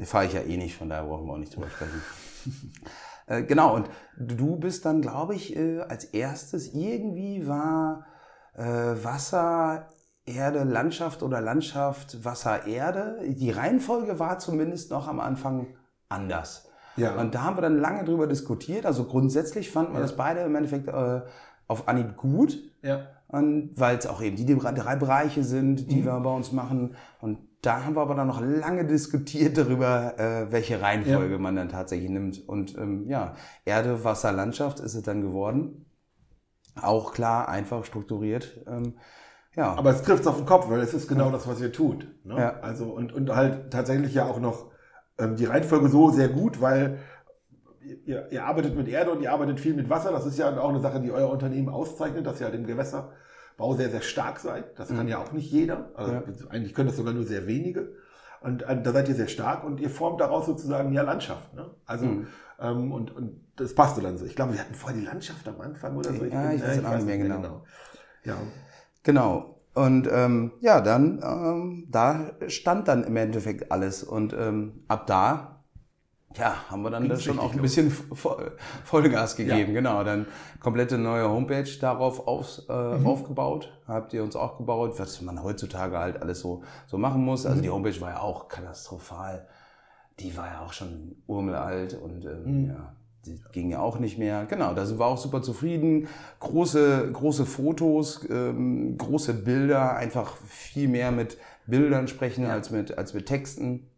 Fahre 0.05 0.27
ich 0.27 0.33
ja 0.33 0.42
eh 0.42 0.57
nicht, 0.57 0.77
von 0.77 0.88
daher 0.88 1.05
brauchen 1.05 1.27
wir 1.27 1.33
auch 1.33 1.38
nicht 1.38 1.55
drüber 1.55 1.68
sprechen. 1.68 2.03
Äh, 3.27 3.43
genau, 3.43 3.75
und 3.75 3.89
du 4.19 4.57
bist 4.57 4.85
dann, 4.85 5.01
glaube 5.01 5.35
ich, 5.35 5.57
äh, 5.57 5.81
als 5.81 6.05
erstes 6.05 6.75
irgendwie 6.75 7.47
war 7.47 8.07
äh, 8.55 8.63
Wasser, 8.63 9.89
Erde, 10.27 10.65
Landschaft 10.65 11.23
oder 11.23 11.41
Landschaft, 11.41 12.25
Wasser, 12.25 12.67
Erde. 12.67 13.19
Die 13.27 13.51
Reihenfolge 13.51 14.19
war 14.19 14.39
zumindest 14.39 14.91
noch 14.91 15.09
am 15.09 15.21
Anfang 15.21 15.77
anders. 16.09 16.71
Ja. 16.97 17.17
Und 17.17 17.35
da 17.35 17.43
haben 17.43 17.57
wir 17.57 17.63
dann 17.63 17.79
lange 17.79 18.05
drüber 18.05 18.27
diskutiert. 18.27 18.87
Also 18.87 19.05
grundsätzlich 19.05 19.71
fanden 19.71 19.93
wir 19.93 20.01
ja. 20.01 20.07
das 20.07 20.17
beide 20.17 20.41
im 20.41 20.55
Endeffekt 20.55 20.89
äh, 20.89 21.23
auf 21.67 21.89
Anhieb 21.89 22.17
gut. 22.17 22.59
Ja. 22.83 23.07
Weil 23.77 23.99
es 23.99 24.07
auch 24.07 24.23
eben 24.23 24.37
die 24.37 24.47
drei 24.47 24.97
Bereiche 24.97 25.42
sind, 25.42 25.90
die 25.90 26.03
mhm. 26.03 26.05
wir 26.05 26.20
bei 26.20 26.31
uns 26.31 26.53
machen. 26.53 26.94
Und 27.20 27.38
da 27.62 27.85
haben 27.85 27.97
wir 27.97 28.03
aber 28.03 28.14
dann 28.14 28.27
noch 28.27 28.40
lange 28.40 28.85
diskutiert 28.85 29.57
darüber, 29.57 30.18
äh, 30.18 30.53
welche 30.53 30.81
Reihenfolge 30.81 31.33
ja. 31.33 31.38
man 31.38 31.57
dann 31.57 31.68
tatsächlich 31.68 32.11
nimmt. 32.11 32.47
Und 32.47 32.77
ähm, 32.77 33.07
ja, 33.09 33.35
Erde, 33.64 34.05
Wasser, 34.05 34.33
Landschaft 34.33 34.81
ist 34.81 34.94
es 34.94 35.03
dann 35.03 35.23
geworden. 35.23 35.87
Auch 36.81 37.12
klar, 37.12 37.49
einfach 37.49 37.85
strukturiert. 37.85 38.61
Ähm, 38.66 38.94
ja. 39.57 39.75
Aber 39.75 39.90
es 39.90 40.03
trifft 40.03 40.27
auf 40.27 40.37
den 40.37 40.47
Kopf, 40.47 40.68
weil 40.68 40.81
es 40.81 40.94
ist 40.94 41.09
genau 41.09 41.27
ja. 41.27 41.33
das, 41.33 41.47
was 41.47 41.61
ihr 41.61 41.73
tut. 41.73 42.07
Ne? 42.25 42.37
Ja. 42.37 42.61
Also 42.61 42.87
und, 42.87 43.12
und 43.12 43.35
halt 43.35 43.70
tatsächlich 43.73 44.14
ja 44.14 44.27
auch 44.27 44.40
noch 44.40 44.70
ähm, 45.18 45.37
die 45.37 45.44
Reihenfolge 45.44 45.88
so 45.88 46.11
sehr 46.11 46.29
gut, 46.29 46.61
weil 46.61 46.99
ihr, 48.05 48.31
ihr 48.31 48.44
arbeitet 48.44 48.77
mit 48.77 48.88
Erde 48.88 49.11
und 49.12 49.23
ihr 49.23 49.33
arbeitet 49.33 49.61
viel 49.61 49.75
mit 49.75 49.88
Wasser. 49.88 50.11
Das 50.11 50.27
ist 50.27 50.38
ja 50.38 50.57
auch 50.59 50.68
eine 50.68 50.81
Sache, 50.81 51.01
die 51.01 51.12
euer 51.12 51.31
Unternehmen 51.31 51.68
auszeichnet, 51.68 52.27
dass 52.27 52.40
ihr 52.40 52.47
halt 52.47 52.57
im 52.57 52.66
Gewässer 52.66 53.12
Bau 53.57 53.75
sehr, 53.75 53.90
sehr 53.90 54.01
stark 54.01 54.40
seid. 54.40 54.79
Das 54.79 54.88
kann 54.88 55.05
mhm. 55.05 55.09
ja 55.09 55.19
auch 55.19 55.33
nicht 55.33 55.51
jeder. 55.51 55.90
Also 55.95 56.12
ja. 56.12 56.23
eigentlich 56.51 56.75
können 56.75 56.88
das 56.88 56.97
sogar 56.97 57.14
nur 57.14 57.25
sehr 57.25 57.47
wenige. 57.47 57.93
Und 58.40 58.62
äh, 58.62 58.83
da 58.83 58.93
seid 58.93 59.09
ihr 59.09 59.14
sehr 59.14 59.29
stark 59.29 59.64
und 59.64 59.81
ihr 59.81 59.90
formt 59.90 60.21
daraus 60.21 60.47
sozusagen 60.47 60.93
ja 60.93 61.03
Landschaft. 61.03 61.55
Ne? 61.55 61.71
Also 61.87 62.07
mhm. 62.07 62.27
ähm, 62.61 62.93
und, 62.93 63.14
und 63.14 63.40
das 63.57 63.75
passte 63.75 64.03
dann 64.03 64.19
so. 64.19 64.27
Ich 64.27 64.37
glaube, 64.37 64.53
wir 64.53 64.61
hatten 64.61 64.75
vorher 64.75 64.99
die 64.99 65.07
Landschaft 65.07 65.47
am 65.49 65.61
Anfang 65.61 65.97
oder 65.97 66.12
so. 66.12 66.25
Ich 66.25 66.33
ja, 66.33 66.49
bin, 66.49 66.57
ich 66.57 66.62
weiß, 66.62 66.79
äh, 66.79 66.97
nicht 66.97 67.07
mehr 67.07 67.19
genau. 67.19 67.37
genau. 67.37 67.64
Ja. 68.25 68.37
Genau. 69.03 69.61
Und 69.75 70.09
ähm, 70.11 70.53
ja, 70.61 70.81
dann 70.81 71.21
ähm, 71.23 71.87
da 71.90 72.33
stand 72.49 72.88
dann 72.88 73.05
im 73.05 73.17
Endeffekt 73.17 73.73
alles. 73.73 74.05
Und 74.05 74.33
ähm, 74.33 74.85
ab 74.88 75.07
da 75.07 75.54
ja, 76.37 76.68
haben 76.68 76.83
wir 76.83 76.90
dann 76.90 77.09
das 77.09 77.23
schon 77.23 77.38
auch 77.38 77.53
ein 77.53 77.62
bisschen 77.62 77.90
Vollgas 78.85 79.37
gegeben. 79.37 79.68
Ja. 79.68 79.81
Genau, 79.81 80.03
dann 80.03 80.27
komplette 80.61 80.99
neue 80.99 81.29
Homepage 81.29 81.68
darauf 81.81 82.27
aus, 82.27 82.66
äh, 82.68 82.99
mhm. 82.99 83.07
aufgebaut. 83.07 83.73
Habt 83.87 84.12
ihr 84.12 84.23
uns 84.25 84.35
auch 84.35 84.59
gebaut, 84.59 84.94
was 84.99 85.20
man 85.23 85.42
heutzutage 85.42 85.99
halt 85.99 86.20
alles 86.20 86.40
so, 86.40 86.62
so 86.87 86.99
machen 86.99 87.25
muss. 87.25 87.47
Also 87.47 87.59
mhm. 87.59 87.62
die 87.62 87.70
Homepage 87.70 88.01
war 88.01 88.11
ja 88.11 88.20
auch 88.20 88.49
katastrophal. 88.49 89.47
die 90.18 90.37
war 90.37 90.47
ja 90.47 90.61
auch 90.62 90.73
schon 90.73 91.16
urmelalt 91.27 91.94
und 91.94 92.25
ähm, 92.25 92.62
mhm. 92.62 92.68
ja, 92.68 92.94
die 93.27 93.40
ging 93.53 93.70
ja 93.70 93.81
auch 93.81 93.99
nicht 93.99 94.18
mehr. 94.18 94.47
Genau, 94.47 94.75
da 94.75 94.87
sind 94.87 94.99
wir 94.99 95.07
auch 95.07 95.18
super 95.18 95.42
zufrieden. 95.42 96.09
Große, 96.40 97.11
große 97.12 97.47
Fotos, 97.47 98.27
ähm, 98.29 98.99
große 98.99 99.35
Bilder, 99.35 99.97
einfach 99.97 100.37
viel 100.37 100.88
mehr 100.88 101.11
mit 101.11 101.38
Bildern 101.66 102.09
sprechen 102.09 102.44
ja. 102.44 102.51
als, 102.51 102.70
mit, 102.70 102.99
als 102.99 103.14
mit 103.14 103.27
Texten. 103.27 103.88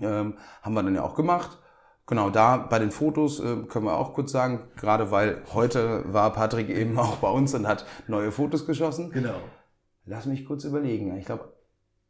Ähm, 0.00 0.34
haben 0.62 0.74
wir 0.74 0.82
dann 0.82 0.94
ja 0.94 1.02
auch 1.02 1.14
gemacht. 1.14 1.58
Genau, 2.06 2.30
da 2.30 2.56
bei 2.56 2.78
den 2.78 2.92
Fotos 2.92 3.40
äh, 3.40 3.56
können 3.68 3.86
wir 3.86 3.96
auch 3.96 4.12
kurz 4.12 4.30
sagen, 4.30 4.68
gerade 4.76 5.10
weil 5.10 5.42
heute 5.52 6.04
war 6.12 6.32
Patrick 6.32 6.68
eben 6.68 6.98
auch 6.98 7.16
bei 7.16 7.30
uns 7.30 7.54
und 7.54 7.66
hat 7.66 7.84
neue 8.06 8.30
Fotos 8.30 8.66
geschossen. 8.66 9.10
Genau. 9.10 9.34
Lass 10.04 10.26
mich 10.26 10.46
kurz 10.46 10.64
überlegen. 10.64 11.16
Ich 11.16 11.26
glaube, 11.26 11.52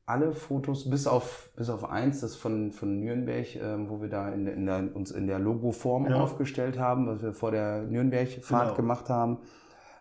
alle 0.05 0.33
Fotos, 0.33 0.89
bis 0.89 1.07
auf, 1.07 1.51
bis 1.57 1.69
auf 1.69 1.85
eins, 1.89 2.21
das 2.21 2.37
von, 2.37 2.71
von 2.73 3.01
Nürnberg, 3.01 3.57
ähm, 3.57 3.89
wo 3.89 4.01
wir 4.01 4.09
da 4.09 4.29
in, 4.29 4.47
in 4.47 4.67
der, 4.67 4.95
uns 4.95 5.11
in 5.11 5.27
der 5.27 5.39
Logoform 5.39 6.07
ja. 6.09 6.21
aufgestellt 6.21 6.79
haben, 6.79 7.09
was 7.09 7.23
wir 7.23 7.33
vor 7.33 7.51
der 7.51 7.83
Nürnberg-Fahrt 7.83 8.65
genau. 8.65 8.77
gemacht 8.77 9.09
haben. 9.09 9.39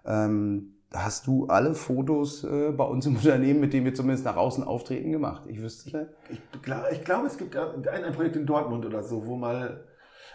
Ähm, 0.05 0.74
hast 0.95 1.27
du 1.27 1.47
alle 1.47 1.75
Fotos 1.75 2.43
äh, 2.43 2.71
bei 2.71 2.84
uns 2.84 3.05
im 3.05 3.15
Unternehmen, 3.17 3.60
mit 3.60 3.73
denen 3.73 3.86
wir 3.86 3.93
zumindest 3.93 4.25
nach 4.25 4.38
außen 4.38 4.63
auftreten, 4.63 5.12
gemacht? 5.12 5.43
Ich 5.47 5.62
wüsste 5.62 5.97
nicht. 5.97 6.10
Ich, 6.29 6.39
ich, 6.39 6.91
ich 6.91 7.03
glaube, 7.03 7.27
es 7.27 7.38
gibt 7.38 7.55
ein, 7.55 7.88
ein 7.88 8.13
Projekt 8.13 8.36
in 8.36 8.45
Dortmund 8.45 8.86
oder 8.86 9.03
so, 9.03 9.25
wo 9.25 9.36
mal 9.36 9.86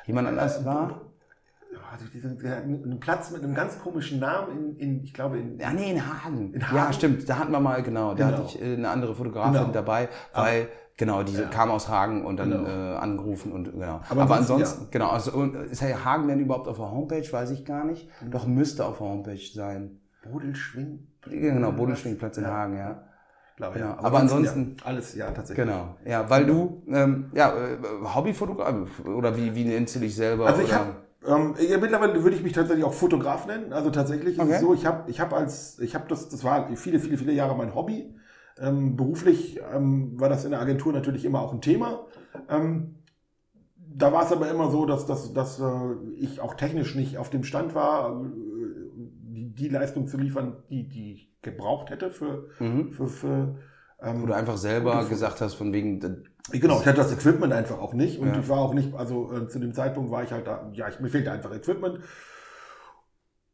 jemand 0.07 0.29
anders 0.29 0.63
äh, 0.63 0.65
war 0.65 1.11
also 1.93 2.05
einen 2.15 3.01
Platz 3.01 3.31
mit 3.31 3.43
einem 3.43 3.55
ganz 3.55 3.79
komischen 3.79 4.21
Namen 4.21 4.77
in, 4.77 4.79
in 4.79 5.05
ich 5.05 5.15
glaube 5.15 5.39
in. 5.39 5.59
Ja, 5.59 5.73
nee, 5.73 5.91
in 5.91 6.01
Hagen. 6.01 6.53
in 6.55 6.67
Hagen. 6.67 6.77
Ja, 6.77 6.93
stimmt. 6.93 7.29
Da 7.29 7.39
hatten 7.39 7.53
wir 7.53 7.61
mal, 7.61 7.83
genau, 7.83 8.15
da 8.15 8.27
genau. 8.27 8.39
hatte 8.39 8.43
ich 8.47 8.63
äh, 8.63 8.75
eine 8.75 8.89
andere 8.89 9.15
Fotografin 9.15 9.53
genau. 9.53 9.73
dabei, 9.73 10.09
weil, 10.33 10.69
genau, 10.97 11.23
diese 11.23 11.43
ja. 11.43 11.49
kam 11.49 11.71
aus 11.71 11.89
Hagen 11.89 12.25
und 12.25 12.37
dann 12.37 12.51
genau. 12.51 12.69
äh, 12.69 12.97
angerufen 12.97 13.53
und 13.53 13.73
genau. 13.73 14.01
Aber, 14.09 14.23
Aber 14.23 14.37
ansonsten, 14.37 14.85
ja. 14.85 14.89
genau, 14.91 15.11
also 15.11 15.43
ist 15.43 15.83
Hagen 15.83 16.29
denn 16.29 16.41
überhaupt 16.41 16.69
auf 16.69 16.77
der 16.77 16.91
Homepage? 16.91 17.27
Weiß 17.31 17.51
ich 17.51 17.65
gar 17.65 17.85
nicht. 17.85 18.09
Mhm. 18.23 18.31
Doch 18.31 18.47
müsste 18.47 18.85
auf 18.85 18.99
der 18.99 19.07
Homepage 19.07 19.51
sein. 19.53 20.01
Bodelschwing? 20.23 21.07
Genau, 21.23 21.73
Bodelschwingplatz 21.73 22.39
in 22.39 22.47
Hagen, 22.47 22.77
ja. 22.77 23.05
Glaube, 23.57 23.75
genau. 23.75 23.87
ja. 23.91 23.99
Aber, 23.99 24.07
Aber 24.07 24.19
ansonsten. 24.19 24.77
Ja, 24.79 24.87
alles, 24.87 25.15
ja, 25.15 25.31
tatsächlich. 25.31 25.67
Genau. 25.67 25.97
Ja, 26.05 26.29
weil 26.31 26.47
du, 26.47 26.83
ähm, 26.89 27.31
ja, 27.35 27.53
äh, 27.53 27.79
Hobbyfotograf, 28.15 29.05
oder 29.05 29.37
wie, 29.37 29.55
wie 29.55 29.65
nennst 29.65 29.97
du 29.97 30.01
dich 30.01 30.15
selber? 30.15 30.47
Also 30.47 30.63
ich 30.63 30.73
habe 30.73 30.97
ähm, 31.27 31.55
ja, 31.59 31.77
mittlerweile 31.77 32.23
würde 32.23 32.37
ich 32.37 32.43
mich 32.43 32.55
tatsächlich 32.55 32.85
auch 32.85 32.95
Fotograf 32.95 33.47
nennen. 33.47 33.73
Also 33.73 33.91
tatsächlich 33.91 34.39
ist 34.39 34.41
okay. 34.41 34.55
es 34.55 34.61
so, 34.61 34.73
ich 34.73 34.87
habe 34.87 35.11
ich 35.11 35.21
hab 35.21 35.33
als, 35.33 35.79
ich 35.79 35.95
habe 35.95 36.07
das, 36.09 36.31
das 36.31 36.45
war 36.45 36.75
viele, 36.77 36.99
viele, 36.99 37.19
viele 37.19 37.33
Jahre 37.33 37.57
mein 37.57 37.75
Hobby. 37.75 38.15
Ähm, 38.59 38.97
beruflich 38.97 39.61
ähm, 39.75 40.19
war 40.19 40.29
das 40.29 40.45
in 40.45 40.51
der 40.51 40.61
Agentur 40.61 40.93
natürlich 40.93 41.25
immer 41.25 41.41
auch 41.41 41.53
ein 41.53 41.61
Thema. 41.61 42.07
Ähm, 42.49 42.97
da 43.77 44.13
war 44.13 44.25
es 44.25 44.33
aber 44.33 44.51
immer 44.51 44.71
so, 44.71 44.87
dass, 44.87 45.07
dass, 45.07 45.33
dass 45.35 45.61
äh, 45.61 45.65
ich 46.17 46.41
auch 46.41 46.55
technisch 46.55 46.95
nicht 46.95 47.19
auf 47.19 47.29
dem 47.29 47.45
Stand 47.45 47.75
war, 47.75 48.23
die, 49.61 49.69
Leistung 49.69 50.07
zu 50.07 50.17
liefern, 50.17 50.57
die, 50.71 50.89
die 50.89 51.13
ich 51.13 51.43
gebraucht 51.43 51.91
hätte 51.91 52.11
für, 52.11 52.49
mhm. 52.59 52.93
für, 52.93 53.09
für 53.09 53.57
ähm, 54.03 54.27
du 54.27 54.33
einfach 54.33 54.57
selber 54.57 55.07
gesagt 55.09 55.41
hast, 55.41 55.55
von 55.55 55.73
wegen, 55.73 56.01
Genau, 56.53 56.81
ich 56.81 56.87
hatte 56.87 56.97
das 56.97 57.13
Equipment 57.13 57.53
einfach 57.53 57.79
auch 57.79 57.95
nicht 57.95 58.19
und 58.19 58.29
ja. 58.29 58.41
ich 58.41 58.49
war 58.49 58.59
auch 58.59 58.75
nicht, 58.75 58.95
also 58.95 59.33
äh, 59.33 59.49
zu 59.49 59.59
dem 59.59 59.73
Zeitpunkt 59.73 60.11
war 60.11 60.23
ich 60.25 60.33
halt 60.33 60.47
da, 60.47 60.71
ja, 60.73 60.89
ich, 60.89 60.99
mir 61.01 61.09
fehlte 61.09 61.31
einfach 61.31 61.55
Equipment. 61.55 62.01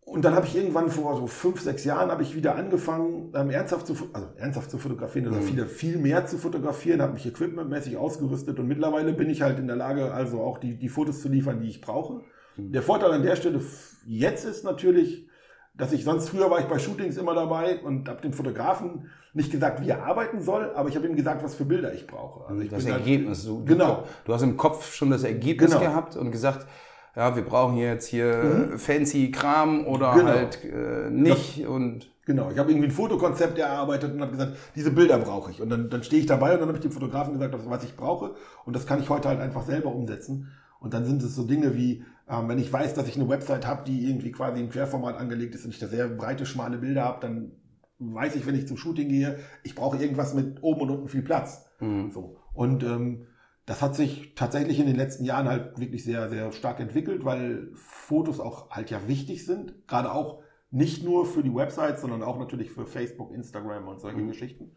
Und 0.01 0.25
dann 0.25 0.37
habe 0.37 0.47
ich 0.47 0.57
irgendwann 0.57 0.89
vor 0.89 1.17
so 1.17 1.27
fünf, 1.27 1.61
sechs 1.61 1.85
Jahren 1.85 2.13
habe 2.13 2.23
ich 2.23 2.37
wieder 2.37 2.55
angefangen, 2.55 3.33
ähm, 3.35 3.51
ernsthaft 3.51 3.89
zu, 3.89 3.97
also 4.13 4.29
ernsthaft 4.37 4.71
zu 4.71 4.79
fotografieren 4.79 5.27
oder 5.27 5.39
mhm. 5.39 5.43
viel, 5.43 5.67
viel 5.67 5.99
mehr 5.99 6.27
zu 6.27 6.39
fotografieren, 6.39 7.03
habe 7.03 7.15
mich 7.15 7.27
equipmentmäßig 7.27 7.97
ausgerüstet 7.97 8.59
und 8.61 8.69
mittlerweile 8.69 9.13
bin 9.13 9.29
ich 9.29 9.43
halt 9.43 9.59
in 9.59 9.67
der 9.67 9.77
Lage, 9.77 10.15
also 10.15 10.43
auch 10.43 10.59
die, 10.59 10.79
die 10.79 10.89
Fotos 10.89 11.21
zu 11.21 11.29
liefern, 11.29 11.61
die 11.61 11.69
ich 11.69 11.81
brauche. 11.81 12.23
Mhm. 12.57 12.71
Der 12.71 12.83
Vorteil 12.83 13.11
an 13.11 13.25
der 13.25 13.35
Stelle 13.35 13.61
jetzt 14.07 14.45
ist 14.45 14.63
natürlich, 14.63 15.29
dass 15.77 15.93
ich 15.93 16.05
sonst 16.05 16.31
früher 16.31 16.51
war 16.51 16.61
ich 16.61 16.67
bei 16.67 16.79
Shootings 16.79 17.17
immer 17.17 17.35
dabei 17.35 17.81
und 17.83 18.09
habe 18.09 18.23
dem 18.23 18.33
Fotografen 18.33 19.11
nicht 19.35 19.53
gesagt, 19.53 19.83
wie 19.83 19.91
er 19.91 20.05
arbeiten 20.05 20.41
soll, 20.41 20.73
aber 20.75 20.89
ich 20.89 20.97
habe 20.97 21.07
ihm 21.07 21.15
gesagt, 21.15 21.45
was 21.45 21.55
für 21.55 21.67
Bilder 21.67 21.93
ich 21.93 22.07
brauche. 22.07 22.49
Also 22.49 22.63
ich 22.63 22.71
das 22.71 22.85
halt 22.87 22.97
Ergebnis. 22.97 23.45
Du, 23.45 23.65
genau. 23.65 24.05
Du, 24.25 24.33
hast 24.33 24.43
im 24.43 24.57
Kopf 24.57 24.95
schon 24.95 25.11
das 25.11 25.25
Ergebnis 25.25 25.73
genau. 25.73 25.83
gehabt 25.83 26.17
und 26.17 26.31
gesagt, 26.31 26.67
ja, 27.15 27.37
wir 27.37 27.45
brauchen 27.45 27.77
jetzt 27.77 28.07
hier 28.07 28.69
mhm. 28.73 28.79
fancy 28.79 29.31
Kram 29.31 29.87
oder 29.87 30.15
genau. 30.15 30.29
halt 30.29 30.65
äh, 30.65 31.11
nicht 31.11 31.61
das, 31.61 31.67
und 31.67 32.09
Genau, 32.27 32.51
ich 32.51 32.59
habe 32.59 32.73
irgendwie 32.73 32.89
ein 32.89 32.93
Fotokonzept 32.93 33.57
erarbeitet 33.57 34.13
und 34.13 34.21
habe 34.21 34.33
gesagt, 34.33 34.57
diese 34.75 34.91
Bilder 34.91 35.17
brauche 35.19 35.53
ich. 35.53 35.63
Und 35.63 35.71
dann, 35.71 35.89
dann 35.89 36.03
stehe 36.03 36.21
ich 36.21 36.27
dabei 36.27 36.55
und 36.55 36.59
dann 36.59 36.69
habe 36.69 36.77
ich 36.77 36.83
dem 36.83 36.91
Fotografen 36.91 37.35
gesagt, 37.35 37.55
was 37.65 37.85
ich 37.85 37.97
brauche. 37.97 38.35
Und 38.65 38.75
das 38.75 38.85
kann 38.85 39.01
ich 39.01 39.09
heute 39.09 39.29
halt 39.29 39.39
einfach 39.39 39.65
selber 39.65 39.95
umsetzen. 39.95 40.53
Und 40.81 40.93
dann 40.93 41.05
sind 41.05 41.23
es 41.23 41.37
so 41.37 41.45
Dinge 41.45 41.77
wie, 41.77 42.05
ähm, 42.29 42.49
wenn 42.49 42.59
ich 42.59 42.73
weiß, 42.73 42.95
dass 42.95 43.09
ich 43.09 43.17
eine 43.17 43.29
Website 43.29 43.67
habe, 43.67 43.85
die 43.85 44.09
irgendwie 44.09 44.33
quasi 44.33 44.61
im 44.61 44.71
Querformat 44.71 45.17
angelegt 45.17 45.55
ist 45.55 45.65
und 45.65 45.71
ich 45.71 45.79
da 45.79 45.87
sehr 45.87 46.09
breite, 46.09 46.47
schmale 46.47 46.79
Bilder 46.79 47.05
habe, 47.05 47.21
dann 47.21 47.53
weiß 47.99 48.37
ich, 48.37 48.47
wenn 48.47 48.55
ich 48.55 48.67
zum 48.67 48.77
Shooting 48.77 49.09
gehe, 49.09 49.39
ich 49.63 49.75
brauche 49.75 49.97
irgendwas 49.97 50.35
mit 50.35 50.63
oben 50.63 50.83
und 50.83 50.91
unten 50.91 51.09
viel 51.09 51.23
Platz. 51.23 51.67
Mhm. 51.81 52.11
So. 52.11 52.37
Und 52.53 52.83
ähm, 52.83 53.27
das 53.65 53.83
hat 53.83 53.97
sich 53.97 54.35
tatsächlich 54.35 54.79
in 54.79 54.87
den 54.87 54.97
letzten 54.97 55.25
Jahren 55.25 55.49
halt 55.49 55.79
wirklich 55.79 56.05
sehr, 56.05 56.29
sehr 56.29 56.53
stark 56.53 56.79
entwickelt, 56.81 57.25
weil 57.25 57.71
Fotos 57.75 58.39
auch 58.39 58.71
halt 58.71 58.91
ja 58.91 59.09
wichtig 59.09 59.45
sind. 59.45 59.87
Gerade 59.89 60.13
auch 60.13 60.43
nicht 60.71 61.05
nur 61.05 61.27
für 61.27 61.43
die 61.43 61.55
Website, 61.55 61.99
sondern 61.99 62.23
auch 62.23 62.39
natürlich 62.39 62.71
für 62.71 62.87
Facebook, 62.87 63.33
Instagram 63.33 63.89
und 63.89 64.01
solche 64.01 64.19
mhm. 64.19 64.29
Geschichten. 64.29 64.73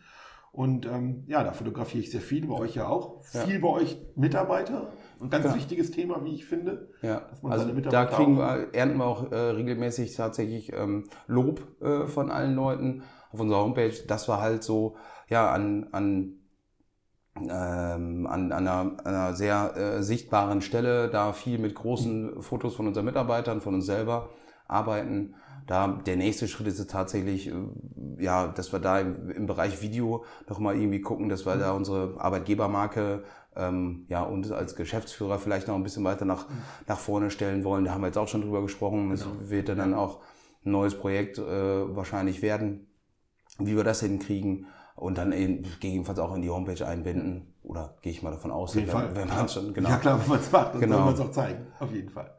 Und 0.52 0.88
ähm, 0.88 1.24
ja, 1.28 1.44
da 1.44 1.52
fotografiere 1.52 2.04
ich 2.04 2.12
sehr 2.12 2.22
viel, 2.22 2.48
bei 2.48 2.56
euch 2.56 2.76
ja 2.76 2.88
auch. 2.88 3.24
Ja. 3.34 3.42
Viel 3.42 3.60
bei 3.60 3.68
euch 3.68 4.02
Mitarbeiter. 4.16 4.92
Ein 5.22 5.30
ganz 5.30 5.46
ja. 5.46 5.56
wichtiges 5.56 5.92
Thema, 5.92 6.24
wie 6.24 6.36
ich 6.36 6.46
finde. 6.46 6.90
Ja, 7.02 7.28
also 7.44 7.68
da 7.74 8.06
kriegen 8.06 8.38
wir, 8.38 8.70
ernten 8.74 8.98
wir 8.98 9.06
auch 9.06 9.32
äh, 9.32 9.36
regelmäßig 9.36 10.16
tatsächlich 10.16 10.72
ähm, 10.74 11.06
Lob 11.28 11.62
äh, 11.82 12.08
von 12.08 12.32
allen 12.32 12.56
Leuten 12.56 13.04
auf 13.32 13.40
unserer 13.40 13.60
Homepage. 13.60 13.94
Das 14.08 14.28
war 14.28 14.42
halt 14.42 14.64
so, 14.64 14.96
ja, 15.28 15.52
an, 15.52 15.88
an 15.92 16.40
ähm, 17.48 18.28
an, 18.28 18.52
an, 18.52 18.68
einer, 18.68 18.98
einer 19.06 19.34
sehr 19.34 19.76
äh, 19.76 20.04
sichtbaren 20.04 20.62
Stelle, 20.62 21.10
da 21.10 21.34
viel 21.34 21.58
mit 21.58 21.76
großen 21.76 22.42
Fotos 22.42 22.76
von 22.76 22.88
unseren 22.88 23.06
Mitarbeitern, 23.06 23.62
von 23.62 23.76
uns 23.76 23.86
selber 23.86 24.30
arbeiten. 24.68 25.36
Da 25.68 25.88
der 25.88 26.16
nächste 26.16 26.48
Schritt 26.48 26.68
ist 26.68 26.80
es 26.80 26.88
tatsächlich, 26.88 27.48
äh, 27.48 27.54
ja, 28.18 28.48
dass 28.48 28.74
wir 28.74 28.80
da 28.80 29.00
im, 29.00 29.30
im 29.30 29.46
Bereich 29.46 29.82
Video 29.82 30.26
nochmal 30.50 30.76
irgendwie 30.76 31.02
gucken, 31.02 31.30
dass 31.30 31.46
wir 31.46 31.56
da 31.56 31.72
unsere 31.72 32.20
Arbeitgebermarke 32.20 33.24
ähm, 33.56 34.06
ja, 34.10 34.24
und 34.24 34.52
als 34.52 34.76
Geschäftsführer 34.76 35.40
vielleicht 35.40 35.68
noch 35.68 35.76
ein 35.76 35.84
bisschen 35.84 36.04
weiter 36.04 36.26
nach, 36.26 36.46
nach 36.88 37.00
vorne 37.00 37.32
stellen 37.32 37.64
wollen. 37.64 37.86
Da 37.86 37.92
haben 37.92 38.02
wir 38.02 38.08
jetzt 38.08 38.18
auch 38.18 38.28
schon 38.28 38.42
drüber 38.42 38.62
gesprochen. 38.62 39.12
Es 39.12 39.24
genau. 39.24 39.36
wird 39.40 39.70
dann 39.70 39.94
auch 39.94 40.20
ein 40.66 40.72
neues 40.72 40.96
Projekt 40.96 41.38
äh, 41.38 41.96
wahrscheinlich 41.96 42.42
werden, 42.42 42.88
wie 43.58 43.76
wir 43.76 43.84
das 43.84 44.02
hinkriegen 44.02 44.68
und 44.96 45.18
dann 45.18 45.32
eben 45.32 45.64
gegebenenfalls 45.64 46.20
auch 46.20 46.36
in 46.36 46.42
die 46.42 46.50
Homepage 46.50 46.86
einbinden. 46.86 47.54
Oder 47.64 47.96
gehe 48.02 48.12
ich 48.12 48.22
mal 48.22 48.32
davon 48.32 48.52
aus, 48.52 48.72
Auf 48.72 48.76
jeden 48.76 48.88
wenn, 48.88 48.94
Fall. 48.94 49.16
wenn 49.16 49.28
man 49.28 49.50
schon, 49.50 49.74
genau. 49.74 49.90
Ja 49.90 49.98
klar, 49.98 50.20
wenn 50.22 50.30
man 50.30 50.40
es 50.40 50.52
macht, 50.52 50.74
dann 50.74 50.82
genau. 50.82 50.96
soll 50.96 51.06
man 51.06 51.14
es 51.14 51.20
auch 51.20 51.32
zeigen. 51.32 51.68
Auf 51.80 51.92
jeden 51.92 52.10
Fall. 52.10 52.32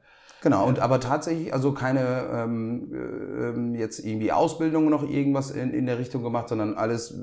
Genau, 0.43 0.67
und 0.67 0.79
aber 0.79 1.01
tatsächlich 1.01 1.53
also 1.53 1.73
keine 1.73 2.29
ähm, 2.33 3.75
äh, 3.75 3.79
jetzt 3.79 3.99
irgendwie 3.99 4.33
Ausbildung 4.33 4.89
noch 4.89 5.03
irgendwas 5.03 5.51
in, 5.51 5.71
in 5.73 5.85
der 5.85 5.99
Richtung 5.99 6.23
gemacht, 6.23 6.49
sondern 6.49 6.75
alles 6.75 7.15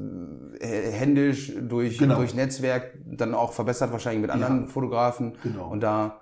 äh, 0.60 0.91
händisch 0.91 1.51
durch, 1.60 1.97
genau. 1.97 2.17
durch 2.17 2.36
Netzwerk, 2.36 2.93
dann 3.06 3.34
auch 3.34 3.53
verbessert 3.53 3.91
wahrscheinlich 3.91 4.21
mit 4.21 4.30
anderen 4.30 4.65
ja, 4.65 4.67
Fotografen. 4.67 5.36
Genau. 5.41 5.67
Und 5.69 5.82
da. 5.82 6.21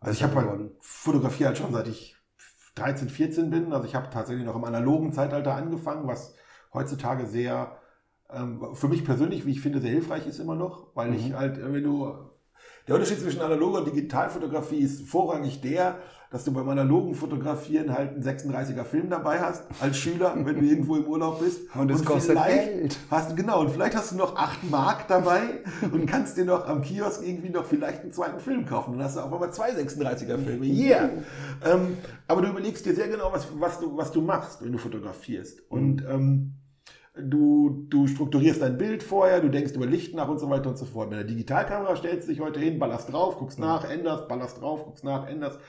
Also 0.00 0.12
ich 0.12 0.22
habe 0.24 0.34
halt 0.34 0.72
fotografiert 0.80 1.48
halt 1.48 1.58
schon 1.58 1.72
seit 1.72 1.86
ich 1.86 2.16
13, 2.74 3.08
14 3.08 3.50
bin. 3.50 3.72
Also 3.72 3.86
ich 3.86 3.94
habe 3.94 4.10
tatsächlich 4.10 4.44
noch 4.44 4.56
im 4.56 4.64
analogen 4.64 5.12
Zeitalter 5.12 5.54
angefangen, 5.54 6.08
was 6.08 6.34
heutzutage 6.72 7.26
sehr 7.26 7.78
ähm, 8.32 8.74
für 8.74 8.88
mich 8.88 9.04
persönlich, 9.04 9.46
wie 9.46 9.52
ich 9.52 9.60
finde, 9.60 9.80
sehr 9.80 9.90
hilfreich 9.90 10.26
ist 10.26 10.40
immer 10.40 10.56
noch, 10.56 10.88
weil 10.94 11.10
mhm. 11.10 11.14
ich 11.14 11.32
halt, 11.32 11.60
wenn 11.62 11.84
du 11.84 12.12
der 12.86 12.96
Unterschied 12.96 13.20
zwischen 13.20 13.40
analoger 13.40 13.78
und 13.78 13.86
Digitalfotografie 13.86 14.78
ist 14.78 15.08
vorrangig 15.08 15.60
der, 15.60 15.98
dass 16.34 16.42
du 16.42 16.52
beim 16.52 16.68
analogen 16.68 17.14
Fotografieren 17.14 17.96
halt 17.96 18.10
einen 18.10 18.24
36er 18.24 18.82
Film 18.82 19.08
dabei 19.08 19.38
hast, 19.38 19.62
als 19.80 19.96
Schüler, 19.96 20.34
wenn 20.36 20.58
du 20.58 20.66
irgendwo 20.66 20.96
im 20.96 21.06
Urlaub 21.06 21.38
bist. 21.38 21.60
Und 21.76 21.92
es 21.92 22.04
kostet 22.04 22.36
Geld. 22.44 22.98
Hast, 23.08 23.36
genau, 23.36 23.60
und 23.60 23.70
vielleicht 23.70 23.94
hast 23.94 24.10
du 24.10 24.16
noch 24.16 24.34
8 24.34 24.68
Mark 24.68 25.06
dabei 25.06 25.60
und 25.92 26.06
kannst 26.06 26.36
dir 26.36 26.44
noch 26.44 26.66
am 26.66 26.82
Kiosk 26.82 27.22
irgendwie 27.24 27.50
noch 27.50 27.64
vielleicht 27.64 28.00
einen 28.00 28.10
zweiten 28.10 28.40
Film 28.40 28.66
kaufen. 28.66 28.94
Dann 28.94 29.04
hast 29.04 29.16
du 29.16 29.20
auf 29.20 29.32
einmal 29.32 29.52
zwei 29.52 29.70
36er 29.70 30.38
Filme. 30.38 30.66
Yeah! 30.66 31.10
ähm, 31.64 31.98
aber 32.26 32.42
du 32.42 32.48
überlegst 32.48 32.84
dir 32.84 32.96
sehr 32.96 33.06
genau, 33.06 33.32
was, 33.32 33.46
was, 33.60 33.78
du, 33.78 33.96
was 33.96 34.10
du 34.10 34.20
machst, 34.20 34.60
wenn 34.64 34.72
du 34.72 34.78
fotografierst. 34.78 35.62
Und 35.70 36.04
ähm, 36.10 36.54
Du, 37.16 37.86
du 37.90 38.08
strukturierst 38.08 38.60
dein 38.60 38.76
Bild 38.76 39.04
vorher, 39.04 39.40
du 39.40 39.48
denkst 39.48 39.74
über 39.74 39.86
Licht 39.86 40.16
nach 40.16 40.26
und 40.26 40.40
so 40.40 40.50
weiter 40.50 40.68
und 40.70 40.76
so 40.76 40.84
fort. 40.84 41.10
Mit 41.10 41.18
der 41.18 41.24
Digitalkamera 41.24 41.94
stellst 41.94 42.26
du 42.26 42.32
dich 42.32 42.40
heute 42.40 42.58
hin, 42.58 42.80
ballerst 42.80 43.12
drauf, 43.12 43.38
guckst 43.38 43.60
nach, 43.60 43.88
änderst, 43.88 44.26
ballerst 44.26 44.60
drauf, 44.60 44.84
guckst 44.84 45.04
nach, 45.04 45.28
änderst. 45.28 45.60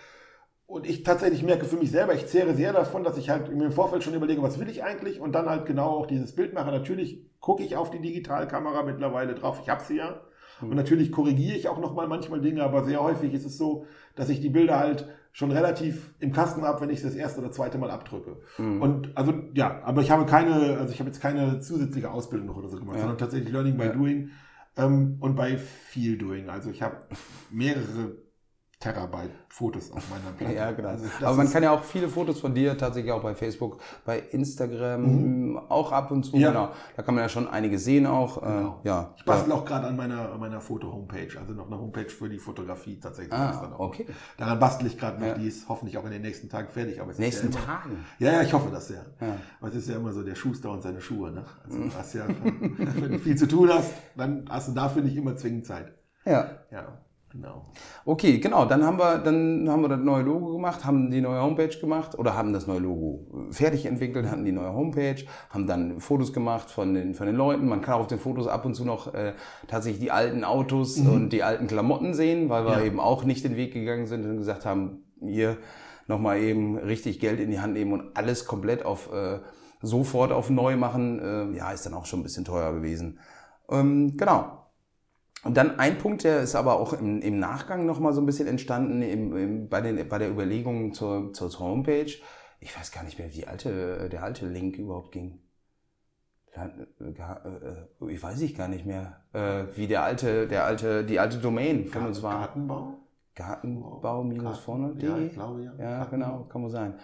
Und 0.67 0.87
ich 0.87 1.03
tatsächlich 1.03 1.43
merke 1.43 1.65
für 1.65 1.77
mich 1.77 1.91
selber, 1.91 2.15
ich 2.15 2.25
zehre 2.25 2.55
sehr 2.55 2.73
davon, 2.73 3.03
dass 3.03 3.17
ich 3.17 3.29
halt 3.29 3.55
mir 3.55 3.65
im 3.65 3.71
Vorfeld 3.71 4.03
schon 4.03 4.15
überlege, 4.15 4.41
was 4.41 4.59
will 4.59 4.67
ich 4.67 4.83
eigentlich 4.83 5.19
und 5.19 5.33
dann 5.33 5.47
halt 5.47 5.65
genau 5.67 5.89
auch 5.89 6.07
dieses 6.07 6.33
Bild 6.33 6.53
mache. 6.53 6.71
Natürlich 6.71 7.21
gucke 7.39 7.63
ich 7.63 7.75
auf 7.75 7.91
die 7.91 8.01
Digitalkamera 8.01 8.81
mittlerweile 8.83 9.35
drauf, 9.35 9.59
ich 9.61 9.69
habe 9.69 9.83
sie 9.83 9.97
ja. 9.97 10.21
Und 10.61 10.73
natürlich 10.75 11.11
korrigiere 11.11 11.55
ich 11.57 11.67
auch 11.67 11.79
nochmal 11.79 12.07
manchmal 12.07 12.39
Dinge, 12.41 12.63
aber 12.63 12.83
sehr 12.85 13.03
häufig 13.03 13.33
ist 13.33 13.45
es 13.45 13.57
so, 13.57 13.85
dass 14.15 14.29
ich 14.29 14.39
die 14.39 14.49
Bilder 14.49 14.79
halt 14.79 15.05
schon 15.33 15.51
relativ 15.51 16.15
im 16.19 16.31
Kasten 16.31 16.61
habe, 16.63 16.79
wenn 16.81 16.89
ich 16.89 16.97
es 16.99 17.03
das 17.03 17.13
erste 17.13 17.41
oder 17.41 17.51
zweite 17.51 17.77
Mal 17.77 17.91
abdrücke. 17.91 18.37
Mhm. 18.57 18.81
Und 18.81 19.17
also 19.17 19.33
ja, 19.53 19.81
aber 19.83 20.01
ich 20.01 20.09
habe 20.11 20.25
keine, 20.25 20.77
also 20.79 20.93
ich 20.93 20.99
habe 20.99 21.09
jetzt 21.09 21.19
keine 21.21 21.59
zusätzliche 21.59 22.09
Ausbildung 22.09 22.47
noch 22.47 22.55
oder 22.57 22.69
so 22.69 22.77
gemacht, 22.77 22.95
Ja. 22.95 23.01
sondern 23.01 23.17
tatsächlich 23.17 23.51
Learning 23.51 23.77
by 23.77 23.83
Ja. 23.85 23.91
Doing 23.91 24.29
ähm, 24.77 25.17
und 25.19 25.35
bei 25.35 25.57
viel 25.57 26.17
Doing. 26.17 26.49
Also 26.49 26.69
ich 26.69 26.81
habe 26.81 26.95
mehrere 27.51 28.15
Terabyte 28.79 29.31
Fotos 29.49 29.89
auf 29.91 30.03
meiner 30.09 30.35
Platte. 30.37 30.53
Ja, 30.53 30.71
genau. 30.71 30.89
Also 30.89 31.05
Aber 31.23 31.37
man 31.37 31.49
kann 31.49 31.63
ja 31.63 31.71
auch 31.71 31.83
viele 31.83 32.09
Fotos 32.09 32.39
von 32.41 32.53
dir 32.53 32.77
tatsächlich 32.77 33.11
auch 33.13 33.23
bei 33.23 33.33
Facebook, 33.33 33.79
bei 34.05 34.19
Instagram, 34.19 35.57
auch 35.69 35.91
ab 35.91 36.11
und 36.11 36.23
zu. 36.23 36.35
Mhm. 36.35 36.41
Ja. 36.41 36.49
Genau. 36.49 36.69
Da 36.95 37.03
kann 37.03 37.15
man 37.15 37.23
ja 37.23 37.29
schon 37.29 37.47
einige 37.47 37.79
sehen 37.79 38.05
auch. 38.05 38.37
Äh, 38.43 38.45
Genau. 38.45 38.79
ja. 38.83 39.13
Ich 39.17 39.25
bastel 39.25 39.51
auch 39.53 39.65
gerade 39.65 39.87
an 39.87 39.95
meiner, 39.95 40.31
an 40.33 40.39
meiner 40.39 40.61
Foto-Homepage, 40.61 41.29
also 41.39 41.53
noch 41.53 41.67
eine 41.67 41.79
Homepage 41.79 42.09
für 42.09 42.29
die 42.29 42.37
Fotografie 42.37 42.99
tatsächlich. 42.99 43.33
Ah, 43.33 43.73
okay. 43.77 44.05
Daran 44.37 44.59
bastel 44.59 44.87
ich 44.87 44.97
gerade 44.97 45.19
noch, 45.19 45.27
Ja. 45.27 45.33
die 45.35 45.47
ist 45.47 45.67
hoffentlich 45.69 45.97
auch 45.97 46.05
in 46.05 46.11
den 46.11 46.21
nächsten 46.21 46.49
Tagen 46.49 46.69
fertig. 46.69 47.01
Aber 47.01 47.11
es 47.11 47.17
Nächsten 47.19 47.51
ja, 47.51 47.57
immer, 47.57 47.65
Tagen. 47.65 48.05
ja, 48.19 48.31
ja, 48.33 48.41
ich 48.41 48.53
hoffe 48.53 48.69
das 48.71 48.89
ja. 48.89 48.97
Ja. 49.21 49.37
Aber 49.59 49.69
es 49.69 49.75
ist 49.75 49.89
ja 49.89 49.95
immer 49.95 50.11
so 50.13 50.23
der 50.23 50.35
Schuster 50.35 50.69
und 50.71 50.81
seine 50.81 51.01
Schuhe. 51.01 51.31
Ne? 51.31 51.43
Also 51.63 51.77
Mhm. 51.77 51.89
du 51.89 51.95
hast 51.97 52.13
ja, 52.13 52.25
wenn 52.99 53.11
du 53.13 53.19
viel 53.19 53.35
zu 53.37 53.47
tun 53.47 53.69
hast, 53.71 53.91
dann 54.15 54.45
hast 54.49 54.67
du 54.67 54.73
dafür 54.73 55.01
nicht 55.01 55.15
immer 55.15 55.35
zwingend 55.35 55.65
Zeit. 55.65 55.93
Ja. 56.25 56.49
Ja, 56.71 56.97
genau. 57.35 57.65
Okay, 58.05 58.39
genau. 58.39 58.65
Dann 58.65 58.83
haben 58.85 58.97
wir, 58.97 59.17
dann 59.19 59.67
haben 59.69 59.81
wir 59.81 59.89
das 59.89 59.99
neue 59.99 60.23
Logo 60.23 60.53
gemacht, 60.53 60.85
haben 60.85 61.11
die 61.11 61.21
neue 61.21 61.41
Homepage 61.41 61.77
gemacht 61.79 62.17
oder 62.17 62.35
haben 62.35 62.53
das 62.53 62.65
neue 62.67 62.79
Logo 62.79 63.27
fertig 63.51 63.85
entwickelt, 63.85 64.29
hatten 64.29 64.45
die 64.45 64.51
neue 64.51 64.73
Homepage, 64.73 65.17
haben 65.49 65.67
dann 65.67 65.99
Fotos 65.99 66.33
gemacht 66.33 66.69
von 66.71 66.93
den, 66.93 67.13
von 67.13 67.27
den 67.27 67.35
Leuten. 67.35 67.67
Man 67.67 67.81
kann 67.81 67.95
auf 67.95 68.07
den 68.07 68.19
Fotos 68.19 68.47
ab 68.47 68.65
und 68.65 68.73
zu 68.75 68.85
noch 68.85 69.13
äh, 69.13 69.33
tatsächlich 69.67 70.01
die 70.01 70.11
alten 70.11 70.43
Autos 70.43 70.97
und 70.99 71.29
die 71.31 71.43
alten 71.43 71.67
Klamotten 71.67 72.13
sehen, 72.13 72.49
weil 72.49 72.65
wir 72.65 72.73
Ja. 72.79 72.83
eben 72.83 72.99
auch 72.99 73.23
nicht 73.23 73.43
den 73.43 73.55
Weg 73.55 73.73
gegangen 73.73 74.07
sind 74.07 74.25
und 74.25 74.37
gesagt 74.37 74.65
haben, 74.65 75.03
hier 75.21 75.57
nochmal 76.07 76.39
eben 76.39 76.77
richtig 76.77 77.19
Geld 77.19 77.39
in 77.39 77.49
die 77.49 77.59
Hand 77.59 77.73
nehmen 77.73 77.93
und 77.93 78.15
alles 78.17 78.45
komplett 78.45 78.85
auf 78.85 79.11
äh, 79.11 79.39
sofort 79.81 80.31
auf 80.31 80.49
neu 80.49 80.75
machen. 80.77 81.19
Äh, 81.19 81.57
ja, 81.57 81.71
ist 81.71 81.85
dann 81.85 81.93
auch 81.93 82.05
schon 82.05 82.19
ein 82.19 82.23
bisschen 82.23 82.45
teuer 82.45 82.73
gewesen. 82.73 83.19
Ähm, 83.69 84.15
genau. 84.17 84.64
Und 85.45 85.55
dann 85.57 85.77
ein 85.79 85.99
Punkt, 85.99 86.23
der 86.23 86.41
ist 86.41 86.55
aber 86.55 86.79
auch 86.79 86.93
im, 86.93 87.21
im 87.21 87.37
Nachgang 87.37 87.85
nochmal 87.85 88.13
so 88.13 88.21
ein 88.21 88.25
bisschen 88.25 88.47
entstanden, 88.47 89.03
im, 89.03 89.37
im, 89.37 89.69
bei, 89.69 89.79
den, 89.79 90.09
bei 90.09 90.17
der 90.17 90.31
Überlegung 90.31 90.91
zur, 90.93 91.33
zur, 91.33 91.51
Homepage. 91.59 92.11
Ich 92.59 92.75
weiß 92.77 92.91
gar 92.91 93.03
nicht 93.03 93.19
mehr, 93.19 93.31
wie 93.31 93.45
alte, 93.45 94.09
der 94.09 94.23
alte 94.23 94.47
Link 94.47 94.75
überhaupt 94.77 95.11
ging. 95.11 95.39
Gar- 96.51 97.45
äh, 97.45 98.11
Ich 98.11 98.23
weiß 98.23 98.41
ich 98.41 98.55
gar 98.55 98.67
nicht 98.67 98.87
mehr, 98.87 99.21
äh, 99.33 99.65
wie 99.75 99.85
der 99.85 100.03
alte, 100.03 100.47
der 100.47 100.65
alte, 100.65 101.03
die 101.05 101.19
alte 101.19 101.37
Domain 101.37 101.85
von 101.85 102.07
uns 102.07 102.23
war. 102.23 102.39
Gartenbau? 102.39 102.97
Gartenbau-vorne.de. 103.35 105.07
Ja, 105.07 105.17
ich 105.19 105.33
glaube, 105.33 105.63
ja. 105.63 105.73
Ja, 105.77 106.05
genau, 106.05 106.45
kann 106.45 106.63
wohl 106.63 106.71
sein. 106.71 106.95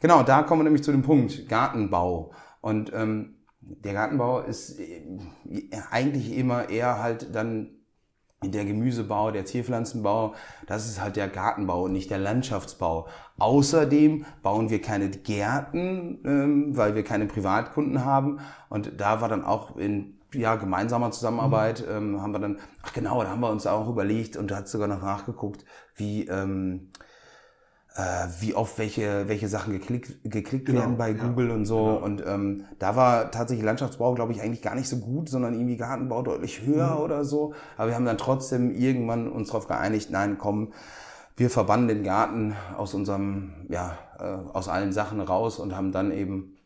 Genau, 0.00 0.22
da 0.22 0.42
kommen 0.42 0.60
wir 0.60 0.64
nämlich 0.64 0.84
zu 0.84 0.92
dem 0.92 1.02
Punkt, 1.02 1.48
Gartenbau. 1.48 2.32
Und 2.60 2.92
ähm, 2.92 3.36
der 3.60 3.94
Gartenbau 3.94 4.40
ist 4.40 4.78
äh, 4.78 5.08
eigentlich 5.90 6.36
immer 6.36 6.68
eher 6.68 7.02
halt 7.02 7.34
dann 7.34 7.75
der 8.44 8.64
Gemüsebau, 8.64 9.30
der 9.30 9.46
Zierpflanzenbau, 9.46 10.34
das 10.66 10.86
ist 10.88 11.00
halt 11.00 11.16
der 11.16 11.28
Gartenbau 11.28 11.84
und 11.84 11.92
nicht 11.92 12.10
der 12.10 12.18
Landschaftsbau. 12.18 13.06
Außerdem 13.38 14.26
bauen 14.42 14.68
wir 14.68 14.82
keine 14.82 15.08
Gärten, 15.08 16.20
ähm, 16.24 16.76
weil 16.76 16.94
wir 16.94 17.02
keine 17.02 17.26
Privatkunden 17.26 18.04
haben. 18.04 18.40
Und 18.68 19.00
da 19.00 19.20
war 19.20 19.28
dann 19.28 19.44
auch 19.44 19.76
in 19.76 20.18
ja, 20.34 20.56
gemeinsamer 20.56 21.10
Zusammenarbeit, 21.12 21.84
ähm, 21.88 22.20
haben 22.20 22.32
wir 22.32 22.38
dann, 22.38 22.58
ach 22.82 22.92
genau, 22.92 23.22
da 23.22 23.30
haben 23.30 23.40
wir 23.40 23.50
uns 23.50 23.66
auch 23.66 23.88
überlegt 23.88 24.36
und 24.36 24.50
da 24.50 24.56
hat 24.56 24.68
sogar 24.68 24.88
noch 24.88 25.00
nachgeguckt, 25.00 25.64
wie, 25.94 26.26
ähm, 26.26 26.90
äh, 26.98 27.06
wie 28.40 28.54
oft 28.54 28.78
welche, 28.78 29.26
welche 29.28 29.48
Sachen 29.48 29.72
geklickt, 29.72 30.18
geklickt 30.22 30.66
Genau, 30.66 30.80
werden 30.80 30.96
bei 30.98 31.10
ja, 31.10 31.26
Google 31.26 31.50
und 31.50 31.64
so. 31.64 31.78
Und 31.78 32.22
ähm, 32.26 32.64
da 32.78 32.94
war 32.94 33.30
tatsächlich 33.30 33.64
Landschaftsbau, 33.64 34.14
glaube 34.14 34.32
ich, 34.32 34.42
eigentlich 34.42 34.60
gar 34.60 34.74
nicht 34.74 34.88
so 34.88 34.98
gut, 34.98 35.28
sondern 35.30 35.54
irgendwie 35.54 35.76
Gartenbau 35.76 36.22
deutlich 36.22 36.62
höher 36.62 37.00
oder 37.00 37.24
so. 37.24 37.54
Aber 37.76 37.88
wir 37.88 37.94
haben 37.94 38.04
dann 38.04 38.18
trotzdem 38.18 38.70
irgendwann 38.70 39.30
uns 39.30 39.48
darauf 39.48 39.66
geeinigt, 39.66 40.10
nein, 40.10 40.36
komm, 40.38 40.72
wir 41.36 41.48
verbannen 41.48 41.88
den 41.88 42.02
Garten 42.02 42.54
aus 42.76 42.92
unserem, 42.92 43.66
ja, 43.68 43.96
äh, 44.18 44.24
aus 44.52 44.68
allen 44.68 44.92
Sachen 44.92 45.20
raus 45.20 45.58
und 45.58 45.74
haben 45.74 45.92
dann 45.92 46.12
eben 46.12 46.56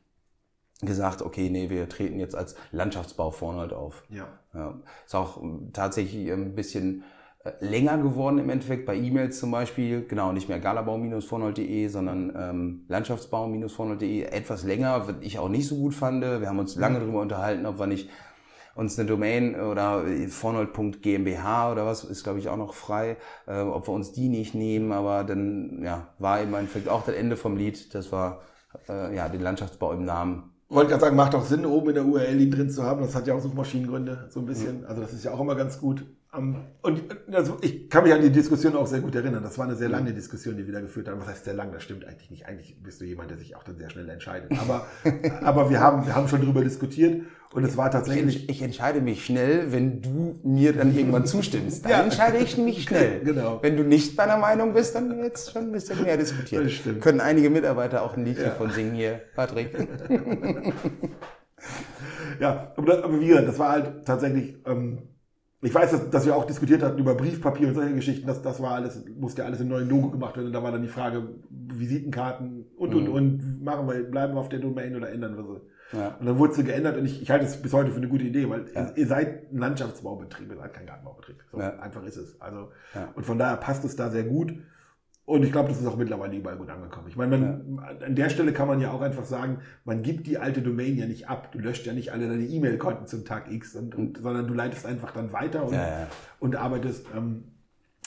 gesagt, 0.80 1.22
okay, 1.22 1.48
nee, 1.50 1.70
wir 1.70 1.88
treten 1.88 2.18
jetzt 2.18 2.34
als 2.34 2.56
Landschaftsbau 2.72 3.30
vorne 3.30 3.60
halt 3.60 3.72
auf. 3.72 4.02
Ja. 4.08 4.26
Ja, 4.52 4.74
ist 5.06 5.14
auch 5.14 5.40
ähm, 5.40 5.70
tatsächlich 5.72 6.32
ein 6.32 6.56
bisschen 6.56 7.02
äh, 7.02 7.19
länger 7.60 7.98
geworden 7.98 8.38
im 8.38 8.50
Endeffekt 8.50 8.84
bei 8.84 8.96
E-Mails 8.96 9.38
zum 9.38 9.50
Beispiel. 9.50 10.06
Genau, 10.06 10.32
nicht 10.32 10.48
mehr 10.48 10.60
galabau-vornold.de, 10.60 11.88
sondern 11.88 12.32
ähm, 12.36 12.84
landschaftsbau-vornold.de. 12.88 14.22
Etwas 14.24 14.64
länger, 14.64 15.08
was 15.08 15.14
ich 15.22 15.38
auch 15.38 15.48
nicht 15.48 15.66
so 15.66 15.76
gut 15.76 15.94
fand. 15.94 16.22
Wir 16.22 16.46
haben 16.46 16.58
uns 16.58 16.76
lange 16.76 17.00
darüber 17.00 17.22
unterhalten, 17.22 17.64
ob 17.64 17.78
wir 17.78 17.86
nicht 17.86 18.10
uns 18.74 18.98
eine 18.98 19.08
Domain 19.08 19.58
oder 19.60 20.04
vornold.gmbH 20.28 21.72
oder 21.72 21.86
was 21.86 22.04
ist, 22.04 22.24
glaube 22.24 22.38
ich, 22.38 22.48
auch 22.48 22.56
noch 22.56 22.74
frei, 22.74 23.16
äh, 23.46 23.60
ob 23.60 23.88
wir 23.88 23.92
uns 23.92 24.12
die 24.12 24.28
nicht 24.28 24.54
nehmen. 24.54 24.92
Aber 24.92 25.24
dann 25.24 25.82
ja, 25.82 26.08
war 26.18 26.40
im 26.40 26.52
Endeffekt 26.54 26.88
auch 26.88 27.04
das 27.04 27.14
Ende 27.14 27.36
vom 27.36 27.56
Lied. 27.56 27.94
Das 27.94 28.12
war 28.12 28.42
äh, 28.88 29.16
ja 29.16 29.28
den 29.28 29.40
Landschaftsbau 29.40 29.92
im 29.92 30.04
Namen. 30.04 30.50
Wollte 30.68 30.90
gerade 30.90 31.00
sagen, 31.00 31.16
macht 31.16 31.34
auch 31.34 31.44
Sinn, 31.44 31.66
oben 31.66 31.88
in 31.88 31.94
der 31.96 32.04
URL 32.04 32.38
die 32.38 32.50
drin 32.50 32.70
zu 32.70 32.84
haben. 32.84 33.00
Das 33.00 33.14
hat 33.14 33.26
ja 33.26 33.34
auch 33.34 33.40
Suchmaschinengründe, 33.40 34.28
so 34.30 34.40
ein 34.40 34.46
bisschen. 34.46 34.84
Also 34.84 35.00
das 35.00 35.12
ist 35.12 35.24
ja 35.24 35.32
auch 35.32 35.40
immer 35.40 35.56
ganz 35.56 35.80
gut. 35.80 36.04
Ähm, 36.36 36.56
Und 36.82 37.02
also 37.32 37.58
ich 37.60 37.90
kann 37.90 38.04
mich 38.04 38.12
an 38.12 38.22
die 38.22 38.30
Diskussion 38.30 38.76
auch 38.76 38.86
sehr 38.86 39.00
gut 39.00 39.14
erinnern. 39.16 39.42
Das 39.42 39.58
war 39.58 39.66
eine 39.66 39.74
sehr 39.74 39.88
lange 39.88 40.12
Diskussion, 40.12 40.56
die 40.56 40.64
wir 40.66 40.72
da 40.72 40.80
geführt 40.80 41.08
haben. 41.08 41.20
Was 41.20 41.26
heißt 41.28 41.44
sehr 41.44 41.54
lang? 41.54 41.72
Das 41.72 41.82
stimmt 41.82 42.04
eigentlich 42.04 42.30
nicht. 42.30 42.46
Eigentlich 42.46 42.80
bist 42.82 43.00
du 43.00 43.04
jemand, 43.04 43.30
der 43.30 43.38
sich 43.38 43.56
auch 43.56 43.64
dann 43.64 43.76
sehr 43.76 43.90
schnell 43.90 44.08
entscheidet. 44.08 44.52
Aber, 44.60 44.86
aber 45.42 45.70
wir, 45.70 45.80
haben, 45.80 46.06
wir 46.06 46.14
haben 46.14 46.28
schon 46.28 46.40
darüber 46.40 46.62
diskutiert 46.62 47.22
und 47.52 47.64
es 47.64 47.76
war 47.76 47.86
Ich, 47.86 47.92
tatsächlich... 47.92 48.48
ich 48.48 48.62
entscheide 48.62 49.00
mich 49.00 49.24
schnell, 49.24 49.72
wenn 49.72 50.02
du 50.02 50.38
mir 50.44 50.72
dann 50.72 50.96
irgendwann 50.96 51.26
zustimmst. 51.26 51.84
Dann 51.84 52.04
entscheide 52.04 52.38
ich 52.38 52.56
mich 52.56 52.82
schnell. 52.88 53.20
Genau. 53.24 53.58
Wenn 53.60 53.76
du 53.76 53.82
nicht 53.82 54.16
meiner 54.16 54.36
Meinung 54.36 54.72
bist, 54.72 54.94
dann 54.94 55.18
jetzt 55.24 55.50
schon 55.52 55.62
ein 55.62 55.72
bisschen 55.72 56.00
mehr 56.04 56.16
diskutieren. 56.16 56.62
Das 56.62 56.72
stimmt. 56.74 57.00
Können 57.00 57.20
einige 57.20 57.50
Mitarbeiter 57.50 58.02
auch 58.02 58.16
ein 58.16 58.24
Liedchen 58.24 58.44
Ja. 58.44 58.50
von 58.52 58.70
singen 58.70 58.94
hier, 58.94 59.20
Patrick. 59.34 59.70
Ja, 62.40 62.72
aber, 62.76 62.86
das, 62.86 63.02
aber 63.04 63.20
wie 63.20 63.26
gesagt, 63.26 63.48
das 63.48 63.58
war 63.58 63.72
halt 63.72 64.06
tatsächlich, 64.06 64.54
ähm, 64.66 64.98
ich 65.62 65.74
weiß, 65.74 65.90
dass, 65.90 66.10
dass 66.10 66.26
wir 66.26 66.34
auch 66.36 66.44
diskutiert 66.46 66.82
hatten 66.82 66.98
über 66.98 67.14
Briefpapier 67.14 67.68
und 67.68 67.74
solche 67.74 67.94
Geschichten, 67.94 68.26
das, 68.26 68.40
das 68.40 68.60
war 68.62 68.72
alles, 68.72 69.04
musste 69.18 69.42
ja 69.42 69.46
alles 69.46 69.60
im 69.60 69.68
neuen 69.68 69.88
Logo 69.88 70.10
gemacht 70.10 70.36
werden. 70.36 70.46
Und 70.46 70.52
da 70.54 70.62
war 70.62 70.72
dann 70.72 70.82
die 70.82 70.88
Frage, 70.88 71.28
Visitenkarten 71.50 72.66
und, 72.76 72.94
und, 72.94 73.08
und, 73.08 73.62
machen 73.62 73.86
wir, 73.88 74.02
bleiben 74.10 74.34
wir 74.34 74.40
auf 74.40 74.48
der 74.48 74.58
Domain 74.60 74.96
oder 74.96 75.10
ändern 75.10 75.36
wir 75.36 75.44
sie? 75.44 75.98
Ja. 75.98 76.16
Und 76.20 76.26
dann 76.26 76.38
wurde 76.38 76.54
sie 76.54 76.64
geändert 76.64 76.96
und 76.96 77.04
ich, 77.04 77.20
ich 77.20 77.30
halte 77.30 77.44
es 77.46 77.60
bis 77.60 77.72
heute 77.72 77.90
für 77.90 77.96
eine 77.96 78.08
gute 78.08 78.24
Idee, 78.24 78.48
weil 78.48 78.66
ihr, 78.74 78.92
ihr 78.96 79.06
seid 79.06 79.52
ein 79.52 79.58
Landschaftsbaubetrieb, 79.58 80.48
ihr 80.50 80.56
seid 80.56 80.72
kein 80.72 80.86
Gartenbaubetrieb. 80.86 81.42
So 81.50 81.58
Ja. 81.58 81.78
einfach 81.80 82.04
ist 82.04 82.16
es. 82.16 82.40
Also, 82.40 82.68
Ja. 82.94 83.08
und 83.14 83.26
von 83.26 83.38
daher 83.38 83.56
passt 83.56 83.84
es 83.84 83.96
da 83.96 84.08
sehr 84.10 84.24
gut. 84.24 84.54
Und 85.30 85.44
ich 85.44 85.52
glaube, 85.52 85.68
das 85.68 85.80
ist 85.80 85.86
auch 85.86 85.96
mittlerweile 85.96 86.36
überall 86.36 86.56
gut 86.56 86.70
angekommen. 86.70 87.06
Ich 87.06 87.14
meine, 87.14 87.38
man, 87.38 87.78
an 87.78 88.16
der 88.16 88.30
Stelle 88.30 88.52
kann 88.52 88.66
man 88.66 88.80
ja 88.80 88.90
auch 88.90 89.00
einfach 89.00 89.24
sagen, 89.24 89.58
man 89.84 90.02
gibt 90.02 90.26
die 90.26 90.38
alte 90.38 90.60
Domain 90.60 90.96
ja 90.96 91.06
nicht 91.06 91.28
ab. 91.28 91.52
Du 91.52 91.60
löscht 91.60 91.86
ja 91.86 91.92
nicht 91.92 92.12
alle 92.12 92.26
deine 92.26 92.42
E-Mail-Konten 92.42 93.06
zum 93.06 93.24
Tag 93.24 93.48
X, 93.48 93.76
und, 93.76 93.94
und, 93.94 94.18
sondern 94.18 94.48
du 94.48 94.54
leitest 94.54 94.86
einfach 94.86 95.12
dann 95.12 95.32
weiter 95.32 95.64
und, 95.64 95.74
Ja, 95.74 95.86
ja. 95.86 96.06
und 96.40 96.56
arbeitest, 96.56 97.06
ähm, 97.16 97.44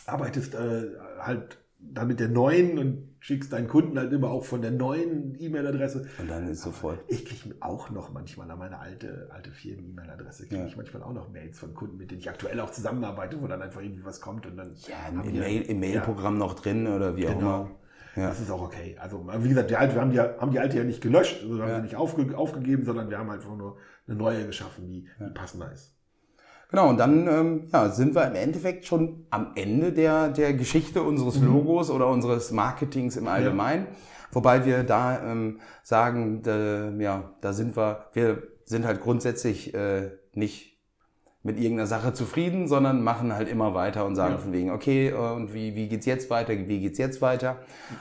arbeitest 0.06 0.54
äh, 0.56 0.90
halt 1.18 1.60
dann 1.80 2.10
mit 2.10 2.20
der 2.20 2.28
neuen 2.28 2.78
und 2.78 3.13
schickst 3.24 3.54
deinen 3.54 3.70
Kunden 3.70 3.98
halt 3.98 4.12
immer 4.12 4.30
auch 4.32 4.44
von 4.44 4.62
der 4.62 4.72
neuen 4.72 5.34
E-Mail-Adresse. 5.40 6.06
Und 6.20 6.30
dann 6.30 6.46
ist 6.50 6.62
sofort. 6.62 7.00
Ich 7.08 7.24
kriege 7.24 7.56
auch 7.62 7.90
noch 7.90 8.12
manchmal 8.12 8.52
an 8.52 8.60
meine 8.60 8.80
alte, 8.80 9.30
alte 9.32 9.50
Firmen-E-Mail-Adresse, 9.52 10.46
kriege 10.48 10.60
Ja. 10.60 10.68
ich 10.68 10.76
manchmal 10.76 11.04
auch 11.04 11.14
noch 11.14 11.30
Mails 11.32 11.58
von 11.58 11.74
Kunden, 11.74 11.96
mit 11.96 12.12
denen 12.12 12.20
ich 12.20 12.30
aktuell 12.30 12.60
auch 12.60 12.72
zusammenarbeite, 12.72 13.42
wo 13.42 13.48
dann 13.48 13.62
einfach 13.62 13.80
irgendwie 13.82 14.04
was 14.04 14.20
kommt 14.20 14.46
und 14.46 14.58
dann 14.58 14.76
Ja, 14.90 15.22
im, 15.22 15.40
Mail- 15.40 15.62
im 15.62 15.80
Mail-Programm 15.80 16.38
noch 16.38 16.54
drin 16.56 16.86
oder 16.86 17.16
wie 17.16 17.26
auch 17.30 17.38
Genau. 17.40 17.62
immer. 17.62 17.72
Ja. 18.18 18.28
Das 18.28 18.42
ist 18.42 18.52
auch 18.52 18.62
okay. 18.62 18.98
Also, 19.00 19.26
wie 19.40 19.48
gesagt, 19.50 19.70
die 19.70 19.78
alte, 19.78 19.96
wir 19.96 20.02
haben 20.02 20.12
die, 20.12 20.20
haben 20.20 20.52
die 20.52 20.60
alte 20.60 20.78
ja 20.78 20.84
nicht 20.84 21.00
gelöscht, 21.02 21.44
also 21.44 21.56
wir 21.56 21.64
haben 21.64 21.70
Ja. 21.70 21.76
sie 21.78 21.84
nicht 21.84 21.96
aufge, 21.96 22.38
aufgegeben, 22.38 22.84
sondern 22.84 23.10
wir 23.10 23.18
haben 23.18 23.30
einfach 23.30 23.56
nur 23.56 23.78
eine 24.06 24.18
neue 24.18 24.46
geschaffen, 24.46 24.86
die, 24.86 25.08
die 25.18 25.32
passender 25.34 25.72
ist. 25.72 25.96
Genau, 26.70 26.90
und 26.90 26.98
dann 27.00 27.28
ähm, 27.28 27.68
ja, 27.72 27.90
sind 27.90 28.16
wir 28.16 28.26
im 28.28 28.36
Endeffekt 28.36 28.86
schon 28.86 29.28
am 29.30 29.52
Ende 29.56 29.92
der, 29.94 30.30
der 30.30 30.54
Geschichte 30.54 31.04
unseres 31.04 31.40
Logos 31.40 31.92
oder 31.92 32.08
unseres 32.08 32.52
Marketings 32.52 33.16
im 33.16 33.28
Allgemeinen. 33.28 33.88
Wobei 34.32 34.66
wir 34.66 34.84
da 34.84 35.22
ähm, 35.24 35.60
sagen, 35.84 36.42
da, 36.42 36.90
ja, 36.98 37.34
da 37.42 37.54
sind 37.54 37.78
wir, 37.78 38.06
wir 38.14 38.42
sind 38.66 38.86
halt 38.86 39.02
grundsätzlich 39.02 39.74
äh, 39.76 40.10
nicht 40.34 40.74
mit 41.44 41.58
irgendeiner 41.60 41.88
Sache 41.88 42.14
zufrieden, 42.14 42.68
sondern 42.68 43.04
machen 43.04 43.34
halt 43.34 43.50
immer 43.50 43.74
weiter 43.76 44.06
und 44.06 44.16
sagen 44.16 44.34
Ja. 44.36 44.40
von 44.40 44.54
wegen, 44.54 44.72
okay, 44.72 45.10
äh, 45.10 45.14
und 45.14 45.54
wie, 45.54 45.76
wie 45.76 45.88
geht's 45.90 46.06
jetzt 46.06 46.30
weiter, 46.30 46.54
wie 46.54 46.80
geht's 46.80 46.98
jetzt 46.98 47.22
weiter? 47.22 47.58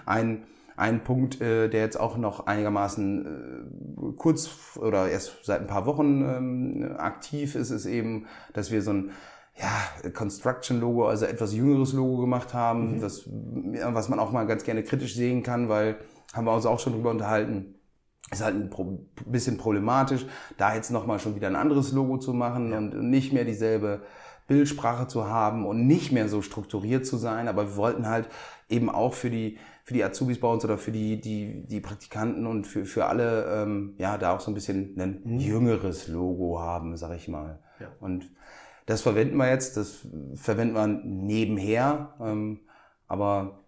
Ein, 0.06 0.44
ein 0.76 1.04
Punkt, 1.04 1.40
äh, 1.40 1.68
der 1.68 1.80
jetzt 1.80 1.98
auch 1.98 2.16
noch 2.16 2.46
einigermaßen 2.46 3.26
äh, 3.26 4.12
kurz 4.16 4.76
oder 4.76 5.08
erst 5.08 5.44
seit 5.44 5.60
ein 5.60 5.66
paar 5.66 5.86
Wochen 5.86 6.22
ähm, 6.22 6.94
aktiv 6.98 7.54
ist, 7.54 7.70
ist 7.70 7.86
eben, 7.86 8.26
dass 8.52 8.70
wir 8.70 8.82
so 8.82 8.92
ein 8.92 9.12
ja, 9.56 10.10
Construction-Logo, 10.10 11.06
also 11.06 11.26
etwas 11.26 11.52
jüngeres 11.52 11.92
Logo 11.92 12.20
gemacht 12.20 12.54
haben, 12.54 12.96
mhm. 12.96 13.00
das, 13.00 13.28
was 13.28 14.08
man 14.08 14.18
auch 14.18 14.32
mal 14.32 14.46
ganz 14.46 14.64
gerne 14.64 14.82
kritisch 14.82 15.14
sehen 15.14 15.42
kann, 15.42 15.68
weil 15.68 15.96
haben 16.32 16.46
wir 16.46 16.54
uns 16.54 16.66
auch 16.66 16.78
schon 16.78 16.94
drüber 16.94 17.10
unterhalten. 17.10 17.74
Ist 18.30 18.42
halt 18.42 18.54
ein 18.54 18.70
bisschen 19.26 19.58
problematisch, 19.58 20.24
da 20.56 20.74
jetzt 20.74 20.90
nochmal 20.90 21.18
schon 21.18 21.34
wieder 21.34 21.48
ein 21.48 21.56
anderes 21.56 21.92
Logo 21.92 22.16
zu 22.16 22.32
machen 22.32 22.70
ja. 22.70 22.78
und 22.78 23.10
nicht 23.10 23.34
mehr 23.34 23.44
dieselbe 23.44 24.02
Bildsprache 24.46 25.06
zu 25.06 25.28
haben 25.28 25.66
und 25.66 25.86
nicht 25.86 26.12
mehr 26.12 26.28
so 26.28 26.40
strukturiert 26.40 27.06
zu 27.06 27.18
sein. 27.18 27.46
Aber 27.46 27.68
wir 27.68 27.76
wollten 27.76 28.08
halt 28.08 28.28
eben 28.70 28.88
auch 28.88 29.12
für 29.12 29.28
die, 29.28 29.58
für 29.92 29.98
die 29.98 30.04
Azubis 30.04 30.40
bei 30.40 30.48
uns 30.48 30.64
oder 30.64 30.78
für 30.78 30.90
die, 30.90 31.20
die, 31.20 31.66
die 31.66 31.80
Praktikanten 31.80 32.46
und 32.46 32.66
für, 32.66 32.86
für 32.86 33.06
alle, 33.06 33.62
ähm, 33.62 33.94
ja, 33.98 34.16
da 34.16 34.34
auch 34.34 34.40
so 34.40 34.50
ein 34.50 34.54
bisschen 34.54 34.98
ein 34.98 35.20
mhm. 35.22 35.38
jüngeres 35.38 36.08
Logo 36.08 36.60
haben, 36.60 36.96
sag 36.96 37.14
ich 37.14 37.28
mal. 37.28 37.58
Ja. 37.78 37.88
Und 38.00 38.30
das 38.86 39.02
verwenden 39.02 39.36
wir 39.36 39.50
jetzt, 39.50 39.76
das 39.76 40.06
verwenden 40.34 40.74
wir 40.74 40.86
nebenher, 40.86 42.14
ähm, 42.20 42.60
aber 43.06 43.60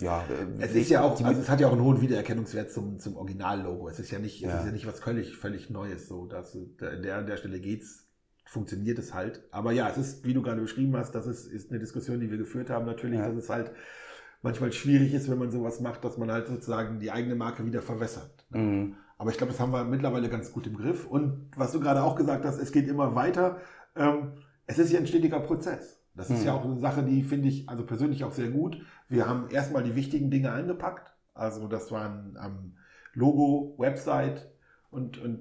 ja, 0.00 0.22
äh, 0.22 0.62
es 0.62 0.74
ist 0.74 0.90
ja 0.90 1.02
auch, 1.02 1.20
also 1.20 1.40
es 1.40 1.48
hat 1.48 1.58
ja 1.58 1.66
auch 1.66 1.72
einen 1.72 1.82
hohen 1.82 2.00
Wiedererkennungswert 2.00 2.70
zum, 2.70 3.00
zum 3.00 3.16
Originallogo. 3.16 3.88
Es 3.88 3.98
ist 3.98 4.10
ja 4.12 4.20
nicht, 4.20 4.40
ja. 4.40 4.50
es 4.50 4.60
ist 4.60 4.66
ja 4.66 4.72
nicht 4.72 4.86
was 4.86 5.00
völlig, 5.00 5.36
völlig 5.36 5.70
Neues, 5.70 6.06
so, 6.06 6.26
dass, 6.26 6.54
in 6.54 6.76
der, 7.02 7.16
an 7.16 7.26
der 7.26 7.38
Stelle 7.38 7.58
geht's, 7.58 8.06
funktioniert 8.44 8.98
es 9.00 9.12
halt. 9.14 9.42
Aber 9.50 9.72
ja, 9.72 9.88
es 9.88 9.98
ist, 9.98 10.24
wie 10.24 10.34
du 10.34 10.42
gerade 10.42 10.60
beschrieben 10.60 10.96
hast, 10.96 11.12
das 11.16 11.26
ist, 11.26 11.46
ist 11.46 11.70
eine 11.70 11.80
Diskussion, 11.80 12.20
die 12.20 12.30
wir 12.30 12.38
geführt 12.38 12.70
haben, 12.70 12.86
natürlich, 12.86 13.18
ja. 13.18 13.26
dass 13.26 13.36
es 13.36 13.50
halt 13.50 13.72
manchmal 14.42 14.72
schwierig 14.72 15.14
ist, 15.14 15.30
wenn 15.30 15.38
man 15.38 15.50
sowas 15.50 15.80
macht, 15.80 16.04
dass 16.04 16.18
man 16.18 16.30
halt 16.30 16.48
sozusagen 16.48 17.00
die 17.00 17.10
eigene 17.10 17.34
Marke 17.34 17.64
wieder 17.66 17.82
verwässert. 17.82 18.46
Mhm. 18.50 18.96
Aber 19.18 19.30
ich 19.30 19.38
glaube, 19.38 19.52
das 19.52 19.60
haben 19.60 19.72
wir 19.72 19.84
mittlerweile 19.84 20.28
ganz 20.28 20.52
gut 20.52 20.66
im 20.66 20.76
Griff. 20.76 21.06
Und 21.06 21.50
was 21.56 21.72
du 21.72 21.80
gerade 21.80 22.02
auch 22.02 22.16
gesagt 22.16 22.44
hast, 22.44 22.58
es 22.58 22.72
geht 22.72 22.86
immer 22.86 23.14
weiter. 23.14 23.58
Ähm, 23.94 24.32
es 24.66 24.78
ist 24.78 24.92
ja 24.92 24.98
ein 24.98 25.06
stetiger 25.06 25.40
Prozess. 25.40 26.02
Das 26.14 26.30
ist 26.30 26.40
mhm. 26.40 26.46
ja 26.46 26.54
auch 26.54 26.64
eine 26.64 26.78
Sache, 26.78 27.02
die 27.02 27.22
finde 27.22 27.48
ich 27.48 27.68
also 27.68 27.84
persönlich 27.84 28.24
auch 28.24 28.32
sehr 28.32 28.48
gut. 28.48 28.80
Wir 29.08 29.28
haben 29.28 29.48
erstmal 29.50 29.84
die 29.84 29.94
wichtigen 29.94 30.30
Dinge 30.30 30.50
angepackt. 30.52 31.14
Also 31.34 31.68
das 31.68 31.92
waren 31.92 32.38
ähm, 32.42 32.76
Logo, 33.12 33.74
Website 33.78 34.50
und, 34.90 35.18
und 35.18 35.40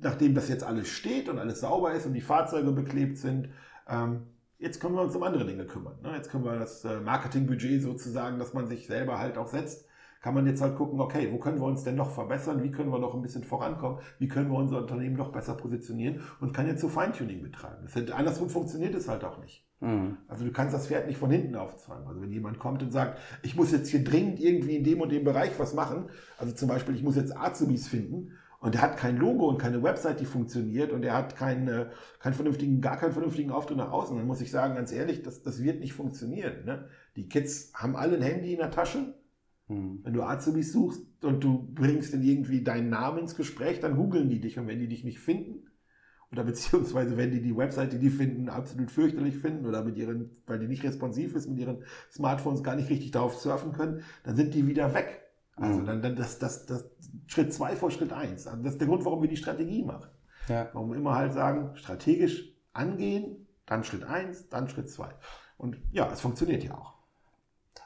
nachdem 0.00 0.34
das 0.34 0.48
jetzt 0.48 0.64
alles 0.64 0.88
steht 0.88 1.28
und 1.28 1.38
alles 1.38 1.60
sauber 1.60 1.92
ist 1.92 2.06
und 2.06 2.14
die 2.14 2.22
Fahrzeuge 2.22 2.72
beklebt 2.72 3.18
sind, 3.18 3.50
ähm, 3.88 4.22
jetzt 4.60 4.80
können 4.80 4.94
wir 4.94 5.02
uns 5.02 5.16
um 5.16 5.22
andere 5.22 5.46
Dinge 5.46 5.64
kümmern. 5.64 5.94
Ne? 6.02 6.12
Jetzt 6.14 6.30
können 6.30 6.44
wir 6.44 6.58
das 6.58 6.84
äh, 6.84 7.00
Marketingbudget 7.00 7.82
sozusagen, 7.82 8.38
dass 8.38 8.54
man 8.54 8.66
sich 8.66 8.86
selber 8.86 9.18
halt 9.18 9.38
auch 9.38 9.48
setzt, 9.48 9.86
kann 10.20 10.34
man 10.34 10.46
jetzt 10.46 10.60
halt 10.60 10.76
gucken, 10.76 11.00
okay, 11.00 11.30
wo 11.32 11.38
können 11.38 11.58
wir 11.58 11.66
uns 11.66 11.82
denn 11.82 11.96
noch 11.96 12.10
verbessern, 12.10 12.62
wie 12.62 12.70
können 12.70 12.92
wir 12.92 12.98
noch 12.98 13.14
ein 13.14 13.22
bisschen 13.22 13.42
vorankommen, 13.42 14.00
wie 14.18 14.28
können 14.28 14.50
wir 14.50 14.58
unser 14.58 14.78
Unternehmen 14.78 15.16
noch 15.16 15.32
besser 15.32 15.54
positionieren 15.54 16.20
und 16.40 16.52
kann 16.52 16.66
jetzt 16.66 16.82
so 16.82 16.90
Feintuning 16.90 17.42
betreiben. 17.42 17.86
Das 17.86 18.10
andersrum 18.10 18.50
funktioniert 18.50 18.94
es 18.94 19.08
halt 19.08 19.24
auch 19.24 19.38
nicht. 19.38 19.64
Mhm. 19.80 20.18
Also 20.28 20.44
du 20.44 20.52
kannst 20.52 20.74
das 20.74 20.88
Pferd 20.88 21.06
nicht 21.06 21.16
von 21.16 21.30
hinten 21.30 21.56
aufzäumen. 21.56 22.06
Also 22.06 22.20
wenn 22.20 22.30
jemand 22.30 22.58
kommt 22.58 22.82
und 22.82 22.90
sagt, 22.90 23.18
ich 23.42 23.56
muss 23.56 23.72
jetzt 23.72 23.88
hier 23.88 24.04
dringend 24.04 24.40
irgendwie 24.40 24.76
in 24.76 24.84
dem 24.84 25.00
und 25.00 25.10
dem 25.10 25.24
Bereich 25.24 25.58
was 25.58 25.72
machen, 25.72 26.10
also 26.36 26.52
zum 26.52 26.68
Beispiel, 26.68 26.94
ich 26.94 27.02
muss 27.02 27.16
jetzt 27.16 27.34
Azubis 27.34 27.88
finden 27.88 28.32
und 28.60 28.74
er 28.74 28.82
hat 28.82 28.96
kein 28.96 29.16
Logo 29.16 29.48
und 29.48 29.58
keine 29.58 29.82
Website, 29.82 30.20
die 30.20 30.26
funktioniert 30.26 30.92
und 30.92 31.02
er 31.02 31.14
hat 31.14 31.36
keinen, 31.36 31.86
keinen 32.18 32.34
vernünftigen, 32.34 32.80
gar 32.80 32.96
keinen 32.96 33.12
vernünftigen 33.12 33.50
Auftritt 33.50 33.78
nach 33.78 33.90
außen, 33.90 34.16
dann 34.16 34.26
muss 34.26 34.40
ich 34.40 34.50
sagen, 34.50 34.74
ganz 34.74 34.92
ehrlich, 34.92 35.22
das, 35.22 35.42
das 35.42 35.62
wird 35.62 35.80
nicht 35.80 35.94
funktionieren. 35.94 36.64
Ne? 36.64 36.88
Die 37.16 37.28
Kids 37.28 37.72
haben 37.74 37.96
alle 37.96 38.16
ein 38.16 38.22
Handy 38.22 38.52
in 38.52 38.58
der 38.58 38.70
Tasche, 38.70 39.14
hm. 39.70 40.00
Wenn 40.02 40.12
du 40.12 40.22
Azubis 40.22 40.72
suchst 40.72 41.24
und 41.24 41.44
du 41.44 41.72
bringst 41.72 42.12
dann 42.12 42.22
irgendwie 42.22 42.62
deinen 42.62 42.90
Namen 42.90 43.20
ins 43.20 43.36
Gespräch, 43.36 43.78
dann 43.78 43.94
googeln 43.94 44.28
die 44.28 44.40
dich 44.40 44.58
und 44.58 44.66
wenn 44.66 44.80
die 44.80 44.88
dich 44.88 45.04
nicht 45.04 45.20
finden, 45.20 45.68
oder 46.32 46.44
beziehungsweise 46.44 47.16
wenn 47.16 47.30
die 47.30 47.40
die 47.40 47.56
Website, 47.56 47.92
die 47.92 47.98
die 47.98 48.10
finden, 48.10 48.48
absolut 48.48 48.90
fürchterlich 48.90 49.36
finden 49.36 49.66
oder 49.66 49.84
mit 49.84 49.96
ihren, 49.96 50.30
weil 50.46 50.58
die 50.58 50.66
nicht 50.66 50.82
responsiv 50.82 51.34
ist, 51.34 51.48
mit 51.48 51.58
ihren 51.58 51.84
Smartphones 52.10 52.64
gar 52.64 52.74
nicht 52.74 52.90
richtig 52.90 53.12
darauf 53.12 53.34
surfen 53.36 53.72
können, 53.72 54.02
dann 54.24 54.36
sind 54.36 54.54
die 54.54 54.66
wieder 54.66 54.92
weg. 54.92 55.19
Also 55.60 55.78
hm. 55.78 55.86
dann, 55.86 56.02
dann 56.02 56.16
das, 56.16 56.38
das, 56.38 56.66
das 56.66 56.90
Schritt 57.26 57.52
zwei 57.52 57.76
vor 57.76 57.90
Schritt 57.90 58.12
eins. 58.12 58.46
Also 58.46 58.62
das 58.62 58.72
ist 58.72 58.80
der 58.80 58.88
Grund, 58.88 59.04
warum 59.04 59.22
wir 59.22 59.28
die 59.28 59.36
Strategie 59.36 59.84
machen. 59.84 60.08
Ja. 60.48 60.68
Warum 60.72 60.90
wir 60.90 60.96
immer 60.96 61.14
halt 61.14 61.32
sagen, 61.32 61.76
strategisch 61.76 62.54
angehen, 62.72 63.46
dann 63.66 63.84
Schritt 63.84 64.04
eins, 64.04 64.48
dann 64.48 64.68
Schritt 64.68 64.88
zwei. 64.88 65.10
Und 65.58 65.76
ja, 65.92 66.10
es 66.10 66.20
funktioniert 66.20 66.64
ja 66.64 66.74
auch. 66.74 66.94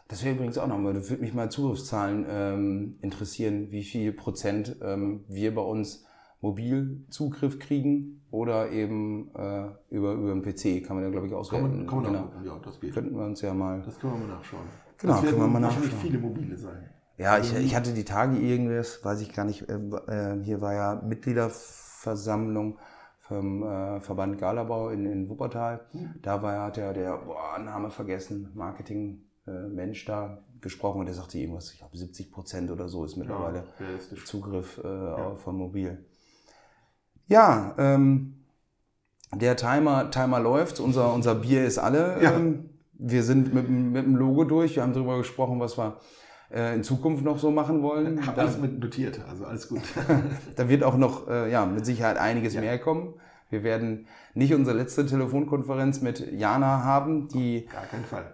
Das 0.08 0.24
wäre 0.24 0.34
übrigens 0.34 0.58
auch 0.58 0.68
nochmal, 0.68 0.94
da 0.94 1.08
würde 1.08 1.22
mich 1.22 1.34
mal 1.34 1.50
Zugriffszahlen 1.50 2.26
ähm, 2.28 2.98
interessieren, 3.00 3.70
wie 3.70 3.82
viel 3.82 4.12
Prozent 4.12 4.76
ähm, 4.82 5.24
wir 5.28 5.54
bei 5.54 5.62
uns 5.62 6.06
Mobilzugriff 6.40 7.58
kriegen 7.58 8.22
oder 8.30 8.70
eben 8.70 9.34
äh, 9.34 9.68
über, 9.90 10.12
über 10.12 10.34
den 10.34 10.42
PC, 10.42 10.86
kann 10.86 10.96
man 10.96 11.04
ja 11.04 11.10
glaube 11.10 11.26
ich 11.26 11.34
auswerten. 11.34 11.86
Kann 11.86 12.02
man, 12.02 12.04
kann 12.04 12.12
man 12.12 12.30
genau. 12.34 12.54
ja, 12.54 12.60
das 12.62 12.80
geht. 12.80 12.92
Könnten 12.92 13.16
wir 13.16 13.24
uns 13.24 13.40
ja 13.40 13.54
mal... 13.54 13.82
Das 13.82 13.98
können 13.98 14.12
wir 14.12 14.26
mal 14.26 14.34
nachschauen. 14.36 14.66
Genau, 14.98 15.12
das 15.14 15.22
können 15.22 15.38
wir 15.38 15.46
mal 15.48 15.60
nachschauen. 15.60 15.90
viele 16.00 16.18
mobile 16.18 16.56
sein. 16.56 16.93
Ja, 17.16 17.38
ich, 17.38 17.54
ich 17.54 17.76
hatte 17.76 17.92
die 17.92 18.04
Tage 18.04 18.36
irgendwas, 18.36 19.04
weiß 19.04 19.20
ich 19.20 19.32
gar 19.32 19.44
nicht, 19.44 19.68
äh, 19.68 19.74
äh 19.74 20.42
hier 20.42 20.60
war 20.60 20.74
ja 20.74 21.02
Mitgliederversammlung 21.04 22.78
vom 23.20 23.62
äh, 23.62 24.00
Verband 24.00 24.38
Galabau 24.38 24.90
in, 24.90 25.06
in 25.06 25.28
Wuppertal. 25.28 25.80
Hm. 25.92 26.14
Da 26.22 26.42
war, 26.42 26.60
hat 26.60 26.76
ja 26.76 26.92
der, 26.92 27.16
boah, 27.18 27.58
Name 27.58 27.90
vergessen, 27.90 28.50
Marketing 28.54 29.22
äh, 29.46 30.04
da 30.06 30.38
gesprochen 30.60 31.00
und 31.00 31.06
der 31.06 31.14
sagte 31.14 31.38
irgendwas, 31.38 31.72
ich 31.72 31.78
glaube 31.78 31.96
70 31.96 32.32
Prozent 32.32 32.70
oder 32.70 32.88
so 32.88 33.04
ist 33.04 33.16
mittlerweile 33.16 33.64
ja, 33.78 34.24
Zugriff 34.24 34.80
äh, 34.82 34.88
ja. 34.88 35.36
von 35.36 35.56
mobil. 35.56 36.04
Ja, 37.26 37.74
ähm, 37.78 38.44
der 39.32 39.56
Timer, 39.56 40.10
Timer 40.10 40.40
läuft, 40.40 40.80
unser, 40.80 41.12
unser 41.12 41.34
Bier 41.34 41.64
ist 41.64 41.78
alle. 41.78 42.22
Ja. 42.22 42.32
Ähm, 42.32 42.70
wir 42.92 43.22
sind 43.22 43.52
mit, 43.52 43.68
mit 43.68 44.04
dem 44.04 44.16
Logo 44.16 44.44
durch, 44.44 44.76
wir 44.76 44.82
haben 44.82 44.92
darüber 44.92 45.18
gesprochen, 45.18 45.60
was 45.60 45.76
wir 45.76 45.98
in 46.74 46.82
Zukunft 46.84 47.24
noch 47.24 47.38
so 47.38 47.50
machen 47.50 47.82
wollen. 47.82 48.18
Ich 48.18 48.26
habe 48.26 48.40
alles 48.40 48.58
mit 48.58 48.78
notiert, 48.78 49.20
also 49.28 49.44
alles 49.44 49.68
gut. 49.68 49.82
da 50.56 50.68
wird 50.68 50.82
auch 50.82 50.96
noch 50.96 51.28
äh, 51.28 51.50
ja, 51.50 51.66
mit 51.66 51.84
Sicherheit 51.84 52.16
einiges 52.16 52.54
mehr 52.54 52.78
kommen. 52.78 53.14
Wir 53.50 53.62
werden 53.62 54.06
nicht 54.34 54.52
unsere 54.52 54.76
letzte 54.76 55.06
Telefonkonferenz 55.06 56.00
mit 56.00 56.32
Jana 56.32 56.82
haben, 56.82 57.28
die 57.28 57.68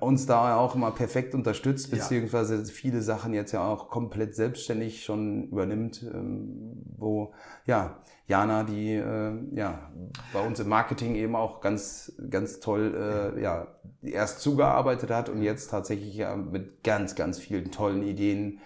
uns 0.00 0.24
da 0.24 0.56
auch 0.56 0.74
immer 0.74 0.92
perfekt 0.92 1.34
unterstützt, 1.34 1.90
beziehungsweise 1.90 2.56
ja. 2.56 2.64
viele 2.64 3.02
Sachen 3.02 3.34
jetzt 3.34 3.52
ja 3.52 3.62
auch 3.62 3.90
komplett 3.90 4.34
selbstständig 4.34 5.04
schon 5.04 5.44
übernimmt, 5.50 6.02
ähm, 6.02 6.82
wo 6.96 7.34
ja 7.66 7.98
Jana, 8.30 8.62
die 8.62 8.94
äh, 8.94 9.32
ja 9.52 9.90
bei 10.32 10.40
uns 10.40 10.60
im 10.60 10.68
Marketing 10.68 11.16
eben 11.16 11.34
auch 11.34 11.60
ganz 11.60 12.12
ganz 12.30 12.60
toll 12.60 12.94
äh, 13.36 13.42
ja 13.42 13.66
erst 14.02 14.40
zugearbeitet 14.40 15.10
hat 15.10 15.28
und 15.28 15.42
jetzt 15.42 15.68
tatsächlich 15.68 16.14
ja 16.14 16.36
mit 16.36 16.84
ganz 16.84 17.16
ganz 17.16 17.40
vielen 17.40 17.72
tollen 17.72 18.04
Ideen 18.04 18.60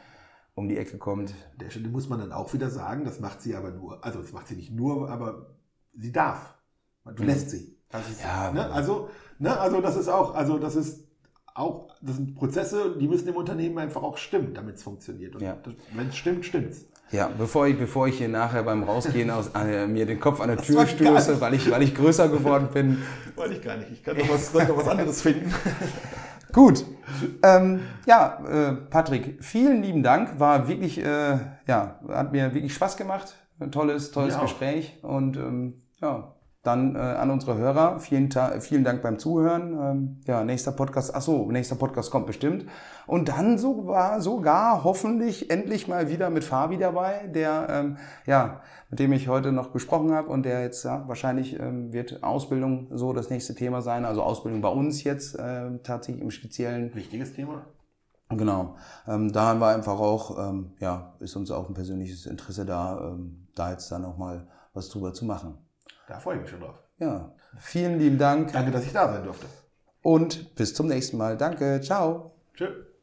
um 0.54 0.68
die 0.68 0.76
Ecke 0.76 0.98
kommt. 0.98 1.34
Der 1.58 1.70
Stelle 1.70 1.88
muss 1.88 2.10
man 2.10 2.20
dann 2.20 2.30
auch 2.30 2.52
wieder 2.52 2.68
sagen, 2.68 3.04
das 3.04 3.20
macht 3.20 3.40
sie 3.40 3.56
aber 3.56 3.70
nur, 3.70 4.04
also 4.04 4.20
das 4.20 4.32
macht 4.32 4.48
sie 4.48 4.56
nicht 4.56 4.70
nur, 4.70 5.08
aber 5.08 5.56
sie 5.94 6.12
darf. 6.12 6.54
Du 7.04 7.22
mhm. 7.22 7.28
lässt 7.28 7.50
sie. 7.50 7.74
Ist, 7.90 8.22
ja, 8.22 8.52
ne? 8.52 8.70
Also, 8.70 9.08
ne? 9.38 9.58
also 9.58 9.80
das 9.80 9.96
ist 9.96 10.08
auch, 10.08 10.34
also 10.34 10.58
das 10.58 10.76
ist 10.76 11.06
auch, 11.54 11.88
das 12.02 12.16
sind 12.16 12.34
Prozesse, 12.34 12.96
die 12.98 13.08
müssen 13.08 13.28
im 13.28 13.36
Unternehmen 13.36 13.78
einfach 13.78 14.02
auch 14.02 14.18
stimmen, 14.18 14.52
damit 14.52 14.76
es 14.76 14.82
funktioniert. 14.82 15.36
Und 15.36 15.42
ja. 15.42 15.56
wenn 15.94 16.08
es 16.08 16.16
stimmt, 16.16 16.44
stimmt's. 16.44 16.86
Ja, 17.10 17.30
bevor 17.36 17.66
ich, 17.66 17.78
bevor 17.78 18.08
ich 18.08 18.18
hier 18.18 18.28
nachher 18.28 18.62
beim 18.62 18.82
Rausgehen 18.82 19.30
aus, 19.30 19.50
äh, 19.54 19.86
mir 19.86 20.06
den 20.06 20.18
Kopf 20.18 20.40
an 20.40 20.48
der 20.48 20.58
Tür 20.58 20.86
stoße, 20.86 21.40
weil 21.40 21.54
ich, 21.54 21.70
weil 21.70 21.82
ich 21.82 21.94
größer 21.94 22.28
geworden 22.28 22.68
bin. 22.72 23.02
Wollte 23.36 23.54
ich 23.54 23.62
gar 23.62 23.76
nicht. 23.76 23.90
Ich 23.92 24.02
kann 24.02 24.16
noch 24.16 24.28
was, 24.28 24.52
noch 24.52 24.76
was 24.76 24.88
anderes 24.88 25.22
finden. 25.22 25.52
Gut. 26.52 26.84
Ähm, 27.42 27.80
ja, 28.06 28.38
äh, 28.48 28.72
Patrick, 28.72 29.42
vielen 29.42 29.82
lieben 29.82 30.02
Dank. 30.02 30.38
War 30.38 30.68
wirklich, 30.68 30.98
äh, 30.98 31.38
ja, 31.66 31.98
hat 32.08 32.32
mir 32.32 32.54
wirklich 32.54 32.74
Spaß 32.74 32.96
gemacht. 32.96 33.34
Ein 33.60 33.70
tolles, 33.70 34.10
tolles 34.10 34.38
Gespräch. 34.38 34.98
Und 35.02 35.36
ähm, 35.36 35.82
ja, 36.00 36.34
dann 36.64 36.96
äh, 36.96 36.98
an 36.98 37.30
unsere 37.30 37.58
Hörer, 37.58 38.00
vielen, 38.00 38.30
vielen 38.60 38.84
Dank 38.84 39.02
beim 39.02 39.18
Zuhören. 39.18 39.78
Ähm, 39.78 40.20
ja, 40.26 40.42
nächster 40.44 40.72
Podcast, 40.72 41.14
ach 41.14 41.20
so, 41.20 41.50
nächster 41.50 41.76
Podcast 41.76 42.10
kommt 42.10 42.26
bestimmt. 42.26 42.64
Und 43.06 43.28
dann 43.28 43.58
sogar, 43.58 44.20
sogar 44.22 44.82
hoffentlich 44.82 45.50
endlich 45.50 45.88
mal 45.88 46.08
wieder 46.08 46.30
mit 46.30 46.42
Fabi 46.42 46.78
dabei, 46.78 47.28
der, 47.28 47.66
ähm, 47.68 47.98
ja, 48.26 48.62
mit 48.88 48.98
dem 48.98 49.12
ich 49.12 49.28
heute 49.28 49.52
noch 49.52 49.72
gesprochen 49.72 50.12
habe 50.12 50.30
und 50.30 50.44
der 50.44 50.62
jetzt, 50.62 50.84
ja, 50.84 51.06
wahrscheinlich 51.06 51.60
ähm, 51.60 51.92
wird 51.92 52.22
Ausbildung 52.22 52.88
so 52.92 53.12
das 53.12 53.28
nächste 53.28 53.54
Thema 53.54 53.82
sein. 53.82 54.06
Also 54.06 54.22
Ausbildung 54.22 54.62
bei 54.62 54.70
uns 54.70 55.04
jetzt 55.04 55.38
äh, 55.38 55.78
tatsächlich 55.82 56.22
im 56.22 56.30
Speziellen. 56.30 56.94
Wichtiges 56.94 57.34
Thema. 57.34 57.66
Genau. 58.30 58.76
Ähm, 59.06 59.32
da 59.32 59.48
haben 59.48 59.60
wir 59.60 59.68
einfach 59.68 60.00
auch, 60.00 60.38
ähm, 60.48 60.72
ja, 60.80 61.14
ist 61.20 61.36
uns 61.36 61.50
auch 61.50 61.68
ein 61.68 61.74
persönliches 61.74 62.24
Interesse 62.24 62.64
da, 62.64 63.12
ähm, 63.12 63.48
da 63.54 63.70
jetzt 63.70 63.92
dann 63.92 64.00
noch 64.02 64.16
mal 64.16 64.48
was 64.72 64.88
drüber 64.88 65.12
zu 65.12 65.26
machen. 65.26 65.58
Da 66.08 66.18
freue 66.18 66.36
ich 66.36 66.42
mich 66.42 66.50
schon 66.50 66.60
drauf. 66.60 66.76
Ja, 66.98 67.32
vielen 67.58 67.98
lieben 67.98 68.18
Dank. 68.18 68.52
Danke, 68.52 68.70
dass 68.70 68.84
ich 68.84 68.92
da 68.92 69.12
sein 69.12 69.24
durfte. 69.24 69.46
Und 70.02 70.54
bis 70.54 70.74
zum 70.74 70.86
nächsten 70.86 71.16
Mal. 71.16 71.36
Danke, 71.36 71.80
ciao. 71.80 72.32
Tschüss. 72.54 72.93